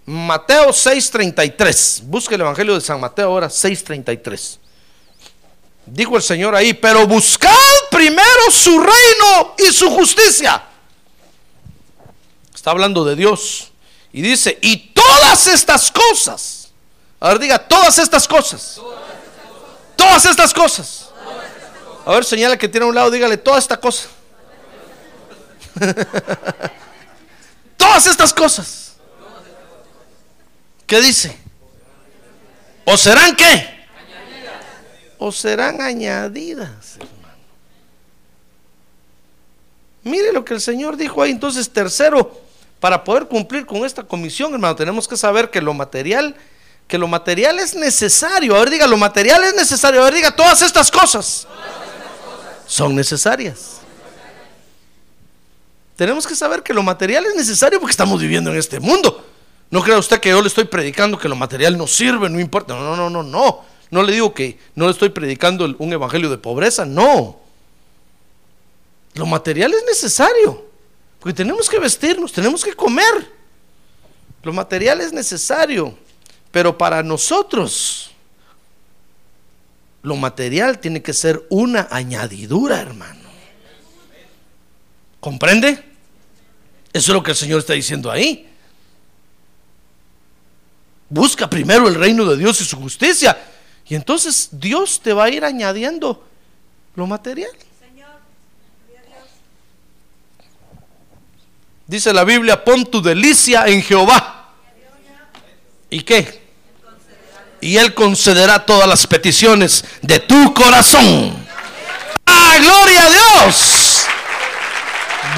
Mateo 0.06 0.70
6:33. 0.72 2.02
Busque 2.04 2.36
el 2.36 2.42
Evangelio 2.42 2.74
de 2.76 2.82
San 2.82 3.00
Mateo 3.00 3.28
ahora 3.28 3.50
6:33. 3.50 4.60
Dijo 5.86 6.16
el 6.16 6.24
Señor 6.24 6.56
ahí, 6.56 6.74
pero 6.74 7.06
buscad 7.06 7.52
primero 7.92 8.52
su 8.52 8.80
reino 8.80 9.56
y 9.58 9.74
su 9.74 9.90
justicia. 9.90 10.64
Está 12.54 12.72
hablando 12.72 13.04
de 13.04 13.16
Dios. 13.16 13.72
Y 14.14 14.22
dice, 14.22 14.58
y 14.62 14.78
todas 14.94 15.48
estas 15.48 15.92
cosas 15.92 16.64
a 17.24 17.36
diga, 17.36 17.58
todas 17.58 17.98
estas 18.00 18.28
cosas. 18.28 18.82
Todas 19.96 20.26
estas 20.26 20.54
cosas. 20.54 21.03
A 22.06 22.12
ver, 22.12 22.26
señala 22.26 22.58
que 22.58 22.68
tiene 22.68 22.86
a 22.86 22.90
un 22.90 22.96
lado, 22.96 23.10
dígale, 23.10 23.38
toda 23.38 23.58
esta 23.58 23.80
cosa. 23.80 24.10
todas 27.78 28.08
estas 28.08 28.34
cosas. 28.34 28.94
¿Qué 30.86 31.00
dice? 31.02 31.38
¿O 32.86 32.98
serán 32.98 33.36
qué? 33.36 33.86
¿O 35.18 35.32
serán 35.32 35.82
añadidas? 35.82 36.98
Mire 40.04 40.34
lo 40.34 40.44
que 40.44 40.54
el 40.54 40.62
Señor 40.62 40.98
dijo 40.98 41.22
ahí. 41.22 41.32
Entonces, 41.32 41.70
tercero, 41.70 42.42
para 42.82 43.04
poder 43.06 43.28
cumplir 43.28 43.66
con 43.66 43.86
esta 43.86 44.04
comisión, 44.04 44.54
hermano, 44.54 44.76
tenemos 44.76 45.08
que 45.08 45.16
saber 45.16 45.50
que 45.50 45.62
lo 45.62 45.74
material 45.74 46.36
que 46.88 46.98
lo 46.98 47.08
material 47.08 47.60
es 47.60 47.76
necesario. 47.76 48.56
A 48.56 48.60
ver, 48.60 48.70
diga, 48.70 48.88
lo 48.88 48.98
material 48.98 49.44
es 49.46 49.56
necesario. 49.56 50.02
A 50.02 50.06
ver, 50.06 50.16
diga, 50.16 50.36
todas 50.36 50.62
estas 50.62 50.92
cosas, 50.92 51.48
son 52.66 52.96
necesarias. 52.96 53.82
Tenemos 55.96 56.26
que 56.26 56.36
saber 56.36 56.64
que 56.64 56.74
lo 56.74 56.84
material 56.84 57.26
es 57.26 57.36
necesario 57.36 57.80
porque 57.80 57.92
estamos 57.92 58.20
viviendo 58.20 58.52
en 58.52 58.58
este 58.58 58.80
mundo. 58.80 59.26
No 59.70 59.82
crea 59.82 59.98
usted 59.98 60.20
que 60.20 60.30
yo 60.30 60.42
le 60.42 60.48
estoy 60.48 60.66
predicando 60.66 61.18
que 61.18 61.30
lo 61.30 61.36
material 61.36 61.78
no 61.78 61.88
sirve, 61.88 62.30
no 62.30 62.40
importa. 62.40 62.74
No, 62.74 62.96
no, 62.96 63.10
no, 63.10 63.24
no. 63.24 63.62
No 63.90 64.02
le 64.02 64.14
digo 64.14 64.34
que 64.34 64.58
no 64.76 64.86
le 64.86 64.92
estoy 64.92 65.10
predicando 65.10 65.66
un 65.78 65.94
evangelio 65.94 66.30
de 66.30 66.38
pobreza, 66.38 66.84
no. 66.86 67.40
Lo 69.14 69.26
material 69.28 69.72
es 69.74 69.84
necesario, 69.86 70.66
porque 71.20 71.36
tenemos 71.36 71.70
que 71.70 71.78
vestirnos, 71.78 72.32
tenemos 72.32 72.64
que 72.64 72.74
comer. 72.74 73.32
Lo 74.42 74.52
material 74.52 75.00
es 75.02 75.14
necesario, 75.14 75.96
pero 76.52 76.76
para 76.78 77.04
nosotros 77.04 78.13
lo 80.04 80.18
material 80.18 80.80
tiene 80.80 81.02
que 81.02 81.14
ser 81.14 81.46
una 81.50 81.88
añadidura, 81.90 82.80
hermano. 82.80 83.22
¿Comprende? 85.20 85.72
Eso 86.92 87.12
es 87.12 87.16
lo 87.16 87.24
que 87.24 87.32
el 87.32 87.38
Señor 87.38 87.60
está 87.60 87.74
diciendo 87.74 88.12
ahí. 88.12 88.50
Busca 91.10 91.50
primero 91.50 91.88
el 91.88 91.96
reino 91.96 92.26
de 92.26 92.38
Dios 92.38 92.60
y 92.60 92.66
su 92.66 92.78
justicia. 92.78 93.38
Y 93.88 93.96
entonces 93.96 94.50
Dios 94.52 95.00
te 95.02 95.14
va 95.14 95.26
a 95.26 95.30
ir 95.30 95.46
añadiendo 95.46 96.28
lo 96.96 97.08
material. 97.08 97.52
Dice 101.88 102.14
la 102.14 102.26
Biblia, 102.26 102.64
pon 102.64 102.86
tu 102.86 103.02
delicia 103.02 103.68
en 103.68 103.82
Jehová. 103.82 104.54
¿Y 105.90 106.02
qué? 106.02 106.43
Y 107.64 107.78
Él 107.78 107.94
concederá 107.94 108.66
todas 108.66 108.90
las 108.90 109.08
peticiones 109.08 109.86
de 110.02 110.20
tu 110.20 110.54
corazón. 110.54 111.34
¡Ah, 112.26 112.58
gloria 112.60 113.06
a 113.06 113.10
Dios! 113.10 114.06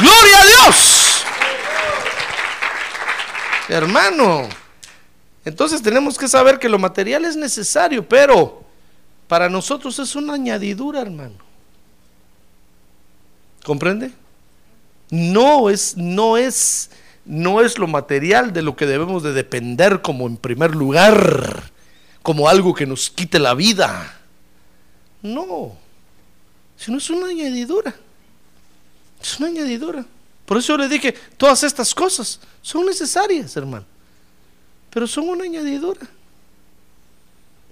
¡Gloria 0.02 0.42
a 0.42 0.46
Dios! 0.46 1.24
Hermano, 3.70 4.50
entonces 5.46 5.84
tenemos 5.84 6.18
que 6.18 6.28
saber 6.28 6.58
que 6.58 6.68
lo 6.68 6.80
material 6.80 7.26
es 7.26 7.36
necesario, 7.36 8.08
pero 8.08 8.64
para 9.28 9.48
nosotros 9.48 10.00
es 10.00 10.16
una 10.16 10.34
añadidura, 10.34 11.02
hermano. 11.02 11.36
¿Comprende? 13.64 14.12
No 15.12 15.70
es, 15.70 15.96
no 15.96 16.38
es, 16.38 16.90
no 17.24 17.62
es 17.62 17.78
lo 17.78 17.86
material 17.86 18.52
de 18.52 18.64
lo 18.64 18.76
que 18.76 18.88
debemos 18.88 19.22
de 19.22 19.34
depender 19.34 20.02
como 20.02 20.26
en 20.26 20.38
primer 20.38 20.76
lugar, 20.76 21.75
como 22.26 22.50
algo 22.50 22.74
que 22.74 22.86
nos 22.86 23.10
quite 23.10 23.40
la 23.40 23.54
vida. 23.54 24.20
No, 25.22 25.78
sino 26.76 26.98
es 26.98 27.10
una 27.10 27.28
añadidura. 27.28 27.96
Es 29.22 29.40
una 29.40 29.48
añadidura. 29.48 30.04
Por 30.46 30.58
eso 30.58 30.74
yo 30.74 30.78
le 30.80 30.90
dije, 30.90 31.14
todas 31.38 31.64
estas 31.64 31.96
cosas 31.96 32.40
son 32.62 32.86
necesarias, 32.86 33.56
hermano 33.56 33.86
pero 34.96 35.08
son 35.08 35.28
una 35.28 35.44
añadidura. 35.44 36.08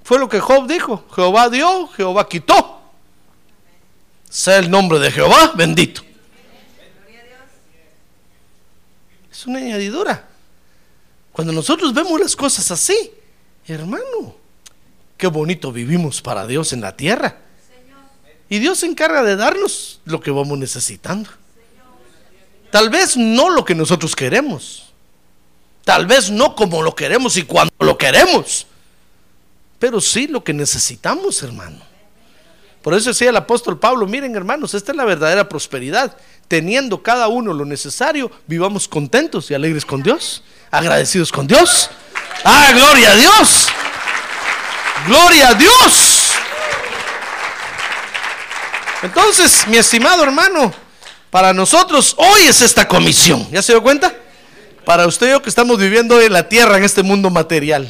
Fue 0.03 0.19
lo 0.19 0.27
que 0.27 0.41
Job 0.41 0.67
dijo, 0.67 1.05
Jehová 1.15 1.49
dio, 1.49 1.87
Jehová 1.87 2.27
quitó. 2.27 2.81
Sea 4.29 4.57
el 4.57 4.69
nombre 4.69 4.99
de 4.99 5.09
Jehová 5.09 5.53
bendito. 5.55 6.01
Es 9.31 9.47
una 9.47 9.59
añadidura. 9.59 10.27
Cuando 11.31 11.53
nosotros 11.53 11.93
vemos 11.93 12.19
las 12.19 12.35
cosas 12.35 12.69
así, 12.71 13.13
hermano, 13.67 14.35
qué 15.23 15.27
bonito 15.27 15.71
vivimos 15.71 16.21
para 16.21 16.45
Dios 16.45 16.73
en 16.73 16.81
la 16.81 16.97
tierra. 16.97 17.37
Y 18.49 18.59
Dios 18.59 18.79
se 18.79 18.87
encarga 18.87 19.23
de 19.23 19.37
darnos 19.37 20.01
lo 20.03 20.19
que 20.19 20.31
vamos 20.31 20.57
necesitando. 20.57 21.29
Tal 22.69 22.89
vez 22.89 23.15
no 23.15 23.49
lo 23.49 23.63
que 23.63 23.73
nosotros 23.73 24.17
queremos, 24.17 24.91
Tal 25.85 26.07
vez 26.07 26.29
no 26.29 26.55
como 26.55 26.81
lo 26.81 26.93
queremos 26.93 27.37
y 27.37 27.43
cuando 27.43 27.73
lo 27.79 27.97
queremos, 27.97 28.67
pero 29.79 30.01
sí 30.01 30.27
lo 30.27 30.43
que 30.43 30.53
necesitamos, 30.53 31.41
hermano. 31.41 31.79
Por 32.81 32.93
eso 32.93 33.11
decía 33.11 33.29
el 33.29 33.37
apóstol 33.37 33.79
Pablo, 33.79 34.05
miren 34.07 34.35
hermanos, 34.35 34.73
esta 34.73 34.91
es 34.91 34.97
la 34.97 35.05
verdadera 35.05 35.47
prosperidad. 35.47 36.17
Teniendo 36.49 37.01
cada 37.01 37.29
uno 37.29 37.53
lo 37.53 37.63
necesario, 37.63 38.29
vivamos 38.45 38.89
contentos 38.89 39.49
y 39.51 39.53
alegres 39.53 39.85
con 39.85 40.03
Dios, 40.03 40.43
agradecidos 40.69 41.31
con 41.31 41.47
Dios. 41.47 41.89
Ah, 42.43 42.71
gloria 42.73 43.11
a 43.11 43.15
Dios. 43.15 43.67
Gloria 45.05 45.49
a 45.49 45.53
Dios. 45.53 46.31
Entonces, 49.01 49.67
mi 49.67 49.77
estimado 49.77 50.23
hermano, 50.23 50.73
para 51.29 51.51
nosotros 51.51 52.15
hoy 52.17 52.43
es 52.43 52.61
esta 52.61 52.87
comisión. 52.87 53.45
¿Ya 53.51 53.61
se 53.61 53.73
dio 53.73 53.83
cuenta? 53.83 54.15
Para 54.85 55.07
usted 55.07 55.27
y 55.27 55.29
yo 55.31 55.41
que 55.41 55.49
estamos 55.49 55.77
viviendo 55.77 56.21
en 56.21 56.31
la 56.31 56.47
tierra, 56.47 56.77
en 56.77 56.83
este 56.83 57.03
mundo 57.03 57.29
material. 57.29 57.89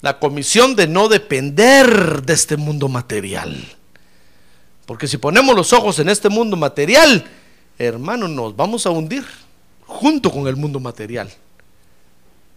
La 0.00 0.18
comisión 0.18 0.74
de 0.74 0.86
no 0.86 1.08
depender 1.08 2.22
de 2.22 2.32
este 2.32 2.56
mundo 2.56 2.88
material. 2.88 3.62
Porque 4.86 5.06
si 5.06 5.18
ponemos 5.18 5.54
los 5.54 5.72
ojos 5.74 5.98
en 5.98 6.08
este 6.08 6.30
mundo 6.30 6.56
material, 6.56 7.26
hermano, 7.78 8.26
nos 8.26 8.56
vamos 8.56 8.86
a 8.86 8.90
hundir 8.90 9.26
junto 9.86 10.30
con 10.30 10.46
el 10.46 10.56
mundo 10.56 10.80
material. 10.80 11.30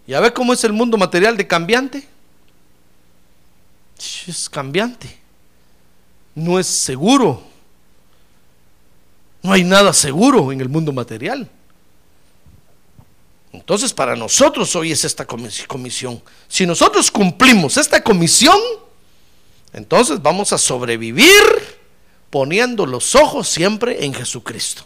¿Ya 0.07 0.19
ve 0.21 0.31
cómo 0.31 0.53
es 0.53 0.63
el 0.63 0.71
mundo 0.71 0.97
material 0.97 1.35
de 1.35 1.45
cambiante? 1.45 2.07
Es 4.27 4.49
cambiante. 4.49 5.19
No 6.33 6.59
es 6.59 6.67
seguro. 6.67 7.43
No 9.43 9.53
hay 9.53 9.63
nada 9.63 9.93
seguro 9.93 10.51
en 10.51 10.61
el 10.61 10.69
mundo 10.69 10.91
material. 10.91 11.49
Entonces 13.53 13.93
para 13.93 14.15
nosotros 14.15 14.75
hoy 14.75 14.91
es 14.91 15.03
esta 15.03 15.25
comisión. 15.25 16.21
Si 16.47 16.65
nosotros 16.65 17.11
cumplimos 17.11 17.77
esta 17.77 18.01
comisión, 18.01 18.57
entonces 19.73 20.21
vamos 20.21 20.53
a 20.53 20.57
sobrevivir 20.57 21.43
poniendo 22.29 22.85
los 22.85 23.13
ojos 23.15 23.49
siempre 23.49 24.05
en 24.05 24.13
Jesucristo. 24.13 24.85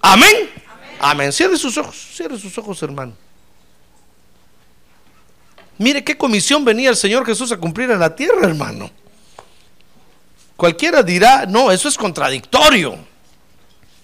Amén. 0.00 0.50
Amén. 1.00 1.32
Cierre 1.32 1.56
sus 1.56 1.76
ojos, 1.76 1.96
cierre 2.14 2.38
sus 2.38 2.56
ojos, 2.58 2.82
hermano. 2.82 3.14
Mire 5.82 6.04
qué 6.04 6.16
comisión 6.16 6.64
venía 6.64 6.90
el 6.90 6.96
Señor 6.96 7.26
Jesús 7.26 7.50
a 7.50 7.56
cumplir 7.56 7.90
en 7.90 7.98
la 7.98 8.14
tierra, 8.14 8.46
hermano. 8.46 8.88
Cualquiera 10.56 11.02
dirá, 11.02 11.44
no, 11.44 11.72
eso 11.72 11.88
es 11.88 11.98
contradictorio. 11.98 12.96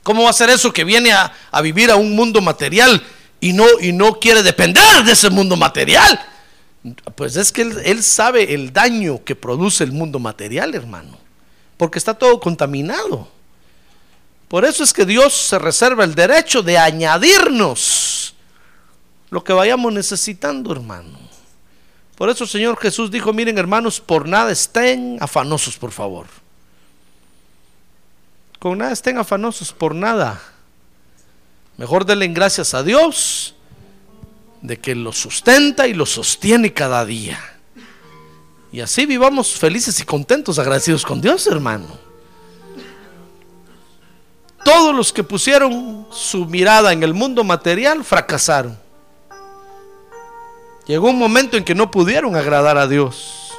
¿Cómo 0.02 0.24
va 0.24 0.30
a 0.30 0.32
ser 0.32 0.50
eso 0.50 0.72
que 0.72 0.82
viene 0.82 1.12
a, 1.12 1.32
vivir 1.62 1.92
a 1.92 1.96
un 1.96 2.16
mundo 2.16 2.40
material 2.40 3.00
y 3.40 3.52
no, 3.52 3.64
y 3.80 3.92
no 3.92 4.18
quiere 4.18 4.42
depender 4.42 5.04
de 5.04 5.12
ese 5.12 5.30
mundo 5.30 5.56
material? 5.56 6.20
Pues 7.14 7.36
es 7.36 7.52
que 7.52 7.62
él, 7.62 7.80
él 7.84 8.02
sabe 8.02 8.54
el 8.54 8.72
daño 8.72 9.22
que 9.22 9.36
produce 9.36 9.84
el 9.84 9.92
mundo 9.92 10.18
material, 10.18 10.74
hermano, 10.74 11.16
porque 11.76 11.98
está 11.98 12.12
todo 12.14 12.40
contaminado. 12.40 13.28
Por 14.48 14.64
eso 14.64 14.82
es 14.82 14.92
que 14.92 15.04
Dios 15.04 15.32
se 15.32 15.60
reserva 15.60 16.02
el 16.02 16.16
derecho 16.16 16.60
de 16.60 16.76
añadirnos 16.76 18.34
lo 19.30 19.44
que 19.44 19.52
vayamos 19.52 19.92
necesitando, 19.92 20.72
hermano. 20.72 21.27
Por 22.18 22.28
eso 22.28 22.42
el 22.42 22.50
Señor 22.50 22.76
Jesús 22.78 23.12
dijo, 23.12 23.32
miren 23.32 23.58
hermanos, 23.58 24.00
por 24.00 24.28
nada 24.28 24.50
estén 24.50 25.18
afanosos, 25.20 25.78
por 25.78 25.92
favor. 25.92 26.26
Con 28.58 28.78
nada 28.78 28.90
estén 28.90 29.18
afanosos 29.18 29.72
por 29.72 29.94
nada. 29.94 30.42
Mejor 31.76 32.04
denle 32.04 32.26
gracias 32.26 32.74
a 32.74 32.82
Dios 32.82 33.54
de 34.62 34.80
que 34.80 34.96
los 34.96 35.16
sustenta 35.16 35.86
y 35.86 35.94
los 35.94 36.10
sostiene 36.10 36.72
cada 36.72 37.04
día. 37.04 37.38
Y 38.72 38.80
así 38.80 39.06
vivamos 39.06 39.52
felices 39.52 40.00
y 40.00 40.04
contentos, 40.04 40.58
agradecidos 40.58 41.06
con 41.06 41.20
Dios, 41.20 41.46
hermano. 41.46 41.86
Todos 44.64 44.92
los 44.92 45.12
que 45.12 45.22
pusieron 45.22 46.08
su 46.10 46.46
mirada 46.46 46.92
en 46.92 47.04
el 47.04 47.14
mundo 47.14 47.44
material 47.44 48.02
fracasaron. 48.02 48.87
Llegó 50.88 51.10
un 51.10 51.18
momento 51.18 51.58
en 51.58 51.64
que 51.64 51.74
no 51.74 51.90
pudieron 51.90 52.34
agradar 52.34 52.78
a 52.78 52.86
Dios. 52.86 53.52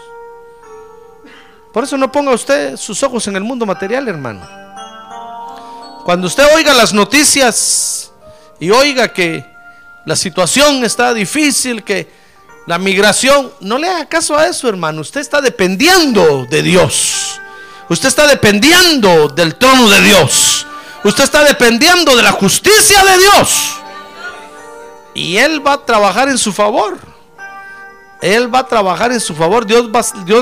Por 1.72 1.84
eso 1.84 1.96
no 1.96 2.12
ponga 2.12 2.32
usted 2.32 2.76
sus 2.76 3.04
ojos 3.04 3.28
en 3.28 3.36
el 3.36 3.44
mundo 3.44 3.68
material, 3.68 4.08
hermano. 4.08 4.42
Cuando 6.04 6.26
usted 6.26 6.44
oiga 6.56 6.74
las 6.74 6.92
noticias 6.92 8.12
y 8.60 8.72
oiga 8.72 9.14
que 9.14 9.46
la 10.06 10.16
situación 10.16 10.84
está 10.84 11.14
difícil, 11.14 11.84
que 11.84 12.10
la 12.66 12.80
migración, 12.80 13.52
no 13.60 13.78
le 13.78 13.88
haga 13.88 14.08
caso 14.08 14.36
a 14.36 14.48
eso, 14.48 14.68
hermano. 14.68 15.02
Usted 15.02 15.22
está 15.22 15.40
dependiendo 15.40 16.48
de 16.50 16.64
Dios. 16.64 17.40
Usted 17.90 18.08
está 18.08 18.26
dependiendo 18.26 19.28
del 19.28 19.54
trono 19.54 19.88
de 19.88 20.02
Dios. 20.02 20.66
Usted 21.04 21.26
está 21.26 21.44
dependiendo 21.44 22.16
de 22.16 22.24
la 22.24 22.32
justicia 22.32 23.04
de 23.04 23.18
Dios. 23.20 23.76
Y 25.14 25.38
Él 25.38 25.66
va 25.66 25.74
a 25.74 25.86
trabajar 25.86 26.28
en 26.28 26.40
su 26.40 26.52
favor. 26.52 27.09
Él 28.22 28.54
va 28.54 28.60
a 28.60 28.68
trabajar 28.68 29.12
en 29.12 29.20
su 29.20 29.34
favor. 29.34 29.66
Dios, 29.66 29.86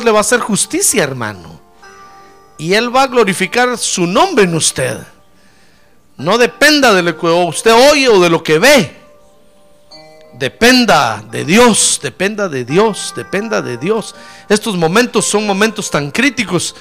le 0.04 0.12
va 0.12 0.18
a 0.18 0.22
hacer 0.22 0.40
justicia, 0.40 1.04
hermano. 1.04 1.60
Y 2.58 2.74
Él 2.74 2.96
va 2.96 3.04
a 3.04 3.08
glorificar 3.08 3.78
su 3.78 4.08
nombre 4.08 4.46
en 4.46 4.56
usted. 4.56 4.98
No 6.18 6.38
dependa 6.38 6.94
de 6.94 7.04
lo 7.04 7.18
que 7.18 7.28
usted 7.28 7.74
oye 7.92 8.10
o 8.10 8.20
de 8.20 8.30
lo 8.30 8.42
que 8.42 8.58
ve. 8.58 8.98
Dependa 10.34 11.24
de 11.32 11.46
Dios, 11.46 12.00
dependa 12.02 12.50
de 12.50 12.66
Dios, 12.66 13.14
dependa 13.16 13.62
de 13.62 13.78
Dios. 13.78 14.16
Estos 14.50 14.76
momentos 14.76 15.26
son 15.26 15.46
momentos 15.46 15.90
tan 15.90 16.12
críticos 16.12 16.76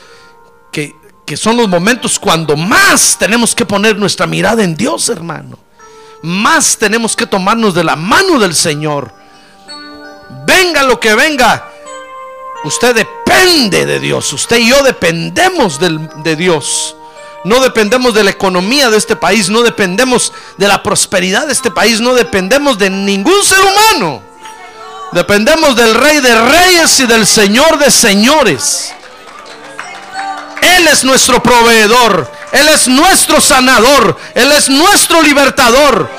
que 0.72 0.94
que 1.26 1.36
son 1.36 1.56
los 1.56 1.68
momentos 1.68 2.20
cuando 2.20 2.56
más 2.56 3.16
tenemos 3.18 3.54
que 3.54 3.66
poner 3.66 3.98
nuestra 3.98 4.28
mirada 4.28 4.62
en 4.62 4.76
Dios, 4.76 5.08
hermano. 5.08 5.58
Más 6.22 6.78
tenemos 6.78 7.16
que 7.16 7.26
tomarnos 7.26 7.74
de 7.74 7.82
la 7.82 7.96
mano 7.96 8.38
del 8.38 8.54
Señor. 8.54 9.12
Venga 10.28 10.82
lo 10.82 10.98
que 10.98 11.14
venga, 11.14 11.70
usted 12.64 12.94
depende 12.94 13.86
de 13.86 14.00
Dios. 14.00 14.32
Usted 14.32 14.58
y 14.58 14.68
yo 14.68 14.82
dependemos 14.82 15.78
de 15.78 16.36
Dios. 16.36 16.96
No 17.44 17.60
dependemos 17.60 18.12
de 18.12 18.24
la 18.24 18.30
economía 18.30 18.90
de 18.90 18.96
este 18.96 19.14
país, 19.14 19.48
no 19.48 19.62
dependemos 19.62 20.32
de 20.56 20.66
la 20.66 20.82
prosperidad 20.82 21.46
de 21.46 21.52
este 21.52 21.70
país, 21.70 22.00
no 22.00 22.14
dependemos 22.14 22.76
de 22.76 22.90
ningún 22.90 23.40
ser 23.44 23.60
humano. 23.60 24.20
Dependemos 25.12 25.76
del 25.76 25.94
Rey 25.94 26.18
de 26.18 26.34
Reyes 26.34 26.98
y 26.98 27.06
del 27.06 27.24
Señor 27.24 27.78
de 27.78 27.90
Señores. 27.90 28.92
Él 30.60 30.88
es 30.88 31.04
nuestro 31.04 31.42
proveedor. 31.42 32.30
Él 32.52 32.68
es 32.68 32.88
nuestro 32.88 33.40
sanador. 33.40 34.16
Él 34.34 34.50
es 34.52 34.68
nuestro 34.68 35.22
libertador. 35.22 36.10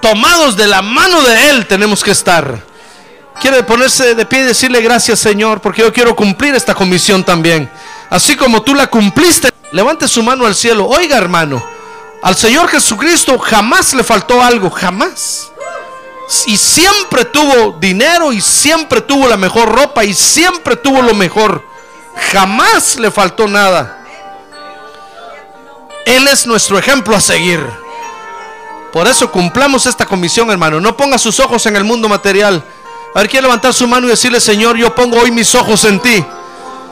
Tomados 0.00 0.56
de 0.56 0.66
la 0.66 0.82
mano 0.82 1.22
de 1.22 1.50
Él 1.50 1.66
tenemos 1.66 2.02
que 2.02 2.10
estar. 2.10 2.64
Quiere 3.40 3.62
ponerse 3.62 4.14
de 4.14 4.26
pie 4.26 4.40
y 4.40 4.44
decirle 4.44 4.82
gracias 4.82 5.18
Señor 5.18 5.60
porque 5.60 5.82
yo 5.82 5.92
quiero 5.92 6.14
cumplir 6.14 6.54
esta 6.54 6.74
comisión 6.74 7.24
también. 7.24 7.70
Así 8.10 8.36
como 8.36 8.62
tú 8.62 8.74
la 8.74 8.88
cumpliste, 8.88 9.50
levante 9.72 10.08
su 10.08 10.22
mano 10.22 10.46
al 10.46 10.54
cielo. 10.54 10.86
Oiga 10.86 11.16
hermano, 11.16 11.62
al 12.22 12.36
Señor 12.36 12.68
Jesucristo 12.68 13.38
jamás 13.38 13.94
le 13.94 14.04
faltó 14.04 14.42
algo, 14.42 14.70
jamás. 14.70 15.50
Y 16.46 16.56
siempre 16.56 17.24
tuvo 17.24 17.76
dinero 17.80 18.32
y 18.32 18.40
siempre 18.40 19.00
tuvo 19.00 19.26
la 19.26 19.36
mejor 19.36 19.68
ropa 19.68 20.04
y 20.04 20.14
siempre 20.14 20.76
tuvo 20.76 21.02
lo 21.02 21.14
mejor. 21.14 21.64
Jamás 22.32 22.96
le 22.96 23.10
faltó 23.10 23.48
nada. 23.48 24.04
Él 26.04 26.28
es 26.28 26.46
nuestro 26.46 26.78
ejemplo 26.78 27.16
a 27.16 27.20
seguir. 27.20 27.64
Por 28.92 29.06
eso 29.06 29.30
cumplamos 29.30 29.86
esta 29.86 30.06
comisión, 30.06 30.50
hermano. 30.50 30.80
No 30.80 30.96
ponga 30.96 31.18
sus 31.18 31.38
ojos 31.40 31.64
en 31.66 31.76
el 31.76 31.84
mundo 31.84 32.08
material. 32.08 32.64
A 33.14 33.20
ver, 33.20 33.28
quiere 33.28 33.42
levantar 33.42 33.72
su 33.72 33.86
mano 33.86 34.06
y 34.06 34.10
decirle, 34.10 34.40
Señor, 34.40 34.76
yo 34.76 34.94
pongo 34.94 35.18
hoy 35.18 35.30
mis 35.30 35.54
ojos 35.54 35.84
en 35.84 36.00
ti. 36.00 36.24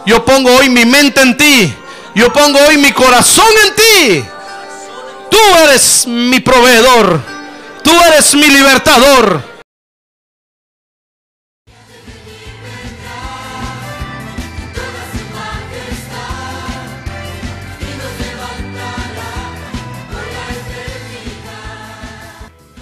Yo 0.06 0.24
pongo 0.24 0.54
hoy 0.56 0.68
mi 0.68 0.84
mente 0.84 1.20
en 1.20 1.36
ti. 1.36 1.74
Yo 2.14 2.32
pongo 2.32 2.58
hoy 2.66 2.78
mi 2.78 2.92
corazón 2.92 3.52
en 3.66 3.74
ti. 3.74 4.24
Tú 5.30 5.38
eres 5.64 6.06
mi 6.06 6.40
proveedor. 6.40 7.20
Tú 7.82 7.92
eres 8.06 8.34
mi 8.34 8.48
libertador. 8.48 9.47